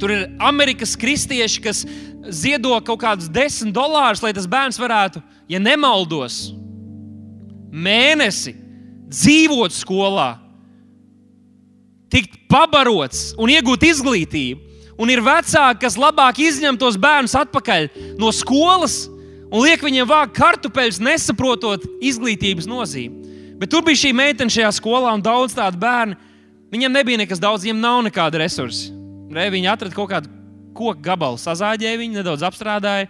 tur 0.00 0.16
ir 0.16 0.26
Amerikas 0.40 0.96
kristieši, 1.00 1.62
kas 1.64 1.84
ziedo 2.32 2.72
kaut 2.84 3.02
kādus 3.04 3.28
desmit 3.32 3.76
dolārus, 3.76 4.24
lai 4.24 4.32
tas 4.36 4.48
bērns 4.48 4.80
varētu, 4.80 5.20
ja 5.48 5.60
nemaldos, 5.60 6.50
mēnesi 7.70 8.56
dzīvot 9.12 9.76
skolā 9.76 10.32
tikt 12.10 12.36
pabarots 12.50 13.30
un 13.40 13.52
iegūt 13.52 13.86
izglītību. 13.90 14.66
Un 15.00 15.08
ir 15.08 15.22
vecāki, 15.24 15.80
kas 15.80 15.96
labāk 15.96 16.42
izņem 16.44 16.76
tos 16.76 16.98
bērnus 17.00 17.32
atpakaļ 17.40 17.86
no 18.20 18.28
skolas 18.36 19.06
un 19.48 19.62
liek 19.64 19.80
viņiem 19.80 20.08
vākt 20.08 20.34
kartupeļus, 20.36 21.00
nesaprotot 21.00 21.86
izglītības 22.04 22.68
nozīmi. 22.68 23.30
Bet 23.60 23.72
tur 23.72 23.84
bija 23.84 24.02
šī 24.02 24.12
meitene 24.16 24.52
šajā 24.52 24.74
skolā 24.76 25.14
un 25.16 25.24
daudz 25.24 25.56
tādu 25.56 25.80
bērnu. 25.80 26.18
Viņam 26.70 26.94
nebija 26.94 27.20
nekas 27.20 27.40
daudz, 27.42 27.64
viņam 27.64 27.80
nav 27.82 28.02
nekāda 28.06 28.40
resursa. 28.40 28.92
Re, 29.32 29.48
viņi 29.52 29.68
atrada 29.72 29.96
kaut 29.96 30.12
kādu 30.12 30.30
koku 30.76 31.02
gabalu, 31.04 31.40
sazāģēja 31.40 31.98
viņu, 32.00 32.20
nedaudz 32.20 32.44
apstrādāja. 32.46 33.08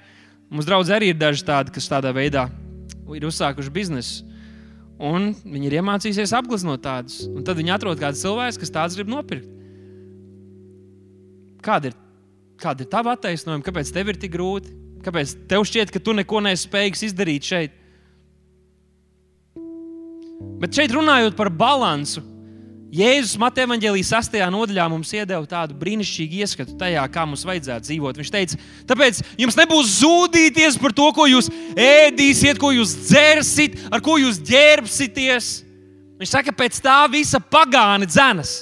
Mums 0.50 0.66
draugi 0.66 0.94
arī 0.94 1.12
ir 1.12 1.18
daži 1.18 1.44
tādi, 1.46 1.74
kas 1.74 1.86
tādā 1.90 2.10
veidā 2.14 2.48
ir 3.14 3.26
uzsākuši 3.26 3.72
biznesu. 3.74 4.24
Un 5.00 5.30
viņi 5.48 5.70
ir 5.70 5.78
iemācījušies 5.78 6.34
apgleznot 6.36 6.82
tādus. 6.84 7.22
Un 7.30 7.44
tad 7.46 7.56
viņi 7.56 7.72
atrod 7.72 8.00
kādu 8.00 8.20
cilvēku, 8.20 8.60
kas 8.60 8.74
tādus 8.74 8.98
grib 8.98 9.08
nopirkt. 9.08 9.48
Kāda 11.64 11.90
ir, 11.90 11.96
kāda 12.60 12.84
ir 12.84 12.90
tava 12.92 13.14
attaisnojuma? 13.16 13.64
Kāpēc 13.64 13.92
tev 13.96 14.12
ir 14.12 14.20
tik 14.20 14.34
grūti? 14.34 14.74
Kāpēc 15.04 15.32
tev 15.48 15.64
šķiet, 15.64 15.92
ka 15.92 16.02
tu 16.04 16.12
neko 16.16 16.42
neesi 16.44 16.66
spējīgs 16.68 17.06
izdarīt 17.08 17.48
šeit? 17.48 17.76
Bet 20.60 20.76
šeit 20.76 20.92
runājot 20.92 21.36
par 21.38 21.48
balansu, 21.52 22.20
Jēzus 22.90 23.36
Mateja 23.38 23.68
Vangelijas 23.70 24.08
6. 24.10 24.34
nodaļā 24.50 24.84
mums 24.90 25.12
iedeva 25.14 25.44
tādu 25.46 25.76
brīnišķīgu 25.78 26.40
ieskatu 26.42 26.74
tajā, 26.78 27.04
kā 27.14 27.22
mums 27.22 27.44
vajadzētu 27.46 27.86
dzīvot. 27.86 28.16
Viņš 28.18 28.32
teica, 28.34 28.58
tāpēc 28.90 29.20
jums 29.38 29.58
nebūs 29.60 29.92
zudīties 30.00 30.78
par 30.82 30.94
to, 30.98 31.06
ko 31.14 31.28
jūs 31.30 31.52
ēdīsiet, 31.78 32.58
ko 32.58 32.72
jūs 32.74 32.96
dzersiet, 33.04 33.78
ar 33.94 34.02
ko 34.02 34.16
jūs 34.18 34.40
ģērbsieties. 34.48 35.52
Viņš 36.18 36.32
saka, 36.34 36.56
pēc 36.56 36.82
tā 36.82 36.96
visa 37.12 37.38
pagāni 37.38 38.10
dzenas. 38.10 38.56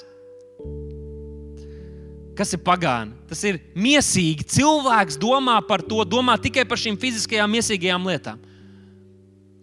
Kas 2.37 2.53
ir 2.53 2.61
pagāni? 2.63 3.17
Tas 3.33 3.41
ir 3.49 3.63
mīsīgi. 3.75 4.45
Cilvēks 4.59 5.17
domā 5.19 5.57
par 5.65 5.81
to, 5.83 6.05
domā 6.05 6.37
tikai 6.37 6.69
par 6.69 6.79
šīm 6.79 7.01
fiziskajām, 7.01 7.49
mīsīgajām 7.57 8.05
lietām. 8.13 8.45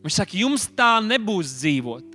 Viņš 0.02 0.20
saka, 0.24 0.42
jums 0.42 0.66
tā 0.74 0.96
nebūs 1.06 1.54
dzīvot. 1.62 2.15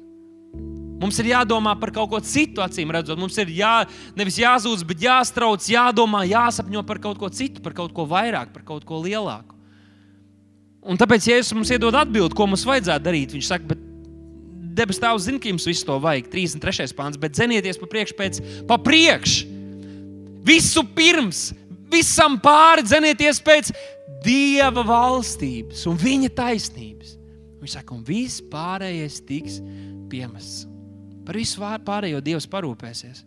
Mums 1.00 1.16
ir 1.22 1.30
jādomā 1.30 1.72
par 1.80 1.94
kaut 1.96 2.10
ko 2.12 2.18
citu, 2.20 2.60
acīm 2.60 2.90
redzot. 2.92 3.18
Mums 3.18 3.38
ir 3.40 3.48
jā, 3.56 3.86
nevis 4.18 4.36
jāzūd, 4.42 4.82
bet 4.88 5.00
jāstrauc, 5.06 5.64
jādomā, 5.64 6.26
jāsapņo 6.28 6.82
par 6.86 7.00
kaut 7.00 7.16
ko 7.20 7.30
citu, 7.32 7.62
par 7.64 7.72
kaut 7.76 7.94
ko 7.96 8.04
vairāk, 8.08 8.52
par 8.52 8.66
kaut 8.68 8.84
ko 8.84 9.00
lielāku. 9.00 9.56
Un 10.80 11.00
tāpēc, 11.00 11.28
ja 11.28 11.38
Jēzus 11.38 11.56
mums 11.56 11.72
iedod 11.72 11.96
atbildi, 11.96 12.36
ko 12.36 12.46
mums 12.48 12.64
vajadzētu 12.68 13.04
darīt, 13.04 13.32
viņš 13.36 13.48
saka, 13.48 13.72
bet 13.72 13.80
debes 14.76 15.00
Tēvs 15.00 15.26
zina, 15.26 15.40
ka 15.40 15.50
jums 15.50 15.66
visu 15.68 15.84
to 15.88 15.96
vajag. 16.00 16.30
33. 16.32 16.92
pāns, 16.96 17.18
bet 17.20 17.36
zenieties 17.36 17.80
pa 17.80 17.88
priekšu, 17.90 18.16
pēc 18.16 18.40
pa 18.68 18.78
priekšu. 18.80 19.58
Visu 20.46 20.84
pirms, 20.96 21.50
visam 21.92 22.38
pāri 22.40 22.84
dzenieties 22.86 23.42
pēc 23.44 23.72
Dieva 24.24 24.84
valstības 24.84 25.86
un 25.88 25.96
viņa 26.00 26.32
taisnības. 26.36 27.14
Viņš 27.60 27.76
saka, 27.76 27.96
un 27.96 28.04
viss 28.04 28.40
pārējais 28.52 29.20
tiks 29.28 29.60
piemests. 30.12 30.69
Par 31.30 31.38
visu 31.38 31.62
pārējo 31.86 32.18
Dievs 32.26 32.48
parūpēsies. 32.50 33.20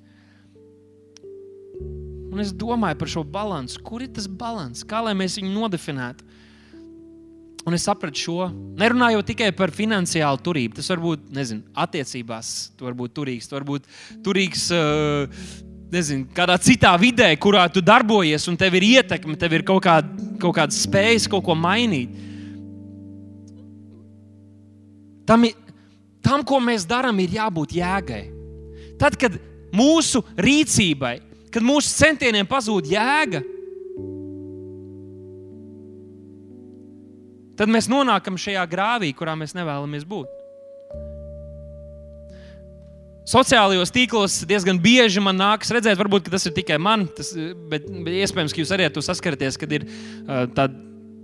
Un 2.33 2.41
es 2.43 2.49
domāju 2.51 2.97
par 2.99 3.11
šo 3.13 3.21
balansu. 3.23 3.79
Kur 3.85 4.03
ir 4.03 4.09
tas 4.11 4.25
balans? 4.27 4.81
Kā 4.83 4.99
lai 5.05 5.13
mēs 5.15 5.37
viņu 5.39 5.53
nodefinētu? 5.53 6.25
Un 7.63 7.77
es 7.77 7.85
sapratu 7.87 8.19
šo. 8.19 8.49
Nerunājot 8.75 9.29
tikai 9.31 9.53
par 9.55 9.71
finansiālu 9.71 10.41
turību. 10.43 10.81
Tas 10.81 10.91
var 10.91 10.99
būt, 11.05 11.29
nezinu, 11.31 11.63
attiecībās, 11.85 12.49
tu 12.75 12.89
var 12.89 12.99
būt 12.99 13.15
turīgs, 13.21 13.47
tu 13.47 13.55
var 13.55 13.69
būt 13.71 13.87
turīgs. 14.25 14.67
Uh, 14.75 15.45
Nezinu, 15.93 16.25
kādā 16.33 16.55
citā 16.57 16.89
vidē, 16.97 17.27
kurā 17.37 17.67
tu 17.69 17.77
darbojies, 17.85 18.47
un 18.49 18.55
tev 18.57 18.73
ir 18.79 18.85
ietekme, 18.87 19.35
tev 19.37 19.53
ir 19.53 19.61
kaut, 19.67 19.83
kād, 19.85 20.07
kaut 20.41 20.55
kāda 20.57 20.73
spējas 20.73 21.27
kaut 21.29 21.43
ko 21.45 21.53
mainīt. 21.53 22.15
Tam 25.29 25.45
ir, 25.45 25.53
tam, 26.23 26.43
ko 26.47 26.59
mēs 26.63 26.87
darām, 26.89 27.19
ir 27.19 27.35
jābūt 27.37 27.75
jēgai. 27.77 28.23
Tad, 28.99 29.17
kad 29.19 29.35
mūsu 29.75 30.23
rīcībai, 30.39 31.17
kad 31.53 31.65
mūsu 31.65 31.91
centieniem 31.97 32.47
pazūd 32.49 32.87
jēga, 32.93 33.41
tad 37.59 37.73
mēs 37.73 37.89
nonākam 37.91 38.39
šajā 38.39 38.63
grāvī, 38.69 39.11
kurā 39.17 39.35
mēs 39.37 39.55
nevēlamies 39.57 40.07
būt. 40.07 40.39
Sociālajos 43.23 43.93
tīklos 43.95 44.41
diezgan 44.47 44.81
bieži 44.83 45.21
man 45.23 45.37
nākas 45.39 45.71
redzēt, 45.71 45.95
varbūt 45.95 46.27
tas 46.27 46.43
ir 46.49 46.55
tikai 46.57 46.75
man, 46.75 47.05
tas, 47.07 47.29
bet, 47.71 47.85
bet 47.87 48.17
iespējams, 48.19 48.51
ka 48.51 48.59
jūs 48.59 48.73
arī 48.75 48.89
ar 48.89 48.91
to 48.91 49.03
saskaraties, 49.05 49.55
kad 49.61 49.71
ir 49.71 49.85
uh, 49.87 50.43
tādi, 50.51 50.81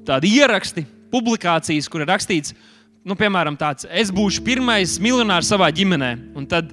tādi 0.08 0.32
ieraksti, 0.40 0.86
publikācijas, 1.12 1.90
kur 1.92 2.06
ir 2.06 2.08
rakstīts, 2.14 2.56
ka 2.56 2.79
nu, 3.10 3.18
piemēram, 3.18 3.58
tāds, 3.58 3.88
es 3.90 4.12
būšu 4.14 4.44
pirmais 4.46 5.00
miljonārs 5.02 5.50
savā 5.50 5.72
ģimenē. 5.74 6.12
Un 6.38 6.46
tad, 6.50 6.70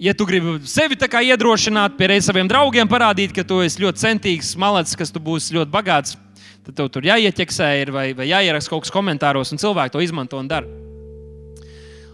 ja 0.00 0.14
tu 0.16 0.24
gribi 0.28 0.56
sevi 0.64 0.96
iedrošināt, 0.96 1.98
pierādīt 2.00 2.24
saviem 2.24 2.48
draugiem, 2.48 2.88
parādīt, 2.88 3.34
ka 3.36 3.44
tu 3.44 3.60
esi 3.60 3.84
ļoti 3.84 4.00
centīgs, 4.00 4.56
malacis, 4.56 4.96
ka 4.96 5.04
tu 5.04 5.20
būsi 5.20 5.58
ļoti 5.58 5.74
bagāts, 5.74 6.16
tad 6.64 6.76
tev 6.78 6.88
tur 6.92 7.04
jāieķeksē 7.04 7.70
vai, 7.92 8.10
vai 8.16 8.30
jāieraksta 8.32 8.72
kaut 8.72 8.86
kas 8.86 8.94
komentāros, 8.94 9.52
un 9.52 9.60
cilvēki 9.60 9.94
to 9.94 10.04
izmanto 10.04 10.40
un 10.40 10.48
dara. 10.48 10.80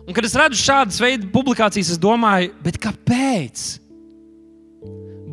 Un, 0.07 0.15
kad 0.15 0.27
es 0.27 0.37
redzu 0.39 0.59
šādas 0.61 1.01
veidu 1.03 1.31
publikācijas, 1.35 1.97
es 1.97 1.99
domāju, 1.99 2.53
kāpēc? 2.83 3.67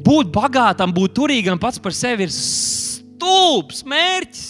Būt 0.03 0.31
bagātam, 0.33 0.93
būt 0.93 1.13
turīgam 1.15 1.61
pats 1.61 1.79
par 1.79 1.93
sevi 1.95 2.25
ir 2.25 2.33
stulbs 2.33 3.85
mērķis. 3.87 4.49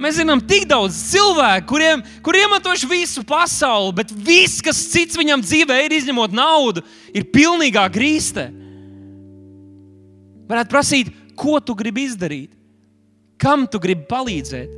Mēs 0.00 0.16
zinām, 0.16 0.40
tik 0.40 0.64
daudz 0.68 0.96
cilvēku, 1.10 1.66
kuriem, 1.74 2.00
kuriem 2.24 2.46
iemantojuši 2.48 2.88
visu 2.88 3.24
pasauli, 3.28 3.92
bet 3.98 4.14
viss, 4.14 4.62
kas 4.64 4.78
cits 4.88 5.18
viņam 5.20 5.42
dzīvē 5.44 5.76
ir, 5.84 5.94
izņemot 5.98 6.32
naudu, 6.32 6.80
ir 7.12 7.26
pilnīgā 7.28 7.84
grīstē. 7.92 8.46
Varētu 10.48 10.72
prasīt, 10.72 11.12
ko 11.36 11.58
tu 11.60 11.76
gribi 11.76 12.06
izdarīt, 12.08 12.56
kam 13.40 13.66
tu 13.68 13.80
gribi 13.82 14.08
palīdzēt, 14.08 14.72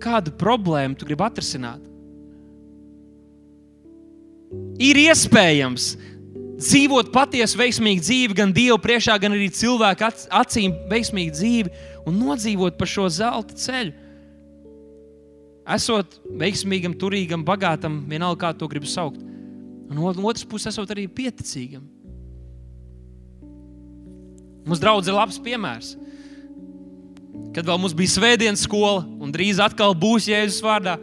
kādu 0.00 0.32
problēmu 0.38 0.94
tu 0.94 1.10
gribi 1.10 1.26
atrisināt. 1.26 1.82
Ir 4.80 5.02
iespējams 5.02 5.92
dzīvot 6.60 7.10
patiesu 7.14 7.58
veiksmīgu 7.60 8.04
dzīvi, 8.04 8.36
gan 8.36 8.52
Dievu 8.54 8.78
priekšā, 8.82 9.16
gan 9.20 9.34
arī 9.36 9.48
cilvēku 9.54 10.06
acīm 10.40 10.76
veiksmīgu 10.90 11.34
dzīvi 11.36 11.72
un 12.08 12.20
nodzīvot 12.20 12.76
pa 12.78 12.88
šo 12.88 13.08
zelta 13.12 13.56
ceļu. 13.56 13.94
Esot 15.70 16.18
veiksmīgam, 16.40 16.96
turīgam, 16.98 17.44
bagātam, 17.46 18.00
vienalga 18.10 18.48
kā 18.48 18.52
to 18.58 18.68
gribu 18.70 18.88
saukt. 18.90 19.20
Un 19.90 19.98
no 19.98 20.06
otras 20.06 20.46
puses, 20.46 20.70
esot 20.72 20.90
arī 20.94 21.06
pieticīgam. 21.10 21.84
Mums 24.66 24.82
draudz 24.82 25.08
ir 25.08 25.16
labs 25.16 25.38
piemērs. 25.42 25.94
Kad 27.54 27.66
vēl 27.66 27.78
mums 27.80 27.94
bija 27.96 28.12
svētdienas 28.12 28.64
skola, 28.66 29.04
un 29.22 29.32
drīz 29.34 29.60
atkal 29.62 29.94
būs 29.98 30.28
Jēzus 30.30 30.60
vārdā, 30.62 30.96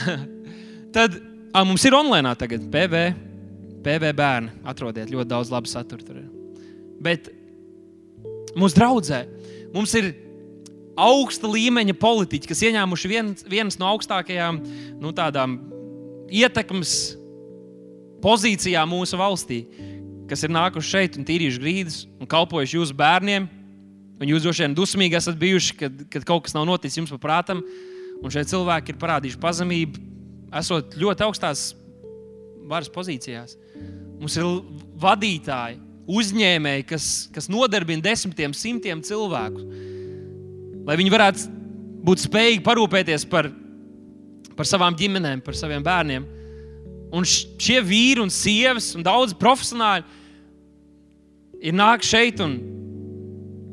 tad 0.96 1.16
a, 1.54 1.62
mums 1.64 1.84
ir 1.86 1.96
online 1.96 2.34
tagad, 2.40 2.66
PV, 2.72 3.04
PV 3.84 4.12
bērni. 4.16 4.52
Atrodiet 4.66 5.12
ļoti 5.12 5.30
daudz 5.30 5.52
labu 5.52 5.70
saturu. 5.70 6.04
Tur. 6.06 6.20
Bet 7.04 7.30
mums 8.58 8.76
draudzē 8.76 9.24
Mums 9.74 9.90
ir 9.98 10.12
augsta 10.94 11.48
līmeņa 11.50 11.96
politiķi, 11.98 12.46
kas 12.46 12.60
ieņēmuši 12.68 13.08
viens, 13.10 13.46
vienas 13.50 13.76
no 13.80 13.88
augstākajām 13.90 14.60
nu, 15.02 15.10
ietekmes 16.30 16.92
pozīcijām 18.22 18.92
mūsu 18.94 19.18
valstī, 19.18 19.64
kas 20.30 20.46
ir 20.46 20.54
nākuši 20.54 20.92
šeit 20.92 21.18
un 21.18 21.26
tīrījuši 21.26 21.60
grīdas 21.60 21.98
un 22.22 22.30
kalpojuši 22.30 22.78
jūsu 22.78 22.96
bērniem. 23.02 23.50
Un 24.22 24.30
jūs 24.30 24.44
droši 24.44 24.62
vien 24.62 24.76
dusmīgi 24.78 25.18
esat 25.18 25.34
bijuši, 25.40 25.74
kad, 25.80 26.04
kad 26.12 26.24
kaut 26.28 26.46
kas 26.46 26.54
nav 26.54 26.68
noticis 26.68 27.00
jums 27.00 27.10
paprātam. 27.16 27.64
Un 28.22 28.30
šie 28.30 28.44
cilvēki 28.46 28.94
ir 28.94 29.00
parādījuši 29.02 29.40
pazemību, 29.42 30.04
esot 30.54 30.94
ļoti 31.02 31.26
augstās 31.26 31.72
varas 32.70 32.92
pozīcijās. 32.94 33.58
Mums 34.20 34.36
ir 34.38 34.46
vadītāji, 35.00 35.80
uzņēmēji, 36.04 36.86
kas, 36.88 37.08
kas 37.34 37.48
nodarbina 37.50 38.04
desmitiem, 38.04 38.54
simtiem 38.56 39.02
cilvēku, 39.04 39.62
lai 40.84 40.96
viņi 41.00 41.12
varētu 41.12 41.52
būt 42.04 42.26
spējīgi 42.26 42.62
parūpēties 42.64 43.24
par, 43.30 43.48
par 44.56 44.68
savām 44.68 44.96
ģimenēm, 44.98 45.40
par 45.44 45.56
saviem 45.56 45.84
bērniem. 45.84 46.26
Un 47.14 47.24
šie 47.24 47.78
vīri 47.84 48.20
un 48.22 48.32
sievas 48.32 48.90
un 48.98 49.04
daudzi 49.06 49.36
profesionāļi 49.40 50.04
ir 51.64 51.76
nākuši 51.76 52.10
šeit 52.10 52.42
un, 52.44 52.58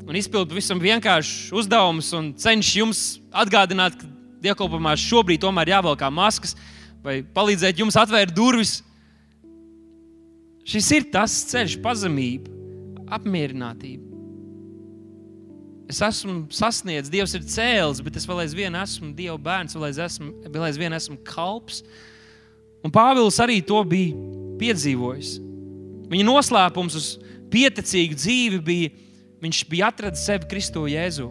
un 0.06 0.18
izpildījuši 0.18 0.60
visam 0.62 0.80
vienkāršus 0.82 1.52
uzdevumus 1.62 2.12
un 2.16 2.30
cenšas 2.38 2.78
jums 2.78 3.02
atgādināt, 3.42 3.98
ka 3.98 4.08
dievkalpojumā 4.42 4.94
šobrīd 4.98 5.42
tomēr 5.42 5.74
jāvelk 5.74 6.06
maskas 6.14 6.56
vai 7.02 7.20
palīdzēt 7.34 7.82
jums 7.82 7.98
atvērt 7.98 8.34
durvis 8.34 8.80
Šis 10.68 10.88
ir 10.94 11.08
tas 11.10 11.34
ceļš, 11.50 11.80
pazemība, 11.82 12.50
apmierinātība. 13.12 14.12
Es 15.90 15.98
esmu 16.00 16.46
sasniedzis, 16.54 17.10
Dievs 17.12 17.34
ir 17.36 17.42
cēlis, 17.44 18.00
bet 18.04 18.16
es 18.16 18.24
vēl 18.28 18.46
aizvien 18.46 18.76
esmu 18.80 19.10
Dieva 19.16 19.36
bērns, 19.36 19.76
vēl 19.76 19.90
aizvien 19.90 20.06
esmu, 20.06 20.30
vēl 20.54 20.64
aizvien 20.70 20.96
esmu 20.96 21.18
kalps. 21.26 21.82
Un 22.82 22.94
Pāvils 22.94 23.36
arī 23.42 23.58
to 23.66 23.82
bija 23.84 24.16
piedzīvojis. 24.62 25.34
Viņa 26.12 26.28
noslēpums 26.28 26.96
uz 26.96 27.10
pieticīgu 27.52 28.16
dzīvi 28.16 28.62
bija, 28.64 28.90
viņš 29.42 29.62
bija 29.68 29.92
atradzis 29.92 30.24
sevi 30.30 30.48
Kristo 30.48 30.86
Jēzu. 30.88 31.28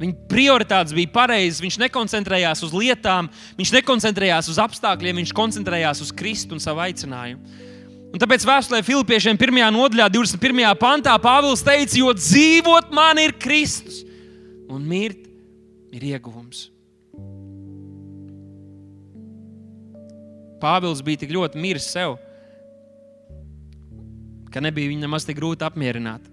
Viņa 0.00 0.26
prioritātes 0.30 0.96
bija 0.96 1.12
pareizas, 1.12 1.60
viņš 1.60 1.76
nekoncentrējās 1.82 2.64
uz 2.64 2.72
lietām, 2.72 3.28
viņš 3.58 3.74
nekoncentrējās 3.76 4.48
uz 4.48 4.60
apstākļiem, 4.64 5.20
viņš 5.20 5.34
koncentrējās 5.36 6.00
uz 6.02 6.12
Kristu 6.16 6.56
un 6.56 6.62
savu 6.64 6.80
aicinājumu. 6.86 7.68
Un 8.10 8.18
tāpēc 8.18 8.42
vēstulē 8.42 8.80
Filipiešiem 8.82 9.38
1. 9.38 9.60
nodaļā, 9.70 10.08
21. 10.10 10.64
pantā 10.80 11.14
Pāvils 11.22 11.62
teica, 11.62 11.94
jo 12.00 12.10
dzīvot 12.16 12.90
man 12.94 13.20
ir 13.22 13.36
Kristus 13.38 14.02
un 14.70 14.82
mirt 14.86 15.28
ir 15.94 16.08
ieguvums. 16.10 16.66
Pāvils 20.60 21.04
bija 21.06 21.22
tik 21.22 21.32
ļoti 21.32 21.62
miris 21.62 21.86
sev, 21.88 22.18
ka 24.50 24.60
nebija 24.60 24.90
viņam 24.90 25.14
maz 25.14 25.24
tik 25.24 25.38
grūti 25.38 25.64
apmierināt. 25.64 26.26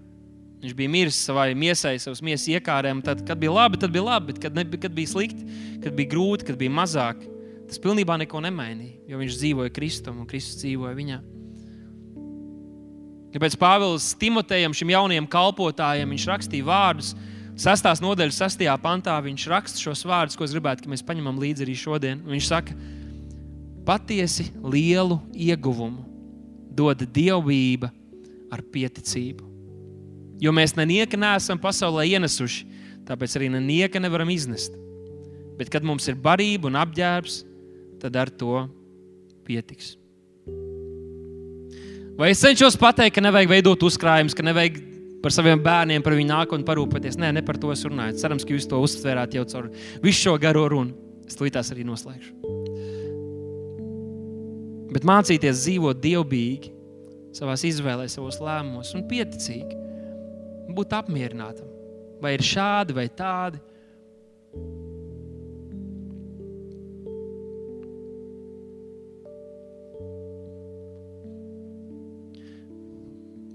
Viņš 0.58 0.74
bija 0.74 0.90
miris 0.90 1.22
savai 1.22 1.52
miesai, 1.54 1.94
savas 2.02 2.18
miesas 2.26 2.50
iekārēm. 2.50 2.98
Tad, 3.06 3.22
kad 3.26 3.38
bija 3.38 3.54
labi, 3.54 3.78
tad 3.78 3.94
bija 3.94 4.02
labi, 4.08 4.32
bet 4.32 4.42
kad, 4.42 4.58
ne, 4.58 4.66
kad 4.74 4.90
bija 4.90 5.14
slikti, 5.14 5.46
kad 5.84 5.94
bija 5.94 6.10
grūti, 6.16 6.50
kad 6.50 6.58
bija 6.58 6.74
mazāk, 6.74 7.22
tas 7.70 7.78
pilnībā 7.78 8.18
neko 8.18 8.42
nemainīja. 8.42 8.96
Jo 9.06 9.22
viņš 9.22 9.38
dzīvoja 9.38 9.74
Kristum 9.78 10.24
un 10.24 10.26
Kristus 10.26 10.58
dzīvoja 10.64 10.98
viņā. 10.98 11.20
Kāpēc 13.34 13.58
Pāvils 13.60 14.12
Timotejam, 14.16 14.72
šim 14.72 14.94
jaunajam 14.94 15.26
kalpotājam, 15.28 16.14
viņš 16.14 16.28
rakstīja 16.30 16.64
vārdus, 16.64 17.12
6. 17.58 17.88
nodaļas 18.04 18.38
6. 18.38 18.62
pantā 18.78 19.16
viņš 19.18 19.48
raksta 19.50 19.82
šos 19.82 20.04
vārdus, 20.06 20.38
ko 20.38 20.46
es 20.46 20.54
gribētu, 20.54 20.84
ka 20.84 20.92
mēs 20.92 21.02
paņemam 21.02 21.40
līdzi 21.42 21.64
arī 21.66 21.74
šodien. 21.74 22.20
Viņš 22.22 22.46
saka, 22.46 22.76
patiesi 23.88 24.46
lielu 24.62 25.18
ieguvumu 25.34 26.06
dod 26.78 27.02
dievbijība 27.02 27.90
ar 28.54 28.62
pieticību. 28.62 29.42
Jo 30.38 30.54
mēs 30.54 30.76
nenieka 30.78 31.18
neesam 31.18 31.58
pasaulē 31.58 32.06
ienesuši, 32.14 32.62
tāpēc 33.10 33.34
arī 33.34 33.50
nenieka 33.50 33.98
nevaram 33.98 34.30
iznest. 34.30 34.78
Bet, 35.58 35.66
kad 35.66 35.82
mums 35.82 36.06
ir 36.06 36.14
barība 36.14 36.70
un 36.70 36.78
apģērbs, 36.78 37.40
tad 37.98 38.14
ar 38.22 38.30
to 38.30 38.68
pietiks. 39.42 39.97
Vai 42.18 42.32
es 42.34 42.40
cenšos 42.42 42.74
pateikt, 42.74 43.14
ka 43.14 43.22
nevajag 43.22 43.52
veidot 43.52 43.84
uzkrājumus, 43.86 44.34
ka 44.34 44.42
nevajag 44.42 44.80
par 45.22 45.30
saviem 45.30 45.60
bērniem, 45.62 46.02
par 46.02 46.16
viņu 46.18 46.32
nākotni 46.32 46.66
parūpēties? 46.66 47.18
Nē, 47.20 47.30
ne 47.36 47.44
par 47.46 47.60
to 47.62 47.70
es 47.70 47.84
runāju. 47.86 48.16
Cerams, 48.18 48.42
ka 48.42 48.56
jūs 48.56 48.66
to 48.66 48.80
uztvērāt 48.82 49.36
jau 49.38 49.44
caur 49.52 49.68
visu 50.02 50.24
šo 50.24 50.34
garo 50.42 50.64
runu. 50.72 50.96
Es 51.28 51.38
to 51.38 51.46
tās 51.52 51.70
arī 51.70 51.86
noslēgšu. 51.86 52.32
Bet 54.90 55.06
mācīties 55.06 55.62
dzīvot 55.62 56.00
dievbijīgi, 56.02 56.72
savā 57.38 57.54
izvēlē, 57.54 58.08
savos 58.10 58.40
lēmumos 58.42 58.90
un 58.98 59.06
pieticīgi, 59.06 59.78
būt 60.74 60.98
apmierinātam. 60.98 61.70
Vai 62.18 62.34
ir 62.34 62.42
šādi 62.42 62.96
vai 62.96 63.06
tādi, 63.14 63.60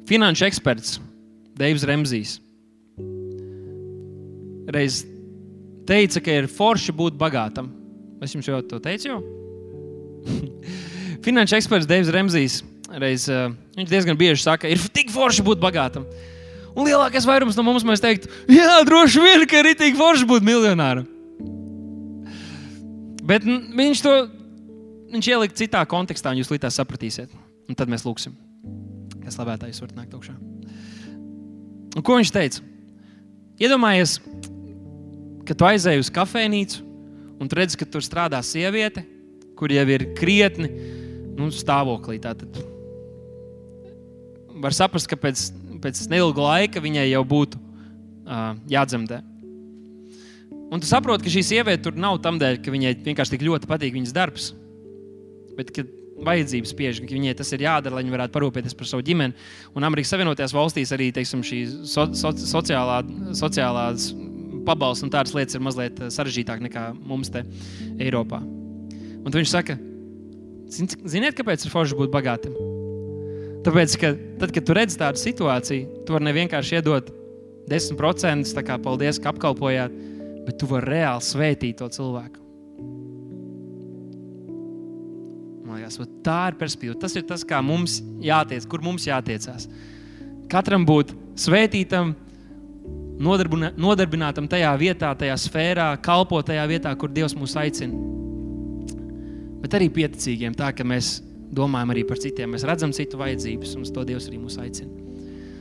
Finanšu 0.08 0.48
eksperts 0.50 0.98
Deivs 1.56 1.86
Remzijs 1.88 2.40
reiz 4.74 5.04
teica, 5.88 6.22
ka 6.24 6.36
ir 6.42 6.50
forši 6.52 6.94
būt 6.96 7.16
bagātam. 7.20 7.70
Es 8.24 8.34
jums 8.34 8.48
jau 8.48 8.60
to 8.68 8.80
teicu. 8.84 9.12
Jau? 9.12 9.20
Finanšu 11.26 11.60
eksperts 11.60 11.88
Deivs 11.88 12.12
Remzijs 12.14 12.62
reiz, 13.00 13.26
uh, 13.32 13.50
viņš 13.78 13.90
diezgan 13.90 14.20
bieži 14.20 14.44
saka, 14.44 14.70
ir 14.70 14.82
tik 14.94 15.12
forši 15.14 15.46
būt 15.46 15.62
bagātam. 15.64 16.06
Un 16.74 16.88
lielākais 16.88 17.26
vairums 17.30 17.58
no 17.58 17.66
mums 17.66 18.02
teiktu, 18.02 18.30
jā, 18.50 18.80
droši 18.88 19.22
vien, 19.24 19.48
ka 19.50 19.62
ir 19.62 19.74
tik 19.78 19.98
forši 19.98 20.28
būt 20.30 20.46
miljonāram. 20.46 21.08
Bet 23.24 23.46
viņš 23.46 24.02
to 24.04 24.16
viņš 25.14 25.30
ielika 25.30 25.58
citā 25.58 25.84
kontekstā, 25.88 26.34
un 26.34 26.42
jūs 26.42 26.52
līdz 26.52 26.66
tā 26.66 26.74
sapratīsiet. 26.74 27.32
Un 27.70 27.78
tad 27.78 27.92
mēs 27.92 28.04
lūgsim 28.04 28.34
ka 29.24 29.34
slavētājs 29.34 29.82
var 29.84 29.96
nākt 29.98 30.16
augšā. 30.18 30.36
Un 31.94 32.06
ko 32.06 32.18
viņš 32.20 32.32
teica? 32.34 32.64
Iedomājies, 33.62 34.18
ka 35.48 35.56
tu 35.56 35.68
aizēji 35.68 36.02
uz 36.02 36.12
kafejnīcu 36.14 36.84
un 37.42 37.50
tu 37.50 37.58
redzi, 37.60 37.78
ka 37.80 37.88
tur 37.90 38.04
strādā 38.06 38.40
sieviete, 38.46 39.04
kur 39.60 39.72
jau 39.72 39.84
ir 39.94 40.10
krietni 40.18 40.70
nu, 41.38 41.50
stāvoklī. 41.54 42.20
Tātad 42.24 42.58
var 44.64 44.76
saprast, 44.76 45.10
ka 45.12 45.20
pēc, 45.20 45.50
pēc 45.84 46.06
neilga 46.12 46.48
laika 46.48 46.84
viņai 46.84 47.06
jau 47.10 47.24
būtu 47.28 47.60
uh, 47.60 48.54
jādzemdē. 48.72 49.22
Un 50.74 50.82
tu 50.82 50.90
saproti, 50.90 51.28
ka 51.28 51.34
šī 51.34 51.44
sieviete 51.46 51.84
tur 51.86 51.98
nav 52.00 52.18
tam 52.26 52.40
dēļ, 52.42 52.58
ka 52.66 52.74
viņai 52.74 52.96
vienkārši 53.06 53.36
tik 53.36 53.46
ļoti 53.46 53.70
patīk 53.70 53.94
viņas 53.94 54.16
darbs. 54.16 54.48
Bet, 55.54 55.70
kad 55.76 55.90
vajadzības 56.26 56.74
spiež, 56.74 57.02
ka 57.04 57.14
viņai 57.14 57.36
tas 57.40 57.52
ir 57.56 57.66
jādara, 57.66 57.98
lai 57.98 58.04
viņi 58.04 58.16
varētu 58.16 58.36
parūpēties 58.36 58.78
par 58.80 58.90
savu 58.90 59.06
ģimeni. 59.06 59.36
Un 59.78 59.88
Amerikas 59.88 60.14
Savienotajās 60.14 60.56
valstīs 60.56 60.94
arī 60.96 61.12
teiksim, 61.16 61.44
šī 61.46 61.64
so, 61.90 62.08
so, 62.18 62.34
sociālā, 62.34 63.02
sociālās 63.38 64.12
pabalsts 64.68 65.06
un 65.06 65.12
tādas 65.14 65.36
lietas 65.36 65.58
ir 65.58 65.64
mazliet 65.64 66.00
eh, 66.00 66.12
sarežģītāk 66.14 66.64
nekā 66.68 66.90
mums 67.00 67.32
te 67.34 67.44
Eiropā. 68.02 68.42
Un 69.24 69.32
viņš 69.32 69.52
saka, 69.52 69.78
ziniet, 70.68 71.36
kāpēc 71.38 71.66
ir 71.66 71.74
forši 71.74 72.00
būt 72.00 72.14
bagātam? 72.14 72.56
Tāpēc, 73.64 73.98
ka 74.00 74.12
tad, 74.42 74.52
kad 74.52 74.66
tu 74.68 74.76
redz 74.76 74.98
tādu 75.00 75.22
situāciju, 75.22 76.04
tu 76.04 76.16
vari 76.16 76.28
nevienkārši 76.28 76.82
iedot 76.82 77.14
10%, 77.72 78.52
tā 78.58 78.66
kā 78.68 78.80
paldies, 78.84 79.22
ka 79.24 79.32
apkalpojāt, 79.32 79.96
bet 80.44 80.60
tu 80.60 80.68
vari 80.68 80.98
reāli 80.98 81.24
svētīt 81.24 81.80
to 81.80 81.88
cilvēku. 81.96 82.43
Liekas, 86.00 86.20
tā 86.26 86.40
ir 86.52 86.58
perspektīva. 86.60 86.98
Tas 87.02 87.16
ir 87.20 87.26
tas, 87.30 87.46
kā 87.48 87.62
mums 87.66 88.00
jātiec, 88.24 88.66
kur 88.70 88.84
mums 88.86 89.08
jātiecās. 89.08 89.68
Katram 90.52 90.86
būt 90.88 91.14
svētītam, 91.40 92.14
nodarbinātam 93.24 94.50
tajā 94.50 94.72
vietā, 94.80 95.14
tajā 95.18 95.38
sfērā, 95.46 95.92
kalpot 96.04 96.46
tajā 96.50 96.66
vietā, 96.70 96.94
kur 96.98 97.12
Dievs 97.14 97.38
mūs 97.38 97.56
aicina. 97.60 97.94
Bet 99.64 99.78
arī 99.78 99.88
pieticīgiem, 99.94 100.58
tā 100.58 100.74
ka 100.76 100.86
mēs 100.88 101.22
domājam 101.54 101.94
arī 101.94 102.04
par 102.08 102.20
citiem. 102.20 102.52
Mēs 102.54 102.66
redzam 102.68 102.92
citu 102.96 103.20
vajadzības, 103.22 103.78
un 103.78 103.86
uz 103.86 103.94
to 103.94 104.04
Dievs 104.08 104.28
arī 104.30 104.42
mūs 104.42 104.60
aicina. 104.62 104.92